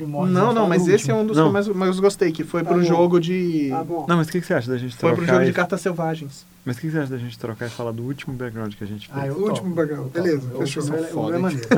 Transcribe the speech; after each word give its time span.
primórdios. 0.00 0.36
Não, 0.38 0.52
não, 0.52 0.68
mas 0.68 0.86
esse 0.88 1.10
é 1.10 1.14
um 1.14 1.24
dos 1.26 1.36
Não. 1.36 1.44
que 1.44 1.48
eu 1.48 1.52
mais, 1.52 1.68
mais 1.68 2.00
gostei, 2.00 2.32
que 2.32 2.42
foi 2.44 2.62
Tá 2.62 2.70
pro 2.70 2.78
bom. 2.78 2.84
jogo 2.84 3.20
de. 3.20 3.68
Tá 3.70 3.84
bom. 3.84 4.06
Não, 4.08 4.16
mas 4.16 4.28
o 4.28 4.30
que, 4.32 4.40
que 4.40 4.46
você 4.46 4.54
acha 4.54 4.70
da 4.70 4.78
gente 4.78 4.96
Foi 4.96 5.10
trocar? 5.10 5.16
pro 5.24 5.34
jogo 5.34 5.44
de 5.46 5.52
cartas 5.52 5.80
selvagens. 5.80 6.46
Mas 6.64 6.76
o 6.76 6.80
que, 6.80 6.86
que 6.88 6.92
você 6.92 6.98
acha 7.00 7.10
da 7.10 7.18
gente 7.18 7.38
trocar 7.38 7.66
e 7.66 7.70
falar 7.70 7.92
do 7.92 8.02
último 8.02 8.34
background 8.34 8.74
que 8.74 8.84
a 8.84 8.86
gente 8.86 9.08
fez? 9.08 9.18
Ah, 9.18 9.26
eu 9.26 9.34
O 9.34 9.42
último 9.44 9.74
background. 9.74 10.08
Beleza, 10.12 10.48
Eu- 10.52 10.58
fechou. 10.60 10.82
é- 10.94 11.02
Foda, 11.04 11.36
é 11.36 11.38
maneiro. 11.38 11.66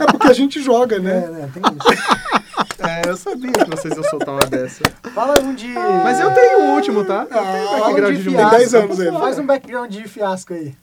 É 0.00 0.06
porque 0.10 0.26
a 0.28 0.32
gente 0.32 0.60
joga, 0.62 0.96
É, 0.96 1.00
né? 1.00 1.20
né, 1.28 1.50
tem 1.52 1.62
isso. 1.62 2.04
É, 2.86 3.08
eu 3.08 3.16
sabia 3.16 3.50
que 3.52 3.70
vocês 3.70 3.94
iam 3.94 4.04
soltar 4.04 4.34
uma 4.34 4.44
dessa. 4.44 4.82
Fala 5.14 5.40
um 5.42 5.54
de... 5.54 5.68
Mas 5.68 6.20
eu 6.20 6.30
tenho 6.32 6.58
o 6.64 6.74
último, 6.74 7.02
tá? 7.04 7.22
Eu 7.22 7.26
tenho 7.28 7.42
Ah, 7.76 7.80
background 7.80 8.16
de 8.16 8.22
de 8.22 8.28
um 8.28 8.32
fiasco. 8.32 8.50
Tem 8.50 8.58
10 8.58 8.74
anos 8.74 8.98
ele. 9.00 9.12
Faz 9.12 9.38
um 9.38 9.46
background 9.46 9.90
de 9.90 10.02
fiasco 10.08 10.52
aí. 10.52 10.74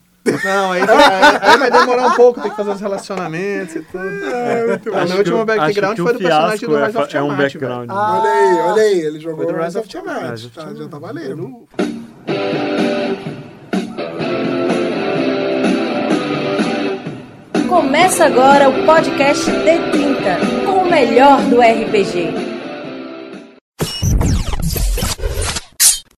Não, 0.44 0.72
aí, 0.72 0.86
vai- 0.86 1.38
aí 1.40 1.58
vai 1.58 1.70
demorar 1.70 2.06
um 2.06 2.12
pouco, 2.12 2.40
tem 2.40 2.50
que 2.50 2.56
fazer 2.56 2.70
os 2.70 2.80
relacionamentos 2.80 3.74
e 3.74 3.80
tudo. 3.80 4.04
Ah, 4.94 5.04
meu 5.06 5.18
último 5.18 5.44
background 5.44 5.98
foi 5.98 6.12
do 6.12 6.18
personagem 6.20 6.68
do 6.68 6.76
Rise 6.76 6.96
of 6.98 7.16
é, 7.16 7.18
é 7.18 7.22
um 7.22 7.26
Tiamat, 7.26 7.36
background. 7.38 7.90
Ah, 7.90 8.20
Olha 8.20 8.30
aí, 8.30 8.70
olha 8.70 8.82
aí, 8.82 9.00
ele 9.00 9.18
jogou 9.20 9.44
Foi 9.44 9.52
do 9.54 9.60
Rise 9.60 9.78
of 9.78 9.88
Tiamat. 9.88 10.32
Of 10.34 10.48
Tá, 10.50 10.60
Tiamat. 10.62 10.78
já 10.78 10.88
tá 10.88 10.98
valendo. 10.98 11.66
Começa 17.68 18.26
agora 18.26 18.68
o 18.68 18.84
podcast 18.84 19.50
D30, 19.50 20.66
com 20.66 20.82
o 20.82 20.90
melhor 20.90 21.40
do 21.42 21.60
RPG. 21.60 22.52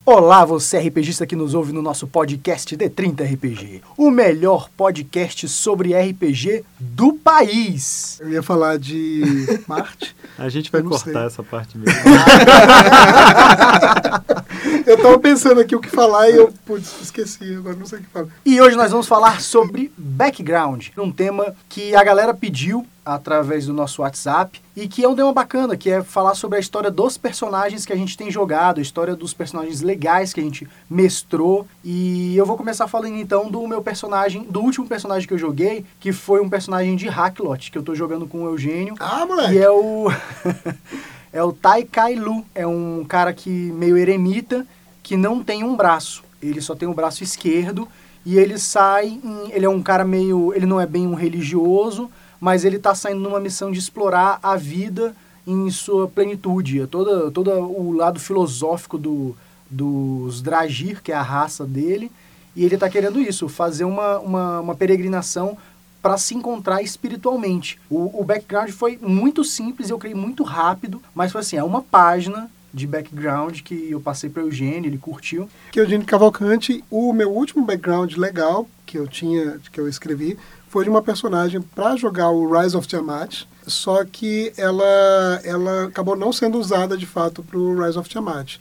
Olá, 0.05 0.43
você 0.43 0.79
RPGista 0.79 1.25
que 1.25 1.33
nos 1.33 1.53
ouve 1.53 1.71
no 1.71 1.81
nosso 1.81 2.05
podcast 2.05 2.75
D30 2.75 3.35
RPG, 3.35 3.81
o 3.95 4.11
melhor 4.11 4.69
podcast 4.75 5.47
sobre 5.47 5.97
RPG 5.97 6.65
do 6.77 7.13
país. 7.13 8.19
Eu 8.19 8.29
ia 8.29 8.43
falar 8.43 8.77
de 8.77 9.23
Marte. 9.65 10.13
A 10.37 10.49
gente 10.49 10.69
vai 10.69 10.83
cortar 10.83 11.05
sei. 11.05 11.25
essa 11.25 11.41
parte 11.41 11.77
mesmo. 11.77 11.95
Eu 14.85 15.01
tava 15.01 15.17
pensando 15.17 15.61
aqui 15.61 15.75
o 15.75 15.79
que 15.79 15.89
falar 15.89 16.29
e 16.29 16.35
eu, 16.35 16.53
putz, 16.65 17.01
esqueci, 17.01 17.55
agora 17.55 17.75
não 17.75 17.85
sei 17.85 17.99
o 17.99 18.01
que 18.01 18.09
falar. 18.09 18.27
E 18.45 18.59
hoje 18.59 18.75
nós 18.75 18.91
vamos 18.91 19.07
falar 19.07 19.41
sobre 19.41 19.91
background, 19.97 20.87
um 20.97 21.11
tema 21.11 21.55
que 21.69 21.95
a 21.95 22.03
galera 22.03 22.33
pediu 22.33 22.85
através 23.05 23.65
do 23.65 23.73
nosso 23.73 24.01
WhatsApp 24.01 24.61
e 24.75 24.87
que 24.87 25.03
é 25.03 25.07
um 25.07 25.15
tema 25.15 25.31
bacana, 25.33 25.75
que 25.77 25.89
é 25.89 26.01
falar 26.01 26.35
sobre 26.35 26.57
a 26.57 26.59
história 26.59 26.89
dos 26.89 27.17
personagens 27.17 27.85
que 27.85 27.93
a 27.93 27.95
gente 27.95 28.17
tem 28.17 28.31
jogado, 28.31 28.79
a 28.79 28.81
história 28.81 29.15
dos 29.15 29.33
personagens 29.33 29.81
legais 29.81 30.33
que 30.33 30.39
a 30.39 30.43
gente 30.43 30.67
mestrou. 30.89 31.67
E 31.83 32.35
eu 32.35 32.45
vou 32.45 32.57
começar 32.57 32.87
falando 32.87 33.15
então 33.15 33.49
do 33.49 33.65
meu 33.67 33.81
personagem, 33.81 34.43
do 34.43 34.61
último 34.61 34.87
personagem 34.87 35.27
que 35.27 35.33
eu 35.33 35.37
joguei, 35.37 35.85
que 35.99 36.11
foi 36.11 36.41
um 36.41 36.49
personagem 36.49 36.95
de 36.95 37.07
Hacklot, 37.07 37.71
que 37.71 37.77
eu 37.77 37.83
tô 37.83 37.95
jogando 37.95 38.27
com 38.27 38.43
o 38.43 38.47
Eugênio. 38.47 38.95
Ah, 38.99 39.25
moleque. 39.25 39.53
E 39.53 39.57
é 39.59 39.69
o. 39.69 40.07
é 41.33 41.43
o 41.43 41.51
Tai 41.51 41.83
Kai 41.83 42.15
Lu. 42.15 42.45
É 42.55 42.65
um 42.65 43.03
cara 43.03 43.33
que 43.33 43.49
meio 43.49 43.97
eremita 43.97 44.65
que 45.01 45.17
não 45.17 45.43
tem 45.43 45.63
um 45.63 45.75
braço. 45.75 46.23
Ele 46.41 46.61
só 46.61 46.75
tem 46.75 46.87
o 46.87 46.93
braço 46.93 47.23
esquerdo. 47.23 47.87
E 48.25 48.37
ele 48.37 48.57
sai. 48.57 49.07
em- 49.07 49.51
ele 49.51 49.65
é 49.65 49.69
um 49.69 49.81
cara 49.81 50.05
meio. 50.05 50.53
Ele 50.53 50.65
não 50.65 50.79
é 50.79 50.85
bem 50.85 51.05
um 51.07 51.13
religioso, 51.13 52.09
mas 52.39 52.63
ele 52.63 52.79
tá 52.79 52.95
saindo 52.95 53.19
numa 53.19 53.39
missão 53.39 53.71
de 53.71 53.79
explorar 53.79 54.39
a 54.41 54.55
vida 54.55 55.13
em 55.45 55.69
sua 55.69 56.07
plenitude. 56.07 56.81
É 56.81 56.87
Todo, 56.87 57.31
todo 57.31 57.51
o 57.51 57.91
lado 57.91 58.19
filosófico 58.19 58.97
do, 58.97 59.35
dos 59.69 60.41
Dragir, 60.41 61.01
que 61.03 61.11
é 61.11 61.15
a 61.15 61.21
raça 61.21 61.65
dele. 61.65 62.09
E 62.55 62.63
ele 62.63 62.77
tá 62.77 62.87
querendo 62.87 63.19
isso, 63.19 63.49
fazer 63.49 63.83
uma, 63.83 64.19
uma, 64.19 64.59
uma 64.61 64.75
peregrinação 64.75 65.57
para 66.03 66.17
se 66.17 66.35
encontrar 66.35 66.83
espiritualmente. 66.83 67.79
O, 67.89 68.19
o 68.19 68.25
background 68.25 68.69
foi 68.71 68.99
muito 69.01 69.41
simples, 69.41 69.89
eu 69.89 69.97
criei 69.97 70.13
muito 70.13 70.43
rápido, 70.43 71.01
mas 71.15 71.31
foi 71.31 71.39
assim, 71.39 71.55
é 71.55 71.63
uma 71.63 71.81
página 71.81 72.51
de 72.73 72.85
background 72.85 73.61
que 73.61 73.89
eu 73.89 74.01
passei 74.01 74.29
para 74.29 74.43
o 74.43 74.47
Eugênio, 74.47 74.89
ele 74.89 74.97
curtiu. 74.97 75.47
que 75.71 75.79
é 75.79 75.83
Eugênio 75.83 76.05
Cavalcante, 76.05 76.83
o 76.91 77.13
meu 77.13 77.31
último 77.31 77.63
background 77.63 78.15
legal 78.17 78.67
que 78.85 78.97
eu 78.97 79.07
tinha, 79.07 79.59
que 79.71 79.79
eu 79.79 79.87
escrevi, 79.87 80.37
foi 80.67 80.83
de 80.83 80.89
uma 80.89 81.01
personagem 81.01 81.61
para 81.61 81.95
jogar 81.95 82.31
o 82.31 82.51
Rise 82.51 82.75
of 82.75 82.87
Tiamat, 82.87 83.45
só 83.65 84.03
que 84.03 84.51
ela, 84.57 85.39
ela 85.45 85.85
acabou 85.85 86.17
não 86.17 86.33
sendo 86.33 86.57
usada 86.57 86.97
de 86.97 87.05
fato 87.05 87.41
para 87.43 87.57
o 87.57 87.81
Rise 87.81 87.97
of 87.97 88.09
Tiamat. 88.09 88.57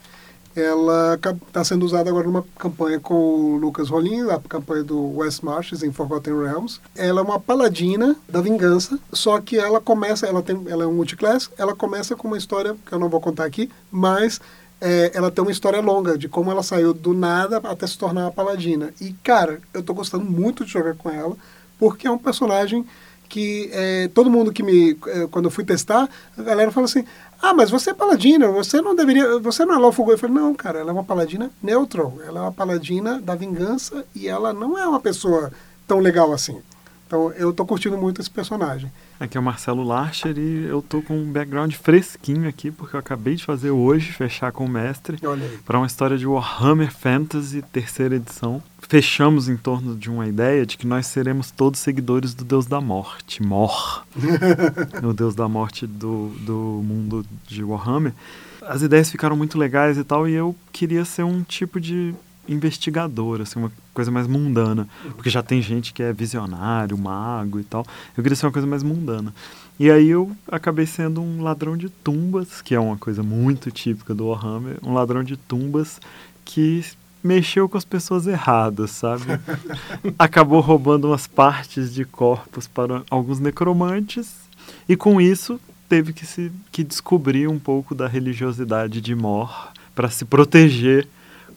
Ela 0.54 1.14
está 1.14 1.64
sendo 1.64 1.84
usada 1.84 2.10
agora 2.10 2.26
numa 2.26 2.44
campanha 2.58 3.00
com 3.00 3.14
o 3.14 3.56
Lucas 3.56 3.88
Rolim, 3.88 4.28
a 4.30 4.38
campanha 4.38 4.84
do 4.84 5.16
West 5.16 5.42
Marches 5.42 5.82
em 5.82 5.92
Forgotten 5.92 6.34
Realms. 6.34 6.80
Ela 6.94 7.20
é 7.20 7.24
uma 7.24 7.40
paladina 7.40 8.16
da 8.28 8.40
vingança, 8.40 8.98
só 9.12 9.40
que 9.40 9.56
ela 9.56 9.80
começa, 9.80 10.26
ela 10.26 10.42
tem, 10.42 10.62
ela 10.66 10.84
é 10.84 10.86
um 10.86 10.92
multiclass, 10.92 11.50
ela 11.56 11.74
começa 11.74 12.14
com 12.14 12.28
uma 12.28 12.36
história 12.36 12.76
que 12.86 12.92
eu 12.92 12.98
não 12.98 13.08
vou 13.08 13.20
contar 13.20 13.44
aqui, 13.44 13.70
mas 13.90 14.40
é, 14.80 15.12
ela 15.14 15.30
tem 15.30 15.42
uma 15.42 15.52
história 15.52 15.80
longa 15.80 16.18
de 16.18 16.28
como 16.28 16.50
ela 16.50 16.62
saiu 16.62 16.92
do 16.92 17.14
nada 17.14 17.58
até 17.58 17.86
se 17.86 17.96
tornar 17.96 18.22
uma 18.22 18.32
paladina. 18.32 18.92
E, 19.00 19.12
cara, 19.22 19.60
eu 19.72 19.82
tô 19.82 19.94
gostando 19.94 20.24
muito 20.24 20.64
de 20.64 20.72
jogar 20.72 20.94
com 20.94 21.08
ela, 21.08 21.36
porque 21.78 22.06
é 22.06 22.10
um 22.10 22.18
personagem 22.18 22.84
que 23.28 23.70
é, 23.72 24.10
todo 24.12 24.28
mundo 24.28 24.52
que 24.52 24.62
me. 24.62 24.98
é, 25.06 25.26
quando 25.30 25.46
eu 25.46 25.50
fui 25.50 25.64
testar, 25.64 26.06
a 26.36 26.42
galera 26.42 26.70
fala 26.70 26.84
assim: 26.84 27.04
ah, 27.42 27.52
mas 27.52 27.70
você 27.70 27.90
é 27.90 27.94
paladina, 27.94 28.46
você 28.48 28.80
não 28.80 28.94
deveria. 28.94 29.40
Você 29.40 29.64
não 29.64 29.74
é 29.74 29.78
Lawful. 29.78 30.08
Eu 30.12 30.16
falei: 30.16 30.36
não, 30.36 30.54
cara, 30.54 30.78
ela 30.78 30.90
é 30.90 30.92
uma 30.92 31.02
paladina 31.02 31.50
neutral. 31.60 32.16
Ela 32.24 32.38
é 32.38 32.42
uma 32.42 32.52
paladina 32.52 33.20
da 33.20 33.34
vingança 33.34 34.04
e 34.14 34.28
ela 34.28 34.52
não 34.52 34.78
é 34.78 34.86
uma 34.86 35.00
pessoa 35.00 35.50
tão 35.86 35.98
legal 35.98 36.32
assim. 36.32 36.62
Então 37.04 37.32
eu 37.32 37.52
tô 37.52 37.66
curtindo 37.66 37.98
muito 37.98 38.20
esse 38.20 38.30
personagem. 38.30 38.90
Aqui 39.18 39.36
é 39.36 39.40
o 39.40 39.42
Marcelo 39.42 39.82
Larcher 39.82 40.38
e 40.38 40.64
eu 40.64 40.80
tô 40.80 41.02
com 41.02 41.14
um 41.14 41.30
background 41.30 41.74
fresquinho 41.74 42.48
aqui, 42.48 42.70
porque 42.70 42.96
eu 42.96 43.00
acabei 43.00 43.34
de 43.34 43.44
fazer 43.44 43.70
hoje, 43.70 44.12
fechar 44.12 44.50
com 44.50 44.64
o 44.64 44.68
mestre, 44.68 45.18
para 45.66 45.78
uma 45.78 45.86
história 45.86 46.16
de 46.16 46.26
Warhammer 46.26 46.90
Fantasy, 46.90 47.60
terceira 47.70 48.16
edição. 48.16 48.62
Fechamos 48.92 49.48
em 49.48 49.56
torno 49.56 49.96
de 49.96 50.10
uma 50.10 50.28
ideia 50.28 50.66
de 50.66 50.76
que 50.76 50.86
nós 50.86 51.06
seremos 51.06 51.50
todos 51.50 51.80
seguidores 51.80 52.34
do 52.34 52.44
Deus 52.44 52.66
da 52.66 52.78
Morte, 52.78 53.42
Mor, 53.42 54.04
o 55.02 55.14
Deus 55.14 55.34
da 55.34 55.48
Morte 55.48 55.86
do, 55.86 56.28
do 56.40 56.82
mundo 56.84 57.24
de 57.48 57.64
Warhammer. 57.64 58.12
As 58.60 58.82
ideias 58.82 59.10
ficaram 59.10 59.34
muito 59.34 59.56
legais 59.56 59.96
e 59.96 60.04
tal, 60.04 60.28
e 60.28 60.34
eu 60.34 60.54
queria 60.70 61.06
ser 61.06 61.22
um 61.22 61.42
tipo 61.42 61.80
de 61.80 62.14
investigador, 62.46 63.40
assim, 63.40 63.60
uma 63.60 63.72
coisa 63.94 64.10
mais 64.10 64.26
mundana, 64.26 64.86
porque 65.14 65.30
já 65.30 65.42
tem 65.42 65.62
gente 65.62 65.94
que 65.94 66.02
é 66.02 66.12
visionário, 66.12 66.98
mago 66.98 67.58
e 67.58 67.64
tal. 67.64 67.86
Eu 68.14 68.22
queria 68.22 68.36
ser 68.36 68.44
uma 68.44 68.52
coisa 68.52 68.68
mais 68.68 68.82
mundana. 68.82 69.32
E 69.80 69.90
aí 69.90 70.10
eu 70.10 70.30
acabei 70.46 70.84
sendo 70.84 71.22
um 71.22 71.40
ladrão 71.42 71.78
de 71.78 71.88
tumbas, 71.88 72.60
que 72.60 72.74
é 72.74 72.78
uma 72.78 72.98
coisa 72.98 73.22
muito 73.22 73.70
típica 73.70 74.14
do 74.14 74.26
Warhammer, 74.26 74.76
um 74.82 74.92
ladrão 74.92 75.24
de 75.24 75.38
tumbas 75.38 75.98
que 76.44 76.84
mexeu 77.22 77.68
com 77.68 77.78
as 77.78 77.84
pessoas 77.84 78.26
erradas, 78.26 78.90
sabe? 78.90 79.24
Acabou 80.18 80.60
roubando 80.60 81.08
umas 81.08 81.26
partes 81.26 81.92
de 81.92 82.04
corpos 82.04 82.66
para 82.66 83.02
alguns 83.10 83.38
necromantes 83.38 84.42
e 84.88 84.96
com 84.96 85.20
isso 85.20 85.60
teve 85.88 86.12
que 86.12 86.24
se 86.24 86.50
que 86.70 86.82
descobrir 86.82 87.48
um 87.48 87.58
pouco 87.58 87.94
da 87.94 88.08
religiosidade 88.08 89.00
de 89.00 89.14
Mor 89.14 89.72
para 89.94 90.08
se 90.08 90.24
proteger 90.24 91.06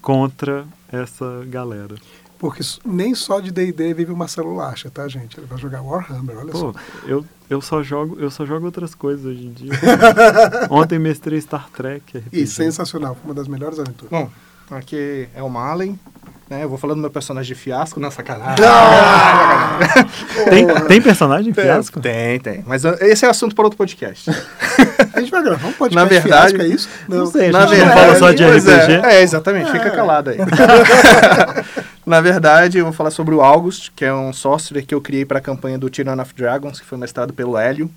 contra 0.01 0.65
essa 0.91 1.43
galera. 1.47 1.95
Porque 2.37 2.61
nem 2.85 3.15
só 3.15 3.39
de 3.39 3.49
D&D 3.49 3.93
vive 3.93 4.11
o 4.11 4.17
Marcelo 4.17 4.53
Lacha, 4.53 4.89
tá, 4.89 5.07
gente? 5.07 5.39
Ele 5.39 5.47
vai 5.47 5.57
jogar 5.57 5.81
Warhammer, 5.81 6.37
olha 6.37 6.51
só. 6.51 6.73
Pô, 6.73 6.79
eu, 7.07 7.25
eu 7.49 7.61
só 7.61 7.81
jogo 7.81 8.19
eu 8.19 8.29
só 8.29 8.45
jogo 8.45 8.65
outras 8.65 8.93
coisas 8.93 9.25
hoje 9.25 9.45
em 9.45 9.53
dia. 9.53 9.71
Ontem 10.69 10.99
mestrei 10.99 11.39
Star 11.39 11.69
Trek. 11.69 12.17
RPG. 12.17 12.41
E 12.41 12.45
sensacional, 12.45 13.15
foi 13.15 13.25
uma 13.25 13.33
das 13.33 13.47
melhores 13.47 13.79
aventuras. 13.79 14.11
Bom, 14.11 14.29
aqui 14.71 15.27
é 15.35 15.41
o 15.43 15.49
Malen. 15.49 15.99
Né? 16.49 16.63
Eu 16.63 16.69
vou 16.69 16.77
falando 16.77 16.97
do 16.97 17.01
meu 17.01 17.09
personagem 17.09 17.55
de 17.55 17.59
fiasco, 17.59 17.99
não, 17.99 18.11
sacanagem. 18.11 18.63
Tem, 20.49 20.67
tem 20.87 21.01
personagem 21.01 21.51
fiasco? 21.53 21.99
Tem, 21.99 22.39
tem. 22.39 22.63
Mas 22.67 22.85
uh, 22.85 22.95
esse 23.01 23.25
é 23.25 23.29
assunto 23.29 23.55
para 23.55 23.63
outro 23.65 23.77
podcast. 23.77 24.29
A 25.13 25.19
gente 25.19 25.31
vai 25.31 25.41
gravar 25.41 25.67
um 25.67 25.73
podcast 25.73 25.95
Na 25.95 26.06
verdade- 26.06 26.56
fiasco, 26.56 26.62
é 26.62 26.67
isso? 26.67 26.89
Não 27.07 27.25
sei, 27.25 27.50
a 27.50 27.51
Na 27.51 27.65
gente 27.65 27.79
não 27.79 27.94
fala 27.94 28.15
só 28.15 28.31
de 28.31 28.44
RPG. 28.45 28.94
É, 29.03 29.15
é, 29.15 29.21
exatamente, 29.23 29.71
fica 29.71 29.89
calado 29.89 30.29
aí. 30.29 30.38
Na 32.06 32.21
verdade, 32.21 32.77
eu 32.77 32.85
vou 32.85 32.94
falar 32.94 33.09
sobre 33.09 33.33
o 33.33 33.41
August, 33.41 33.89
que 33.95 34.06
é 34.06 34.13
um 34.13 34.31
sorcerer 34.31 34.85
que 34.85 34.94
eu 34.94 35.01
criei 35.01 35.25
para 35.25 35.39
a 35.39 35.41
campanha 35.41 35.79
do 35.79 35.89
Tyrann 35.89 36.21
of 36.21 36.33
Dragons, 36.35 36.79
que 36.79 36.85
foi 36.85 36.97
mestrado 36.97 37.33
pelo 37.33 37.57
Hélio, 37.57 37.89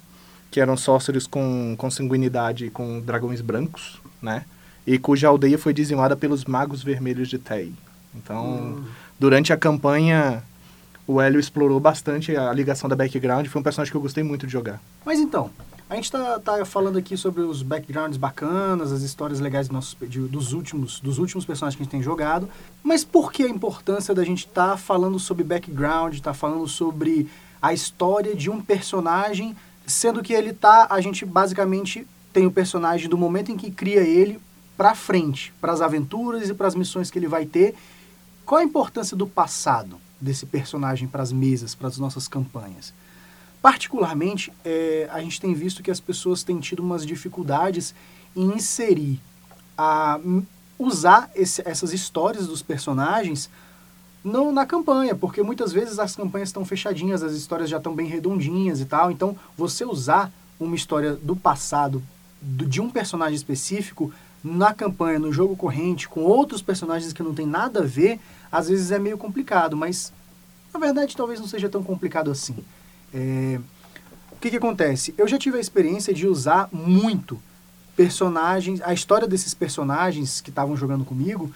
que 0.51 0.61
eram 0.61 0.77
sorcerers 0.77 1.27
com, 1.27 1.75
com 1.77 1.91
sanguinidade 1.91 2.71
com 2.71 3.01
dragões 3.01 3.43
brancos, 3.43 4.01
né? 4.23 4.45
E 4.89 4.99
cuja 4.99 5.29
aldeia 5.29 5.59
foi 5.59 5.75
dizimada 5.75 6.17
pelos 6.17 6.47
magos 6.47 6.83
vermelhos 6.83 7.29
de 7.29 7.39
Tei. 7.39 7.75
Então, 8.15 8.83
durante 9.21 9.53
a 9.53 9.57
campanha, 9.57 10.43
o 11.07 11.21
Hélio 11.21 11.39
explorou 11.39 11.79
bastante 11.79 12.35
a 12.35 12.51
ligação 12.55 12.89
da 12.89 12.97
background, 12.97 13.47
foi 13.49 13.61
um 13.61 13.63
personagem 13.63 13.91
que 13.91 13.97
eu 13.99 14.01
gostei 14.01 14.25
muito 14.25 14.47
de 14.47 14.53
jogar. 14.55 14.81
Mas 15.05 15.21
então, 15.21 15.51
a 15.91 15.95
gente 15.95 16.11
tá, 16.11 16.39
tá 16.39 16.65
falando 16.65 16.97
aqui 16.97 17.19
sobre 17.19 17.43
os 17.43 17.63
backgrounds 17.63 18.17
bacanas, 18.17 18.91
as 18.91 19.03
histórias 19.03 19.41
legais 19.41 19.69
dos, 19.69 19.75
nossos, 19.75 19.97
de- 20.09 20.21
dos, 20.21 20.55
últimos, 20.55 21.01
dos 21.01 21.19
últimos 21.19 21.45
personagens 21.45 21.77
que 21.77 21.83
a 21.83 21.85
gente 21.85 21.93
tem 21.93 22.03
jogado. 22.03 22.49
Mas 22.83 23.05
por 23.05 23.31
que 23.31 23.43
a 23.43 23.49
importância 23.49 24.15
da 24.15 24.25
gente 24.25 24.47
estar 24.47 24.79
falando 24.79 25.19
sobre 25.19 25.45
background, 25.45 26.15
estar 26.15 26.33
falando 26.33 26.67
sobre 26.67 27.29
a 27.61 27.75
história 27.75 28.35
de 28.35 28.49
um 28.49 28.59
personagem 28.59 29.55
sendo 29.87 30.23
que 30.23 30.33
ele 30.33 30.55
tá, 30.55 30.87
a 30.89 30.99
gente 31.03 31.27
basicamente 31.27 32.07
tem 32.33 32.47
o 32.47 32.51
personagem 32.51 33.07
do 33.07 33.19
momento 33.19 33.53
em 33.53 33.57
que 33.59 33.71
cria 33.71 34.01
ele 34.01 34.41
para 34.79 34.95
frente, 34.95 35.53
para 35.61 35.73
as 35.73 35.81
aventuras 35.81 36.49
e 36.49 36.55
para 36.55 36.69
as 36.69 36.77
missões 36.77 37.11
que 37.11 37.19
ele 37.19 37.27
vai 37.27 37.45
ter. 37.45 37.75
Qual 38.47 38.61
a 38.61 38.65
importância 38.65 39.17
do 39.17 39.27
passado 39.27 39.99
desse 40.21 40.47
personagem 40.47 41.09
para 41.09 41.21
as 41.21 41.33
mesas, 41.33 41.75
para 41.75 41.89
as 41.89 41.99
nossas 41.99 42.29
campanhas? 42.29 42.95
Particularmente, 43.61 44.53
é, 44.65 45.09
a 45.11 45.21
gente 45.21 45.41
tem 45.41 45.53
visto 45.53 45.83
que 45.83 45.91
as 45.91 45.99
pessoas 45.99 46.45
têm 46.45 46.61
tido 46.61 46.79
umas 46.79 47.05
dificuldades 47.05 47.93
em 48.37 48.55
inserir, 48.55 49.21
a, 49.77 50.21
usar 50.79 51.29
esse, 51.35 51.61
essas 51.67 51.93
histórias 51.93 52.47
dos 52.47 52.63
personagens 52.63 53.51
não 54.23 54.53
na 54.53 54.65
campanha, 54.65 55.15
porque 55.15 55.43
muitas 55.43 55.73
vezes 55.73 55.99
as 55.99 56.15
campanhas 56.15 56.51
estão 56.51 56.65
fechadinhas, 56.65 57.23
as 57.23 57.33
histórias 57.33 57.69
já 57.69 57.79
estão 57.79 57.95
bem 57.95 58.07
redondinhas 58.07 58.81
e 58.81 58.85
tal. 58.85 59.11
Então, 59.11 59.37
você 59.57 59.85
usar 59.85 60.31
uma 60.61 60.77
história 60.77 61.15
do 61.15 61.35
passado 61.35 62.01
do, 62.41 62.65
de 62.65 62.81
um 62.81 62.91
personagem 62.91 63.35
específico 63.35 64.13
na 64.43 64.73
campanha, 64.73 65.19
no 65.19 65.33
jogo 65.33 65.57
corrente, 65.57 66.09
com 66.09 66.21
outros 66.21 66.63
personagens 66.63 67.13
que 67.13 67.23
não 67.23 67.35
tem 67.35 67.47
nada 67.47 67.81
a 67.81 67.87
ver, 67.87 68.21
às 68.51 68.69
vezes 68.69 68.91
é 68.91 68.99
meio 68.99 69.19
complicado, 69.19 69.77
mas 69.77 70.13
na 70.73 70.79
verdade 70.79 71.17
talvez 71.17 71.41
não 71.41 71.47
seja 71.47 71.69
tão 71.69 71.83
complicado 71.83 72.31
assim. 72.31 72.57
É, 73.13 73.59
o 74.33 74.37
que, 74.37 74.51
que 74.51 74.57
acontece? 74.57 75.15
Eu 75.19 75.27
já 75.27 75.39
tive 75.39 75.59
a 75.59 75.61
experiência 75.61 76.15
de 76.15 76.27
usar 76.27 76.69
muito 76.73 77.41
personagens, 77.97 78.81
a 78.83 78.95
história 78.95 79.27
desses 79.27 79.53
personagens 79.53 80.41
que 80.41 80.51
estavam 80.51 80.77
jogando 80.77 81.05
comigo, 81.05 81.53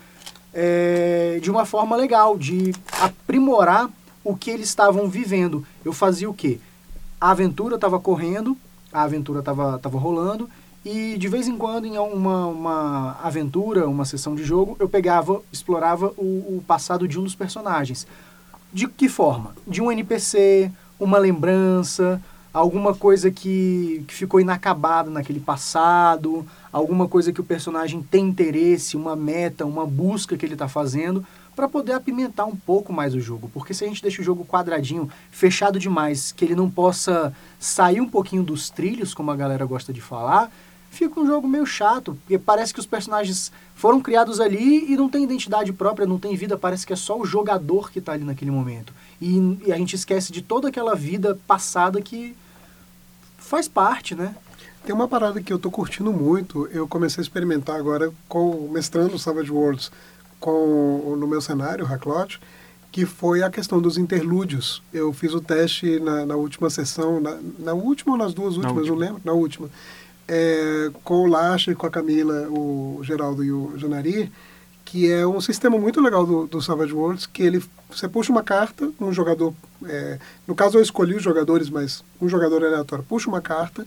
é, 0.53 1.39
de 1.41 1.51
uma 1.51 1.65
forma 1.65 1.95
legal, 1.95 2.37
de 2.37 2.75
aprimorar 3.01 3.89
o 4.25 4.37
que 4.37 4.51
eles 4.51 4.69
estavam 4.69 5.09
vivendo. 5.09 5.65
Eu 5.85 5.93
fazia 5.93 6.29
o 6.29 6.35
quê? 6.35 6.59
A 7.21 7.31
aventura 7.31 7.77
estava 7.77 8.01
correndo, 8.01 8.57
a 8.93 9.03
aventura 9.03 9.39
estava 9.39 9.79
tava 9.79 9.99
rolando, 9.99 10.51
e 10.85 11.17
de 11.17 11.29
vez 11.29 11.47
em 11.47 11.57
quando, 11.57 11.87
em 11.87 11.97
uma, 11.97 12.47
uma 12.47 13.17
aventura, 13.23 13.89
uma 13.89 14.05
sessão 14.05 14.35
de 14.35 14.43
jogo, 14.43 14.77
eu 14.81 14.89
pegava, 14.89 15.41
explorava 15.53 16.13
o, 16.17 16.57
o 16.57 16.65
passado 16.67 17.07
de 17.07 17.19
um 17.19 17.23
dos 17.23 17.35
personagens. 17.35 18.07
De 18.73 18.89
que 18.89 19.09
forma? 19.09 19.55
De 19.67 19.81
um 19.81 19.93
NPC, 19.93 20.73
uma 20.99 21.19
lembrança, 21.19 22.21
alguma 22.53 22.95
coisa 22.95 23.31
que, 23.31 24.05
que 24.09 24.15
ficou 24.15 24.41
inacabada 24.41 25.09
naquele 25.09 25.39
passado, 25.39 26.45
alguma 26.73 27.07
coisa 27.07 27.33
que 27.33 27.41
o 27.41 27.45
personagem 27.45 28.03
tem 28.03 28.27
interesse, 28.27 28.97
uma 28.97 29.15
meta, 29.15 29.65
uma 29.65 29.87
busca 29.87 30.37
que 30.37 30.45
ele 30.45 30.55
está 30.55 30.67
fazendo, 30.67 31.25
para 31.55 31.69
poder 31.69 31.93
apimentar 31.93 32.47
um 32.47 32.57
pouco 32.57 32.93
mais 32.93 33.15
o 33.15 33.21
jogo. 33.21 33.51
Porque 33.53 33.73
se 33.75 33.85
a 33.85 33.87
gente 33.87 34.03
deixa 34.03 34.21
o 34.21 34.25
jogo 34.25 34.45
quadradinho, 34.45 35.09
fechado 35.31 35.79
demais, 35.79 36.33
que 36.33 36.45
ele 36.45 36.55
não 36.55 36.71
possa 36.71 37.33
sair 37.61 38.01
um 38.01 38.09
pouquinho 38.09 38.43
dos 38.43 38.69
trilhos, 38.69 39.15
como 39.15 39.31
a 39.31 39.37
galera 39.37 39.65
gosta 39.65 39.93
de 39.93 40.01
falar, 40.01 40.51
fica 40.93 41.19
um 41.19 41.27
jogo 41.27 41.49
meio 41.49 41.65
chato, 41.65 42.15
porque 42.21 42.39
parece 42.39 42.73
que 42.73 42.79
os 42.79 42.85
personagens 42.85 43.51
foram 43.75 43.99
criados 44.01 44.39
ali 44.41 44.93
e 44.93 44.97
não 44.97 45.09
tem 45.09 45.25
identidade 45.25 45.73
própria, 45.73 46.07
não 46.07 46.19
tem 46.19 46.37
vida, 46.37 46.57
parece 46.57 46.87
que 46.87 46.93
é 46.93 46.97
só 46.97 47.19
o 47.19 47.25
jogador 47.25 47.91
que 47.91 47.99
está 47.99 48.13
ali 48.13 48.25
naquele 48.25 48.51
momento. 48.51 48.93
E, 49.19 49.59
e, 49.67 49.73
a 49.73 49.79
gente 49.79 49.97
esquece 49.97 50.31
de 50.31 50.43
toda 50.43 50.69
aquela 50.69 50.95
vida 50.95 51.39
passada 51.47 52.01
que 52.03 52.37
faz 53.39 53.67
parte, 53.67 54.15
né? 54.15 54.37
Tem 54.85 54.95
uma 54.95 55.09
parada 55.09 55.41
que 55.41 55.51
eu 55.51 55.59
tô 55.59 55.71
curtindo 55.71 56.13
muito, 56.13 56.67
eu 56.67 56.87
comecei 56.87 57.23
a 57.23 57.25
experimentar 57.25 57.77
agora 57.77 58.13
com 58.29 58.69
mestrando 58.71 59.19
Savage 59.19 59.51
Worlds 59.51 59.91
com 60.39 61.17
no 61.19 61.27
meu 61.27 61.41
cenário, 61.41 61.87
Hacklot, 61.87 62.39
que 62.91 63.07
foi 63.07 63.43
a 63.43 63.49
questão 63.49 63.81
dos 63.81 63.97
interlúdios. 63.97 64.83
Eu 64.93 65.13
fiz 65.13 65.33
o 65.33 65.41
teste 65.41 65.99
na, 66.01 66.27
na 66.27 66.37
última 66.37 66.69
sessão, 66.69 67.19
na, 67.21 67.39
na, 67.59 67.73
última 67.73 68.13
ou 68.13 68.19
nas 68.19 68.35
duas 68.35 68.57
últimas, 68.57 68.87
não 68.89 68.97
lembro, 68.97 69.23
na 69.25 69.33
última 69.33 69.71
é, 70.29 70.91
com 71.05 71.23
o 71.23 71.27
Lacha, 71.27 71.75
com 71.75 71.87
a 71.87 71.91
Camila, 71.91 72.49
o 72.49 73.01
Geraldo 73.03 73.45
e 73.45 73.53
o 73.53 73.77
Janari, 73.77 74.31
que 74.85 75.11
é 75.11 75.27
um 75.27 75.41
sistema 75.41 75.79
muito 75.79 76.01
legal 76.01 76.27
do, 76.27 76.47
do 76.47 76.61
Savage 76.61 76.93
Worlds, 76.93 77.27
que 77.27 77.43
ele 77.43 77.63
você 77.91 78.09
puxa 78.09 78.33
uma 78.33 78.43
carta, 78.43 78.91
um 79.01 79.13
jogador, 79.13 79.55
é, 79.85 80.19
no 80.47 80.55
caso 80.55 80.79
eu 80.79 80.83
escolhi 80.83 81.15
os 81.15 81.23
jogadores, 81.23 81.69
mas 81.69 82.03
um 82.21 82.29
jogador 82.29 82.65
aleatório 82.65 83.05
puxa 83.07 83.29
uma 83.29 83.41
carta 83.41 83.87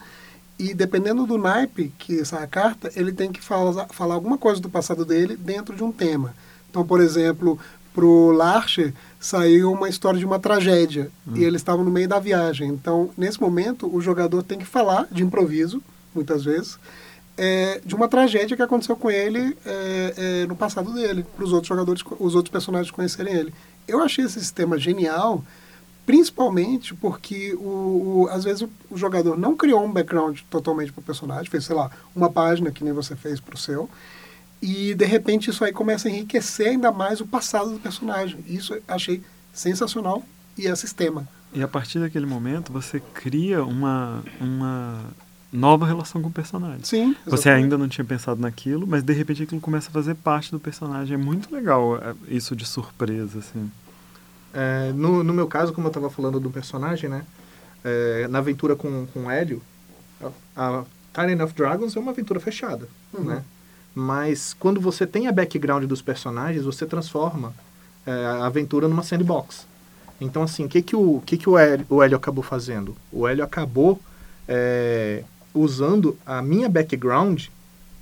e 0.57 0.73
dependendo 0.73 1.25
do 1.25 1.37
naipe 1.37 1.91
que 1.97 2.23
sai 2.23 2.43
a 2.43 2.47
carta, 2.47 2.91
ele 2.95 3.11
tem 3.11 3.31
que 3.31 3.41
falar, 3.41 3.87
falar 3.89 4.13
alguma 4.13 4.37
coisa 4.37 4.61
do 4.61 4.69
passado 4.69 5.03
dele 5.03 5.35
dentro 5.35 5.75
de 5.75 5.83
um 5.83 5.91
tema. 5.91 6.33
Então, 6.69 6.85
por 6.85 7.01
exemplo, 7.01 7.59
pro 7.93 8.31
Larcher 8.31 8.93
saiu 9.19 9.71
uma 9.71 9.89
história 9.89 10.19
de 10.19 10.25
uma 10.25 10.39
tragédia 10.39 11.09
hum. 11.27 11.33
e 11.35 11.43
eles 11.43 11.61
estavam 11.61 11.83
no 11.83 11.91
meio 11.91 12.07
da 12.07 12.19
viagem. 12.19 12.69
Então, 12.69 13.09
nesse 13.17 13.41
momento, 13.41 13.93
o 13.93 13.99
jogador 14.01 14.43
tem 14.43 14.59
que 14.59 14.65
falar 14.65 15.07
de 15.11 15.23
improviso 15.23 15.81
muitas 16.15 16.43
vezes, 16.43 16.79
é, 17.37 17.81
de 17.85 17.93
uma 17.93 18.07
tragédia 18.07 18.55
que 18.55 18.63
aconteceu 18.63 18.95
com 18.95 19.11
ele 19.11 19.57
é, 19.65 20.13
é, 20.17 20.45
no 20.47 20.55
passado 20.55 20.93
dele, 20.93 21.25
para 21.35 21.43
os 21.43 21.51
outros 21.51 21.67
jogadores, 21.67 22.01
os 22.19 22.35
outros 22.35 22.51
personagens 22.51 22.91
conhecerem 22.91 23.33
ele. 23.33 23.53
Eu 23.87 24.01
achei 24.01 24.23
esse 24.23 24.39
sistema 24.39 24.77
genial, 24.79 25.43
principalmente 26.05 26.93
porque 26.95 27.53
o, 27.55 28.23
o 28.23 28.29
às 28.31 28.43
vezes 28.45 28.61
o, 28.61 28.69
o, 28.89 28.97
jogador 28.97 29.37
não 29.37 29.55
criou 29.55 29.83
um 29.83 29.91
background 29.91 30.39
totalmente 30.49 30.93
para 30.93 31.01
o 31.01 31.03
personagem, 31.03 31.49
fez, 31.49 31.65
sei 31.65 31.75
lá, 31.75 31.91
uma 32.15 32.31
página 32.31 32.71
que 32.71 32.83
nem 32.83 32.93
você 32.93 33.15
fez 33.15 33.39
para 33.39 33.55
o 33.55 33.57
seu, 33.57 33.89
e 34.61 34.95
de 34.95 35.05
repente 35.05 35.49
isso 35.49 35.63
aí 35.63 35.73
começa 35.73 36.07
a 36.07 36.11
enriquecer 36.11 36.69
ainda 36.69 36.91
mais 36.91 37.19
o 37.19 37.27
passado 37.27 37.71
do 37.71 37.79
personagem. 37.79 38.39
Isso 38.47 38.75
achei 38.87 39.21
sensacional 39.53 40.23
e 40.57 40.67
é 40.67 40.75
sistema. 40.75 41.27
E 41.53 41.61
a 41.61 41.67
partir 41.67 41.99
daquele 41.99 42.25
momento 42.25 42.71
você 42.71 42.99
cria 43.13 43.63
uma, 43.63 44.23
uma 44.39 45.05
nova 45.51 45.85
relação 45.85 46.21
com 46.21 46.29
o 46.29 46.31
personagem. 46.31 46.83
Sim. 46.83 47.11
Exatamente. 47.11 47.29
Você 47.29 47.49
ainda 47.49 47.77
não 47.77 47.87
tinha 47.87 48.05
pensado 48.05 48.41
naquilo, 48.41 48.85
mas 48.85 49.03
de 49.03 49.13
repente 49.13 49.43
aquilo 49.43 49.61
começa 49.61 49.89
a 49.89 49.91
fazer 49.91 50.15
parte 50.15 50.51
do 50.51 50.59
personagem. 50.59 51.13
É 51.13 51.17
muito 51.17 51.53
legal 51.53 51.97
é, 51.97 52.13
isso 52.27 52.55
de 52.55 52.65
surpresa, 52.65 53.39
assim. 53.39 53.71
É, 54.53 54.91
no, 54.93 55.23
no 55.23 55.33
meu 55.33 55.47
caso, 55.47 55.73
como 55.73 55.87
eu 55.87 55.89
estava 55.89 56.09
falando 56.09 56.39
do 56.39 56.49
personagem, 56.49 57.09
né? 57.09 57.25
É, 57.83 58.27
na 58.29 58.39
aventura 58.39 58.75
com, 58.75 59.05
com 59.07 59.25
o 59.25 59.29
Hélio, 59.29 59.61
a, 60.55 60.79
a 60.79 60.83
Tyrant 61.13 61.41
of 61.41 61.53
Dragons 61.53 61.95
é 61.95 61.99
uma 61.99 62.11
aventura 62.11 62.39
fechada, 62.39 62.87
uhum. 63.13 63.25
né? 63.25 63.43
Mas 63.93 64.53
quando 64.53 64.81
você 64.81 65.07
tem 65.07 65.27
a 65.27 65.31
background 65.31 65.85
dos 65.85 66.01
personagens, 66.01 66.65
você 66.65 66.85
transforma 66.85 67.53
é, 68.05 68.11
a 68.11 68.45
aventura 68.45 68.87
numa 68.87 69.03
sandbox. 69.03 69.65
Então, 70.19 70.43
assim, 70.43 70.65
o 70.65 70.69
que, 70.69 70.81
que, 70.81 70.95
o, 70.95 71.21
que, 71.25 71.37
que 71.37 71.49
o, 71.49 71.57
Hélio, 71.57 71.85
o 71.89 72.01
Hélio 72.01 72.17
acabou 72.17 72.43
fazendo? 72.43 72.95
O 73.11 73.27
Hélio 73.27 73.43
acabou 73.43 73.99
é, 74.47 75.23
usando 75.55 76.17
a 76.25 76.41
minha 76.41 76.69
background 76.69 77.45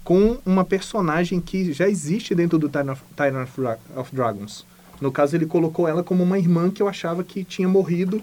com 0.04 0.38
uma 0.46 0.66
personagem 0.66 1.40
que 1.40 1.72
já 1.72 1.88
existe 1.88 2.36
dentro 2.36 2.58
do 2.60 2.68
Titan 2.68 3.48
of, 3.96 4.16
Dragons. 4.16 4.66
No 5.00 5.12
caso, 5.12 5.36
ele 5.36 5.46
colocou 5.46 5.88
ela 5.88 6.04
como 6.04 6.24
uma 6.24 6.38
irmã 6.38 6.70
que 6.70 6.82
eu 6.82 6.88
achava 6.88 7.24
que 7.24 7.44
tinha 7.44 7.68
morrido 7.68 8.22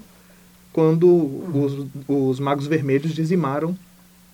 quando 0.72 1.06
os, 1.08 1.86
os 2.06 2.40
Magos 2.40 2.66
Vermelhos 2.66 3.12
dizimaram 3.12 3.76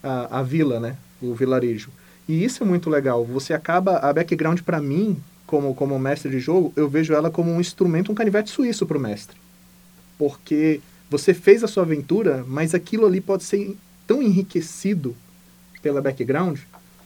a, 0.03 0.41
a 0.41 0.43
vila, 0.43 0.81
né? 0.81 0.97
O 1.21 1.35
vilarejo. 1.35 1.91
E 2.29 2.45
isso 2.45 2.62
é 2.62 2.67
muito 2.67 2.91
legal. 2.91 3.25
Você 3.25 3.55
acaba... 3.55 3.99
A 3.99 4.12
background, 4.12 4.61
para 4.61 4.81
mim, 4.81 5.17
como, 5.47 5.75
como 5.75 5.99
mestre 5.99 6.31
de 6.31 6.41
jogo, 6.41 6.73
eu 6.76 6.88
vejo 6.88 7.15
ela 7.15 7.31
como 7.31 7.50
um 7.50 7.61
instrumento, 7.61 8.11
um 8.11 8.15
canivete 8.15 8.50
suíço 8.50 8.85
para 8.87 8.99
o 8.99 9.00
mestre. 9.00 9.37
Porque 10.19 10.81
você 11.09 11.33
fez 11.33 11.62
a 11.62 11.69
sua 11.69 11.85
aventura, 11.85 12.45
mas 12.47 12.75
aquilo 12.75 13.07
ali 13.07 13.21
pode 13.21 13.45
ser 13.45 13.76
tão 14.07 14.23
enriquecido 14.23 15.17
pela 15.83 16.01
background. 16.01 16.61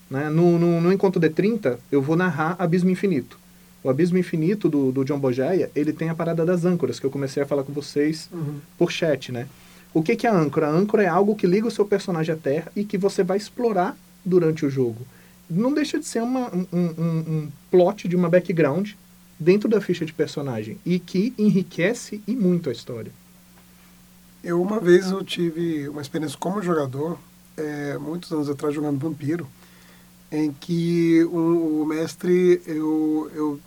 Né? 0.09 0.29
No, 0.29 0.59
no, 0.59 0.81
no 0.81 0.91
Encontro 0.91 1.19
de 1.19 1.29
30, 1.29 1.79
eu 1.91 2.01
vou 2.01 2.15
narrar 2.15 2.55
Abismo 2.59 2.89
Infinito. 2.89 3.39
O 3.83 3.89
Abismo 3.89 4.17
Infinito 4.17 4.69
do, 4.69 4.91
do 4.91 5.03
John 5.03 5.19
Bogeia, 5.19 5.71
ele 5.75 5.91
tem 5.91 6.09
a 6.09 6.15
parada 6.15 6.45
das 6.45 6.65
âncoras, 6.65 6.99
que 6.99 7.05
eu 7.05 7.09
comecei 7.09 7.41
a 7.41 7.45
falar 7.45 7.63
com 7.63 7.73
vocês 7.73 8.29
uhum. 8.31 8.59
por 8.77 8.91
chat, 8.91 9.31
né? 9.31 9.47
O 9.93 10.01
que, 10.01 10.15
que 10.15 10.27
é 10.27 10.29
a 10.29 10.35
âncora? 10.35 10.67
A 10.67 10.71
âncora 10.71 11.03
é 11.03 11.07
algo 11.07 11.35
que 11.35 11.47
liga 11.47 11.67
o 11.67 11.71
seu 11.71 11.85
personagem 11.85 12.33
à 12.33 12.37
Terra 12.37 12.71
e 12.75 12.83
que 12.83 12.97
você 12.97 13.23
vai 13.23 13.37
explorar 13.37 13.97
durante 14.23 14.65
o 14.65 14.69
jogo. 14.69 15.05
Não 15.49 15.73
deixa 15.73 15.99
de 15.99 16.05
ser 16.05 16.21
uma, 16.21 16.49
um, 16.53 16.65
um, 16.71 17.19
um 17.19 17.51
plot 17.69 18.07
de 18.07 18.15
uma 18.15 18.29
background 18.29 18.91
dentro 19.37 19.67
da 19.67 19.81
ficha 19.81 20.05
de 20.05 20.13
personagem 20.13 20.77
e 20.85 20.99
que 20.99 21.33
enriquece 21.37 22.21
e 22.27 22.35
muito 22.35 22.69
a 22.69 22.71
história. 22.71 23.11
Eu 24.43 24.59
uma 24.61 24.79
vez 24.79 25.11
eu 25.11 25.23
tive 25.23 25.87
uma 25.87 26.01
experiência 26.01 26.37
como 26.39 26.61
jogador, 26.63 27.17
é, 27.55 27.97
muitos 27.97 28.31
anos 28.31 28.49
atrás 28.49 28.73
jogando 28.73 28.99
Vampiro, 28.99 29.47
em 30.31 30.51
que 30.51 31.23
o, 31.25 31.81
o 31.81 31.85
mestre, 31.85 32.61
eu, 32.65 33.29
eu 33.35 33.59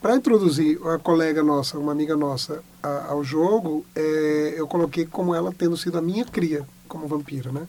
para 0.00 0.14
introduzir 0.14 0.78
a 0.86 0.98
colega 0.98 1.42
nossa, 1.42 1.78
uma 1.78 1.90
amiga 1.90 2.16
nossa, 2.16 2.62
a, 2.80 3.06
ao 3.08 3.24
jogo, 3.24 3.84
é, 3.94 4.54
eu 4.56 4.68
coloquei 4.68 5.04
como 5.04 5.34
ela 5.34 5.52
tendo 5.52 5.76
sido 5.76 5.98
a 5.98 6.02
minha 6.02 6.24
cria 6.24 6.64
como 6.86 7.08
vampiro, 7.08 7.52
né? 7.52 7.66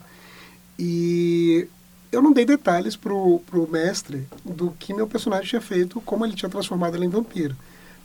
E 0.78 1.66
eu 2.12 2.22
não 2.22 2.32
dei 2.32 2.44
detalhes 2.44 2.94
pro, 2.94 3.40
pro 3.40 3.68
mestre 3.68 4.28
do 4.44 4.70
que 4.70 4.94
meu 4.94 5.08
personagem 5.08 5.48
tinha 5.48 5.60
feito, 5.60 6.00
como 6.02 6.24
ele 6.24 6.36
tinha 6.36 6.48
transformado 6.48 6.94
ela 6.94 7.04
em 7.04 7.08
vampiro. 7.08 7.56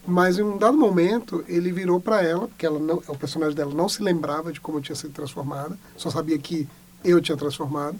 Mas 0.05 0.37
em 0.37 0.43
um 0.43 0.57
dado 0.57 0.77
momento, 0.77 1.45
ele 1.47 1.71
virou 1.71 1.99
para 1.99 2.21
ela, 2.21 2.47
porque 2.47 2.65
ela 2.65 2.79
não, 2.79 3.01
o 3.07 3.17
personagem 3.17 3.55
dela 3.55 3.73
não 3.73 3.87
se 3.87 4.03
lembrava 4.03 4.51
de 4.51 4.59
como 4.59 4.81
tinha 4.81 4.95
sido 4.95 5.13
transformada, 5.13 5.77
só 5.95 6.09
sabia 6.09 6.37
que 6.37 6.67
eu 7.03 7.21
tinha 7.21 7.37
transformado, 7.37 7.97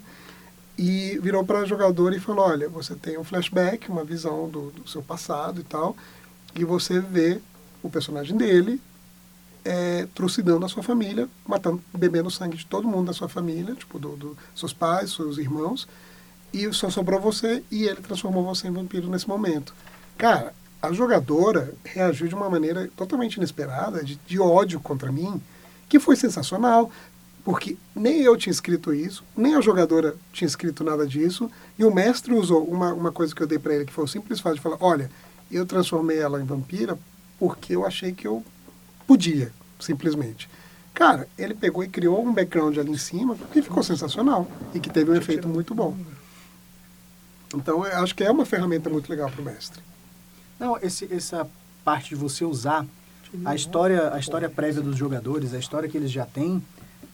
e 0.76 1.18
virou 1.22 1.44
para 1.44 1.60
a 1.60 1.64
jogadora 1.64 2.14
e 2.14 2.20
falou: 2.20 2.46
Olha, 2.46 2.68
você 2.68 2.94
tem 2.94 3.16
um 3.16 3.24
flashback, 3.24 3.88
uma 3.88 4.04
visão 4.04 4.48
do, 4.48 4.70
do 4.70 4.88
seu 4.88 5.02
passado 5.02 5.60
e 5.60 5.64
tal, 5.64 5.96
e 6.54 6.64
você 6.64 7.00
vê 7.00 7.40
o 7.82 7.88
personagem 7.88 8.36
dele 8.36 8.80
é, 9.64 10.06
trucidando 10.14 10.66
a 10.66 10.68
sua 10.68 10.82
família, 10.82 11.28
matando, 11.46 11.82
bebendo 11.96 12.30
sangue 12.30 12.56
de 12.56 12.66
todo 12.66 12.86
mundo 12.86 13.06
da 13.06 13.12
sua 13.12 13.28
família, 13.28 13.74
tipo, 13.74 13.98
dos 13.98 14.18
do, 14.18 14.38
seus 14.54 14.72
pais, 14.72 15.12
seus 15.12 15.38
irmãos, 15.38 15.88
e 16.52 16.70
só 16.72 16.90
sobrou 16.90 17.18
você 17.18 17.62
e 17.70 17.84
ele 17.84 18.02
transformou 18.02 18.44
você 18.44 18.68
em 18.68 18.72
vampiro 18.72 19.08
nesse 19.08 19.26
momento. 19.26 19.74
Cara, 20.18 20.54
a 20.84 20.92
jogadora 20.92 21.72
reagiu 21.84 22.28
de 22.28 22.34
uma 22.34 22.50
maneira 22.50 22.88
totalmente 22.96 23.36
inesperada, 23.36 24.04
de, 24.04 24.16
de 24.16 24.38
ódio 24.38 24.78
contra 24.80 25.10
mim, 25.10 25.40
que 25.88 25.98
foi 25.98 26.16
sensacional, 26.16 26.90
porque 27.44 27.76
nem 27.94 28.22
eu 28.22 28.36
tinha 28.36 28.50
escrito 28.50 28.92
isso, 28.92 29.24
nem 29.36 29.54
a 29.54 29.60
jogadora 29.60 30.14
tinha 30.32 30.46
escrito 30.46 30.84
nada 30.84 31.06
disso, 31.06 31.50
e 31.78 31.84
o 31.84 31.94
mestre 31.94 32.34
usou 32.34 32.64
uma, 32.64 32.92
uma 32.92 33.12
coisa 33.12 33.34
que 33.34 33.42
eu 33.42 33.46
dei 33.46 33.58
para 33.58 33.74
ele, 33.74 33.84
que 33.84 33.92
foi 33.92 34.04
o 34.04 34.08
simples 34.08 34.40
fato 34.40 34.56
de 34.56 34.60
falar, 34.60 34.78
olha, 34.80 35.10
eu 35.50 35.64
transformei 35.66 36.18
ela 36.18 36.40
em 36.40 36.44
vampira 36.44 36.98
porque 37.38 37.74
eu 37.74 37.86
achei 37.86 38.12
que 38.12 38.26
eu 38.26 38.44
podia, 39.06 39.52
simplesmente. 39.78 40.48
Cara, 40.92 41.28
ele 41.36 41.54
pegou 41.54 41.82
e 41.82 41.88
criou 41.88 42.24
um 42.24 42.32
background 42.32 42.78
ali 42.78 42.92
em 42.92 42.98
cima 42.98 43.36
que 43.52 43.60
ficou 43.60 43.82
sensacional 43.82 44.46
e 44.72 44.80
que 44.80 44.88
teve 44.88 45.10
um 45.10 45.16
efeito 45.16 45.48
muito 45.48 45.74
bom. 45.74 45.96
Então, 47.54 47.84
eu 47.84 47.98
acho 48.02 48.14
que 48.14 48.22
é 48.22 48.30
uma 48.30 48.46
ferramenta 48.46 48.88
muito 48.88 49.10
legal 49.10 49.30
para 49.30 49.40
o 49.40 49.44
mestre. 49.44 49.82
Não, 50.58 50.78
esse, 50.78 51.12
essa 51.12 51.48
parte 51.84 52.10
de 52.10 52.14
você 52.14 52.44
usar 52.44 52.86
a 53.44 53.54
história, 53.54 54.12
a 54.12 54.18
história 54.18 54.48
prévia 54.48 54.80
dos 54.80 54.96
jogadores, 54.96 55.52
a 55.54 55.58
história 55.58 55.88
que 55.88 55.96
eles 55.96 56.12
já 56.12 56.24
têm, 56.24 56.62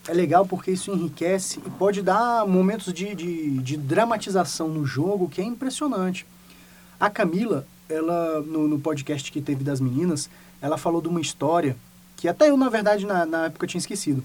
é 0.08 0.12
legal 0.12 0.46
porque 0.46 0.70
isso 0.70 0.90
enriquece 0.90 1.60
e 1.64 1.70
pode 1.70 2.02
dar 2.02 2.46
momentos 2.46 2.92
de, 2.92 3.14
de, 3.14 3.58
de 3.58 3.76
dramatização 3.76 4.68
no 4.68 4.84
jogo 4.84 5.28
que 5.28 5.40
é 5.40 5.44
impressionante. 5.44 6.26
A 6.98 7.08
Camila, 7.08 7.66
ela 7.88 8.40
no, 8.42 8.68
no, 8.68 8.78
podcast 8.78 9.30
que 9.30 9.40
teve 9.40 9.64
das 9.64 9.80
meninas, 9.80 10.28
ela 10.60 10.76
falou 10.76 11.00
de 11.00 11.08
uma 11.08 11.20
história 11.20 11.76
que 12.16 12.28
até 12.28 12.50
eu, 12.50 12.56
na 12.56 12.68
verdade, 12.68 13.06
na, 13.06 13.24
na 13.24 13.46
época 13.46 13.66
tinha 13.66 13.78
esquecido. 13.78 14.22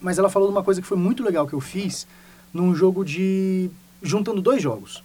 Mas 0.00 0.18
ela 0.18 0.30
falou 0.30 0.48
de 0.48 0.54
uma 0.54 0.62
coisa 0.62 0.80
que 0.80 0.86
foi 0.86 0.96
muito 0.96 1.22
legal 1.22 1.46
que 1.46 1.54
eu 1.54 1.60
fiz 1.60 2.06
num 2.52 2.74
jogo 2.74 3.04
de. 3.04 3.70
juntando 4.02 4.40
dois 4.40 4.62
jogos. 4.62 5.02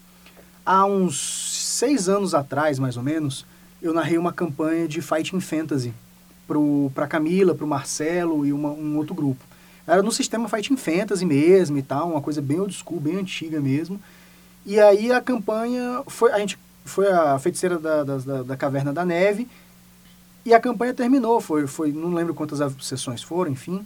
Há 0.65 0.85
uns 0.85 1.58
seis 1.79 2.09
anos 2.09 2.35
atrás, 2.35 2.77
mais 2.77 2.97
ou 2.97 3.03
menos, 3.03 3.45
eu 3.81 3.93
narrei 3.93 4.17
uma 4.17 4.33
campanha 4.33 4.85
de 4.85 5.01
Fighting 5.01 5.39
Fantasy 5.39 5.93
para 6.93 7.07
Camila, 7.07 7.55
para 7.55 7.65
o 7.65 7.67
Marcelo 7.67 8.45
e 8.45 8.51
uma, 8.51 8.69
um 8.69 8.97
outro 8.97 9.15
grupo. 9.15 9.41
Era 9.87 10.03
no 10.03 10.11
sistema 10.11 10.49
Fighting 10.49 10.75
Fantasy 10.75 11.25
mesmo 11.25 11.77
e 11.77 11.81
tal, 11.81 12.11
uma 12.11 12.21
coisa 12.21 12.41
bem 12.41 12.59
old 12.59 12.73
school, 12.73 12.99
bem 12.99 13.15
antiga 13.15 13.61
mesmo. 13.61 13.99
E 14.65 14.77
aí 14.77 15.11
a 15.11 15.21
campanha 15.21 16.03
foi. 16.07 16.33
A 16.33 16.39
gente 16.39 16.59
foi 16.83 17.07
a 17.07 17.39
feiticeira 17.39 17.79
da, 17.79 18.03
da, 18.03 18.43
da 18.43 18.57
Caverna 18.57 18.91
da 18.91 19.05
Neve 19.05 19.47
e 20.45 20.53
a 20.53 20.59
campanha 20.59 20.93
terminou, 20.93 21.39
foi, 21.39 21.65
foi, 21.65 21.93
não 21.93 22.13
lembro 22.13 22.33
quantas 22.33 22.59
sessões 22.83 23.23
foram, 23.23 23.51
enfim. 23.51 23.85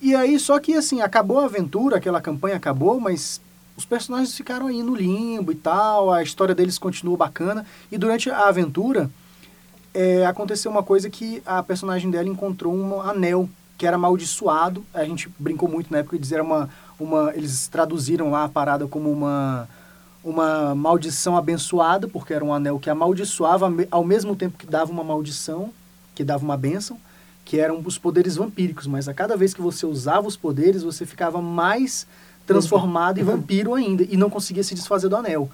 E 0.00 0.14
aí, 0.14 0.38
só 0.38 0.58
que 0.60 0.74
assim, 0.74 1.00
acabou 1.00 1.40
a 1.40 1.46
aventura, 1.46 1.96
aquela 1.96 2.20
campanha 2.20 2.56
acabou, 2.56 3.00
mas 3.00 3.40
os 3.76 3.84
personagens 3.84 4.34
ficaram 4.36 4.66
aí 4.66 4.82
no 4.82 4.94
limbo 4.94 5.52
e 5.52 5.54
tal, 5.54 6.12
a 6.12 6.22
história 6.22 6.54
deles 6.54 6.78
continuou 6.78 7.16
bacana. 7.16 7.64
E 7.90 7.98
durante 7.98 8.30
a 8.30 8.48
aventura, 8.48 9.10
é, 9.94 10.26
aconteceu 10.26 10.70
uma 10.70 10.82
coisa 10.82 11.08
que 11.10 11.42
a 11.44 11.62
personagem 11.62 12.10
dela 12.10 12.28
encontrou 12.28 12.74
um 12.74 13.00
anel 13.00 13.48
que 13.78 13.86
era 13.86 13.96
amaldiçoado. 13.96 14.84
A 14.92 15.04
gente 15.04 15.28
brincou 15.38 15.68
muito 15.68 15.90
na 15.90 15.98
época 15.98 16.16
de 16.16 16.22
dizer 16.22 16.40
uma, 16.40 16.68
uma. 16.98 17.32
Eles 17.34 17.66
traduziram 17.68 18.30
lá 18.30 18.44
a 18.44 18.48
parada 18.48 18.86
como 18.86 19.10
uma 19.10 19.68
uma 20.24 20.74
maldição 20.74 21.36
abençoada, 21.36 22.06
porque 22.06 22.32
era 22.32 22.44
um 22.44 22.54
anel 22.54 22.78
que 22.78 22.88
amaldiçoava 22.88 23.72
ao 23.90 24.04
mesmo 24.04 24.36
tempo 24.36 24.56
que 24.56 24.66
dava 24.66 24.92
uma 24.92 25.02
maldição, 25.02 25.72
que 26.14 26.22
dava 26.22 26.44
uma 26.44 26.56
bênção, 26.56 26.96
que 27.44 27.58
eram 27.58 27.82
os 27.84 27.98
poderes 27.98 28.36
vampíricos, 28.36 28.86
mas 28.86 29.08
a 29.08 29.14
cada 29.14 29.36
vez 29.36 29.52
que 29.52 29.60
você 29.60 29.84
usava 29.84 30.28
os 30.28 30.36
poderes, 30.36 30.84
você 30.84 31.04
ficava 31.04 31.42
mais 31.42 32.06
transformado 32.46 33.18
em 33.18 33.24
vampiro 33.24 33.74
ainda, 33.74 34.02
e 34.02 34.16
não 34.16 34.30
conseguia 34.30 34.62
se 34.62 34.74
desfazer 34.74 35.08
do 35.08 35.16
anel. 35.16 35.50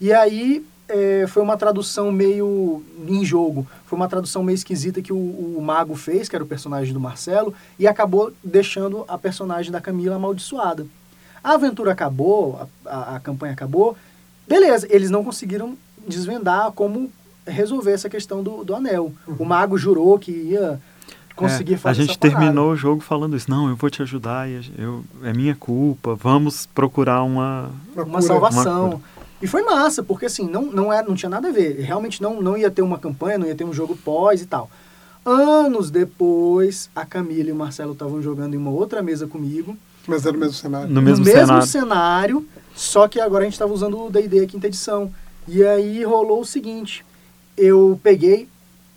E 0.00 0.12
aí 0.12 0.64
é, 0.88 1.26
foi 1.26 1.42
uma 1.42 1.56
tradução 1.56 2.12
meio 2.12 2.82
em 3.06 3.24
jogo, 3.24 3.66
foi 3.86 3.96
uma 3.96 4.08
tradução 4.08 4.42
meio 4.42 4.54
esquisita 4.54 5.02
que 5.02 5.12
o, 5.12 5.16
o, 5.16 5.60
mago 5.62 5.94
fez, 5.94 6.28
que 6.28 6.36
era 6.36 6.44
o 6.44 6.48
personagem 6.48 6.92
do 6.92 7.00
Marcelo, 7.00 7.54
e 7.78 7.86
acabou 7.86 8.32
deixando 8.42 9.04
a 9.08 9.18
personagem 9.18 9.72
da 9.72 9.80
Camila 9.80 10.16
amaldiçoada. 10.16 10.86
A 11.42 11.54
aventura 11.54 11.92
acabou, 11.92 12.68
a, 12.84 12.90
a, 12.90 13.16
a 13.16 13.20
campanha 13.20 13.52
acabou, 13.52 13.96
beleza, 14.46 14.86
eles 14.90 15.10
não 15.10 15.24
conseguiram 15.24 15.76
desvendar 16.06 16.70
como 16.72 17.10
resolver 17.46 17.92
essa 17.92 18.08
questão 18.08 18.42
do, 18.42 18.64
do 18.64 18.74
anel. 18.74 19.12
Uhum. 19.26 19.36
O 19.40 19.44
mago 19.44 19.78
jurou 19.78 20.18
que 20.18 20.32
ia 20.32 20.80
conseguir 21.36 21.74
é, 21.74 21.76
fazer 21.76 22.02
A 22.02 22.06
gente 22.06 22.18
terminou 22.18 22.72
o 22.72 22.76
jogo 22.76 23.00
falando 23.00 23.36
isso. 23.36 23.50
Não, 23.50 23.68
eu 23.68 23.76
vou 23.76 23.88
te 23.90 24.02
ajudar, 24.02 24.48
eu, 24.76 25.04
é 25.22 25.32
minha 25.32 25.54
culpa, 25.54 26.14
vamos 26.14 26.66
procurar 26.66 27.22
uma... 27.22 27.70
Uma 27.94 28.22
salvação. 28.22 28.88
Uma 28.88 29.16
e 29.40 29.46
foi 29.46 29.62
massa, 29.62 30.02
porque 30.02 30.26
assim, 30.26 30.48
não, 30.48 30.62
não, 30.62 30.92
era, 30.92 31.06
não 31.06 31.14
tinha 31.14 31.28
nada 31.28 31.48
a 31.48 31.52
ver. 31.52 31.78
Realmente 31.80 32.22
não, 32.22 32.40
não 32.40 32.56
ia 32.56 32.70
ter 32.70 32.82
uma 32.82 32.98
campanha, 32.98 33.38
não 33.38 33.46
ia 33.46 33.54
ter 33.54 33.64
um 33.64 33.72
jogo 33.72 33.96
pós 33.96 34.40
e 34.40 34.46
tal. 34.46 34.70
Anos 35.24 35.90
depois, 35.90 36.88
a 36.94 37.04
Camila 37.04 37.50
e 37.50 37.52
o 37.52 37.56
Marcelo 37.56 37.92
estavam 37.92 38.22
jogando 38.22 38.54
em 38.54 38.56
uma 38.56 38.70
outra 38.70 39.02
mesa 39.02 39.26
comigo. 39.26 39.76
Mas 40.06 40.24
era 40.24 40.32
no 40.32 40.38
mesmo 40.38 40.54
cenário. 40.54 40.88
No 40.88 41.02
mesmo, 41.02 41.24
no 41.24 41.24
mesmo 41.24 41.46
cenário. 41.46 41.66
cenário. 41.66 42.48
Só 42.74 43.08
que 43.08 43.20
agora 43.20 43.42
a 43.42 43.44
gente 43.44 43.54
estava 43.54 43.72
usando 43.72 44.04
o 44.04 44.10
D&D 44.10 44.46
quinta 44.46 44.68
edição. 44.68 45.12
E 45.48 45.62
aí 45.64 46.02
rolou 46.04 46.40
o 46.40 46.44
seguinte. 46.44 47.04
Eu 47.56 48.00
peguei, 48.02 48.48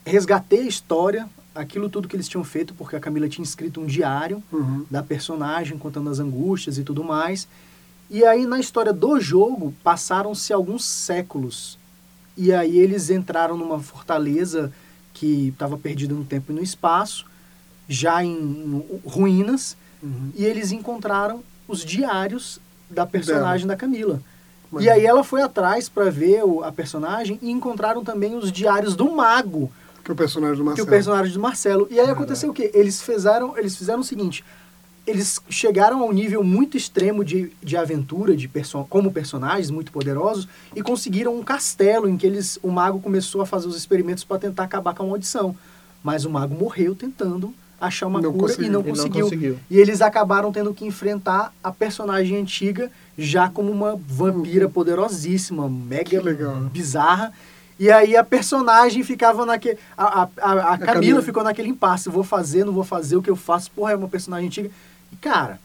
resgatei 0.05 0.61
a 0.61 0.67
história, 0.67 1.27
aquilo 1.59 1.89
tudo 1.89 2.07
que 2.07 2.15
eles 2.15 2.27
tinham 2.27 2.43
feito, 2.43 2.73
porque 2.73 2.95
a 2.95 2.99
Camila 2.99 3.27
tinha 3.27 3.43
escrito 3.43 3.81
um 3.81 3.85
diário 3.85 4.41
uhum. 4.51 4.85
da 4.89 5.03
personagem, 5.03 5.77
contando 5.77 6.09
as 6.09 6.19
angústias 6.19 6.77
e 6.77 6.83
tudo 6.83 7.03
mais. 7.03 7.47
E 8.09 8.23
aí, 8.23 8.45
na 8.45 8.59
história 8.59 8.93
do 8.93 9.19
jogo, 9.19 9.73
passaram-se 9.83 10.53
alguns 10.53 10.85
séculos. 10.85 11.77
E 12.37 12.53
aí 12.53 12.79
eles 12.79 13.09
entraram 13.09 13.57
numa 13.57 13.79
fortaleza 13.79 14.71
que 15.13 15.49
estava 15.49 15.77
perdida 15.77 16.13
no 16.13 16.23
tempo 16.23 16.51
e 16.51 16.55
no 16.55 16.63
espaço, 16.63 17.25
já 17.87 18.23
em, 18.23 18.31
em 18.31 19.01
ruínas, 19.05 19.75
uhum. 20.01 20.31
e 20.35 20.45
eles 20.45 20.71
encontraram 20.71 21.43
os 21.67 21.83
diários 21.83 22.59
da 22.89 23.05
personagem 23.05 23.67
Bela. 23.67 23.75
da 23.75 23.79
Camila. 23.79 24.21
E 24.79 24.89
aí 24.89 25.05
ela 25.05 25.23
foi 25.23 25.41
atrás 25.41 25.89
para 25.89 26.09
ver 26.09 26.43
o, 26.45 26.63
a 26.63 26.71
personagem 26.71 27.39
e 27.41 27.49
encontraram 27.49 28.03
também 28.03 28.35
os 28.35 28.51
diários 28.51 28.95
do 28.95 29.11
mago. 29.11 29.71
Que 30.09 30.11
é 30.11 30.13
o 30.13 30.17
personagem 30.17 30.57
do 30.57 30.63
Marcelo. 30.63 30.75
Que 30.75 30.81
é 30.81 30.83
o 30.83 30.97
personagem 30.97 31.33
do 31.33 31.39
Marcelo. 31.39 31.87
E 31.91 31.99
aí 31.99 32.09
aconteceu 32.09 32.49
o 32.49 32.53
quê? 32.53 32.71
Eles 32.73 32.99
fizeram, 33.01 33.55
eles 33.57 33.75
fizeram 33.75 33.99
o 33.99 34.03
seguinte, 34.03 34.43
eles 35.05 35.39
chegaram 35.49 36.01
a 36.01 36.05
um 36.05 36.11
nível 36.11 36.43
muito 36.43 36.75
extremo 36.75 37.23
de, 37.23 37.51
de 37.61 37.77
aventura, 37.77 38.35
de 38.35 38.47
perso 38.47 38.83
como 38.89 39.11
personagens 39.11 39.69
muito 39.69 39.91
poderosos, 39.91 40.47
e 40.75 40.81
conseguiram 40.81 41.37
um 41.37 41.43
castelo 41.43 42.09
em 42.09 42.17
que 42.17 42.25
eles, 42.25 42.57
o 42.63 42.71
mago 42.71 42.99
começou 42.99 43.41
a 43.41 43.45
fazer 43.45 43.67
os 43.67 43.75
experimentos 43.75 44.23
para 44.23 44.39
tentar 44.39 44.63
acabar 44.63 44.95
com 44.95 45.03
a 45.03 45.07
maldição. 45.07 45.55
Mas 46.03 46.25
o 46.25 46.29
mago 46.29 46.55
morreu 46.55 46.95
tentando 46.95 47.53
achar 47.79 48.07
uma 48.07 48.21
não 48.21 48.33
cura 48.33 48.53
e 48.57 48.69
não, 48.69 48.81
e 48.81 48.91
não 48.91 49.09
conseguiu. 49.09 49.59
E 49.69 49.77
eles 49.77 50.01
acabaram 50.01 50.51
tendo 50.51 50.73
que 50.73 50.85
enfrentar 50.85 51.53
a 51.63 51.71
personagem 51.71 52.37
antiga 52.37 52.91
já 53.17 53.49
como 53.49 53.71
uma 53.71 53.95
vampira 53.95 54.65
uhum. 54.65 54.71
poderosíssima, 54.71 55.69
mega 55.69 56.21
bizarra. 56.71 57.31
E 57.79 57.89
aí 57.89 58.17
a 58.17 58.23
personagem 58.23 59.03
ficava 59.03 59.45
naquele. 59.45 59.79
A, 59.97 60.03
a, 60.03 60.21
a, 60.21 60.23
a 60.23 60.77
Camila, 60.77 60.93
Camila 60.93 61.21
ficou 61.21 61.43
naquele 61.43 61.69
impasse. 61.69 62.09
Vou 62.09 62.25
fazer, 62.25 62.65
não 62.65 62.73
vou 62.73 62.83
fazer, 62.83 63.15
o 63.15 63.21
que 63.21 63.29
eu 63.29 63.37
faço? 63.37 63.71
Porra, 63.71 63.93
é 63.93 63.95
uma 63.95 64.09
personagem 64.09 64.47
antiga. 64.47 64.69
E, 65.13 65.15
cara, 65.15 65.59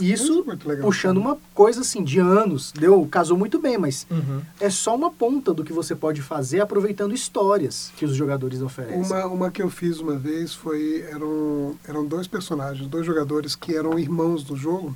isso 0.00 0.44
legal, 0.64 0.82
puxando 0.82 1.16
uma 1.16 1.36
coisa 1.54 1.80
assim 1.80 2.04
de 2.04 2.20
anos, 2.20 2.70
deu, 2.70 3.06
casou 3.10 3.36
muito 3.36 3.58
bem, 3.58 3.78
mas 3.78 4.06
uhum. 4.10 4.42
é 4.60 4.68
só 4.68 4.94
uma 4.94 5.10
ponta 5.10 5.52
do 5.52 5.64
que 5.64 5.72
você 5.72 5.94
pode 5.94 6.22
fazer 6.22 6.60
aproveitando 6.60 7.14
histórias 7.14 7.90
que 7.96 8.04
os 8.04 8.14
jogadores 8.14 8.60
oferecem. 8.62 9.02
Uma, 9.02 9.26
uma 9.26 9.50
que 9.50 9.62
eu 9.62 9.70
fiz 9.70 9.98
uma 9.98 10.16
vez 10.16 10.54
foi 10.54 11.04
eram 11.10 11.74
eram 11.88 12.06
dois 12.06 12.26
personagens, 12.26 12.86
dois 12.86 13.06
jogadores 13.06 13.56
que 13.56 13.74
eram 13.74 13.98
irmãos 13.98 14.44
do 14.44 14.54
jogo 14.54 14.94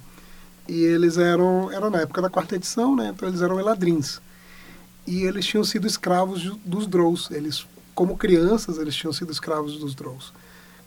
e 0.68 0.82
eles 0.84 1.16
eram 1.16 1.72
eram 1.72 1.90
na 1.90 2.02
época 2.02 2.20
da 2.22 2.30
quarta 2.30 2.56
edição, 2.56 2.94
né? 2.94 3.12
Então 3.14 3.28
eles 3.28 3.40
eram 3.40 3.58
eladrins 3.58 4.20
e 5.06 5.22
eles 5.24 5.44
tinham 5.46 5.64
sido 5.64 5.86
escravos 5.86 6.42
dos 6.64 6.86
Drows. 6.86 7.30
Eles 7.30 7.66
como 7.94 8.16
crianças 8.16 8.78
eles 8.78 8.94
tinham 8.94 9.12
sido 9.12 9.30
escravos 9.32 9.78
dos 9.78 9.94
Drows. 9.94 10.32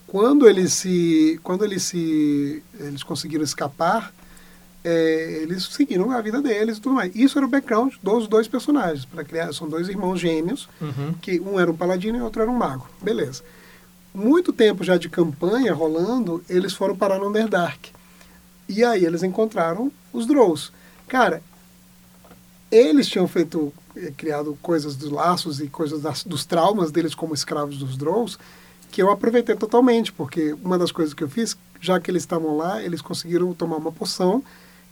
Quando 0.08 0.48
eles 0.48 0.74
se, 0.74 1.40
quando 1.44 1.64
eles 1.66 1.84
se, 1.84 2.64
eles 2.80 3.04
conseguiram 3.04 3.44
escapar, 3.44 4.14
é, 4.84 5.40
eles 5.42 5.64
seguiram 5.66 6.12
a 6.12 6.22
vida 6.22 6.42
deles 6.42 6.78
e 6.78 6.82
tudo 6.82 6.96
mais. 6.96 7.16
Isso 7.16 7.38
era 7.38 7.46
o 7.46 7.50
background 7.50 7.94
dos 8.02 8.28
dois 8.28 8.48
personagens. 8.48 9.06
para 9.06 9.24
criar 9.24 9.54
São 9.54 9.68
dois 9.68 9.88
irmãos 9.90 10.20
gêmeos, 10.20 10.68
Uhum. 10.82 11.14
que 11.22 11.40
um 11.40 11.60
era 11.60 11.72
um 11.72 11.76
paladino 11.76 12.18
e 12.18 12.22
o 12.22 12.26
outro 12.26 12.42
era 12.42 12.52
um 12.52 12.56
mago. 12.58 12.88
Beleza. 13.02 13.44
Muito 14.14 14.54
tempo 14.54 14.84
já 14.84 14.98
de 14.98 15.10
campanha 15.10 15.74
rolando, 15.74 16.44
eles 16.48 16.74
foram 16.74 16.96
parar 16.96 17.18
no 17.18 17.30
Underdark. 17.30 17.90
E 18.70 18.84
aí 18.84 19.04
eles 19.06 19.24
encontraram 19.24 19.92
os 20.12 20.28
Drows. 20.28 20.72
Cara, 21.08 21.42
eles 22.76 23.08
tinham 23.08 23.28
feito, 23.28 23.72
eh, 23.96 24.12
criado 24.16 24.58
coisas 24.62 24.96
dos 24.96 25.12
laços 25.12 25.60
e 25.60 25.68
coisas 25.68 26.02
das- 26.02 26.24
dos 26.24 26.46
traumas 26.46 26.92
deles 26.92 27.14
como 27.16 27.34
escravos 27.34 27.78
dos 27.78 27.96
Drows, 27.98 28.38
que 28.92 29.02
eu 29.02 29.10
aproveitei 29.12 29.56
totalmente, 29.56 30.12
porque 30.12 30.54
uma 30.64 30.78
das 30.78 30.92
coisas 30.92 31.14
que 31.14 31.24
eu 31.24 31.30
fiz, 31.30 31.58
já 31.82 32.00
que 32.00 32.10
eles 32.12 32.24
estavam 32.24 32.58
lá, 32.58 32.82
eles 32.82 33.02
conseguiram 33.02 33.54
tomar 33.54 33.78
uma 33.78 33.92
poção 33.92 34.44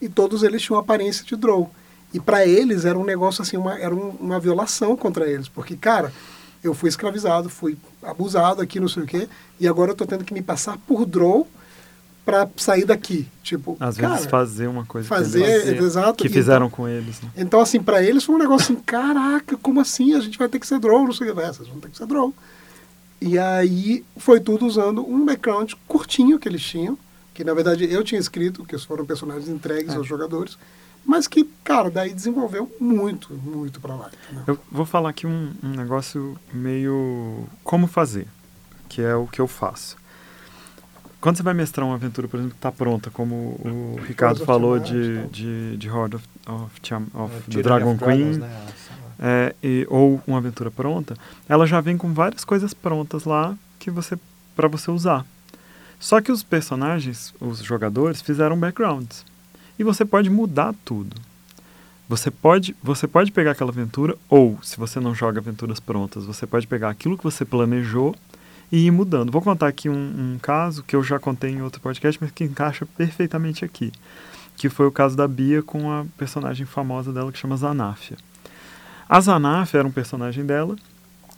e 0.02 0.10
todos 0.10 0.44
eles 0.44 0.62
tinham 0.62 0.80
aparência 0.80 1.24
de 1.26 1.36
Drow. 1.36 1.72
E 2.14 2.20
para 2.20 2.46
eles 2.46 2.84
era 2.84 2.98
um 2.98 3.04
negócio 3.06 3.42
assim, 3.42 3.58
uma, 3.58 3.78
era 3.80 3.96
um- 3.96 4.10
uma 4.20 4.40
violação 4.40 4.98
contra 4.98 5.30
eles, 5.30 5.48
porque, 5.48 5.76
cara, 5.78 6.12
eu 6.64 6.74
fui 6.74 6.90
escravizado, 6.90 7.50
fui 7.50 7.78
abusado 8.04 8.62
aqui, 8.62 8.80
não 8.80 8.88
sei 8.90 9.04
o 9.04 9.08
quê, 9.08 9.28
e 9.60 9.68
agora 9.68 9.92
eu 9.92 9.96
tô 9.96 10.06
tendo 10.06 10.24
que 10.26 10.34
me 10.34 10.42
passar 10.42 10.78
por 10.88 11.06
Drow 11.06 11.48
para 12.26 12.48
sair 12.58 12.86
daqui. 12.86 13.28
Tipo, 13.44 13.76
Às 13.80 13.98
cara, 13.98 14.14
vezes 14.16 14.30
fazer 14.30 14.68
uma 14.68 14.86
coisa 14.86 15.06
que 15.06 15.10
fazer, 15.10 15.76
exato. 15.82 16.22
que 16.24 16.30
fizeram 16.30 16.70
com 16.70 16.88
eles. 16.88 17.22
Né? 17.22 17.30
então, 17.38 17.60
assim, 17.60 17.82
pra 17.82 18.02
eles 18.04 18.24
foi 18.24 18.36
um 18.36 18.40
negócio 18.40 18.74
assim, 18.74 18.84
caraca, 18.84 19.58
como 19.58 19.80
assim? 19.82 20.14
A 20.14 20.20
gente 20.20 20.38
vai 20.38 20.48
ter 20.48 20.60
que 20.60 20.68
ser 20.68 20.80
draw, 20.80 21.04
não 21.04 21.12
sei 21.14 21.30
o 21.30 21.36
que. 21.36 21.42
É, 21.42 21.48
vocês 21.48 21.68
vão 21.68 21.80
ter 21.80 21.90
que 21.90 21.98
ser 21.98 22.06
draw. 22.06 22.34
E 23.20 23.38
aí 23.38 24.04
foi 24.18 24.40
tudo 24.40 24.66
usando 24.66 25.08
um 25.08 25.26
background 25.26 25.74
curtinho 25.88 26.40
que 26.40 26.48
eles 26.50 26.62
tinham, 26.62 26.98
que 27.34 27.44
na 27.44 27.54
verdade 27.54 27.92
eu 27.92 28.04
tinha 28.04 28.20
escrito, 28.20 28.66
que 28.66 28.78
foram 28.80 29.06
personagens 29.06 29.48
entregues 29.48 29.94
É. 29.94 29.98
aos 29.98 30.08
jogadores, 30.08 30.58
mas 31.06 31.28
que, 31.28 31.44
cara, 31.64 31.90
daí 31.90 32.14
desenvolveu 32.14 32.72
muito, 32.80 33.34
muito 33.34 33.80
pra 33.80 33.96
lá. 33.96 34.10
Eu 34.48 34.58
vou 34.72 34.86
falar 34.86 35.10
aqui 35.10 35.26
um, 35.28 35.52
um 35.64 35.70
negócio 35.70 36.38
meio 36.54 37.46
como 37.64 37.88
fazer, 37.88 38.28
que 38.90 39.02
é 39.02 39.16
o 39.16 39.28
que 39.28 39.40
eu 39.42 39.48
faço. 39.48 39.98
Quando 41.22 41.38
você 41.38 41.44
vai 41.44 41.54
mestrar 41.54 41.86
uma 41.86 41.96
aventura, 41.96 42.28
por 42.28 42.38
exemplo, 42.38 42.54
que 42.56 42.58
está 42.58 42.72
pronta, 42.72 43.12
como 43.12 43.36
o 43.36 44.00
Ricardo 44.08 44.38
of 44.38 44.46
falou 44.46 44.80
de, 44.80 45.16
tal. 45.20 45.28
de, 45.30 45.78
de 45.78 45.90
Horde 45.90 46.16
of, 46.16 46.26
of, 46.48 46.82
Tiam- 46.82 47.08
of 47.14 47.34
É, 47.36 47.40
the 47.52 47.62
Dragon 47.62 47.92
of 47.92 48.00
Dragons, 48.00 48.38
Queen, 48.38 48.38
né? 48.40 48.68
é, 49.20 49.56
e- 49.64 49.88
ou 49.90 50.20
uma 50.26 50.40
aventura 50.40 50.72
pronta, 50.72 51.16
ela 51.48 51.68
já 51.68 51.80
vem 51.80 51.96
com 51.96 52.12
várias 52.12 52.44
coisas 52.44 52.74
prontas 52.74 53.24
lá 53.26 53.56
que 53.80 53.92
você 53.92 54.18
para 54.56 54.68
você 54.68 54.90
usar. 54.90 55.26
Só 56.00 56.20
que 56.20 56.32
os 56.32 56.42
personagens, 56.44 57.34
os 57.40 57.60
jogadores, 57.64 58.22
fizeram 58.22 58.60
backgrounds. 58.60 59.24
E 59.78 59.84
você 59.84 60.04
pode 60.04 60.30
mudar 60.30 60.74
tudo. 60.84 61.16
Você 62.10 62.30
pode, 62.32 62.76
você 62.84 63.08
pode 63.08 63.32
pegar 63.32 63.52
aquela 63.52 63.70
aventura, 63.70 64.18
ou 64.28 64.58
se 64.64 64.76
você 64.78 65.00
não 65.00 65.14
joga 65.16 65.40
aventuras 65.40 65.80
prontas, 65.80 66.26
você 66.26 66.46
pode 66.48 66.66
pegar 66.68 66.90
aquilo 66.90 67.16
que 67.18 67.24
você 67.24 67.46
planejou 67.46 68.16
e 68.72 68.86
ir 68.86 68.92
mudando. 68.92 69.32
Vou 69.32 69.42
contar 69.42 69.68
aqui 69.68 69.90
um, 69.90 69.94
um 70.34 70.40
caso 70.42 70.84
que 70.84 70.96
eu 70.96 71.04
já 71.04 71.20
contei 71.20 71.52
em 71.52 71.62
outro 71.62 71.82
podcast, 71.82 72.18
mas 72.22 72.32
que 72.32 72.44
encaixa 72.44 72.86
perfeitamente 72.86 73.66
aqui. 73.66 73.92
Que 74.56 74.70
foi 74.70 74.86
o 74.86 74.92
caso 74.92 75.18
da 75.18 75.28
Bia 75.28 75.62
com 75.62 75.92
a 75.92 76.06
personagem 76.18 76.66
famosa 76.66 77.12
dela 77.12 77.32
que 77.32 77.38
chama 77.38 77.58
Zanáfia. 77.58 78.18
A 79.10 79.20
Zanáfia 79.20 79.80
era 79.80 79.88
um 79.88 79.92
personagem 79.92 80.46
dela 80.46 80.76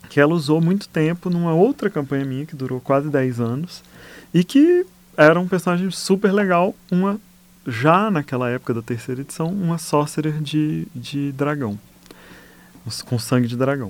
que 0.10 0.20
ela 0.20 0.34
usou 0.34 0.62
muito 0.62 0.88
tempo 0.88 1.30
numa 1.30 1.54
outra 1.54 1.90
campanha 1.90 2.26
minha 2.26 2.46
que 2.46 2.56
durou 2.56 2.80
quase 2.80 3.10
10 3.10 3.40
anos 3.40 3.84
e 4.34 4.44
que 4.44 4.86
era 5.18 5.40
um 5.40 5.48
personagem 5.48 5.90
super 5.90 6.32
legal, 6.32 6.76
uma 6.92 7.20
já 7.66 8.12
naquela 8.12 8.50
época 8.50 8.74
da 8.74 8.82
terceira 8.82 9.22
edição, 9.22 9.48
uma 9.48 9.78
sorcerer 9.78 10.42
de, 10.42 10.88
de 10.94 11.32
dragão, 11.32 11.80
com 13.06 13.18
sangue 13.18 13.48
de 13.48 13.56
dragão. 13.56 13.90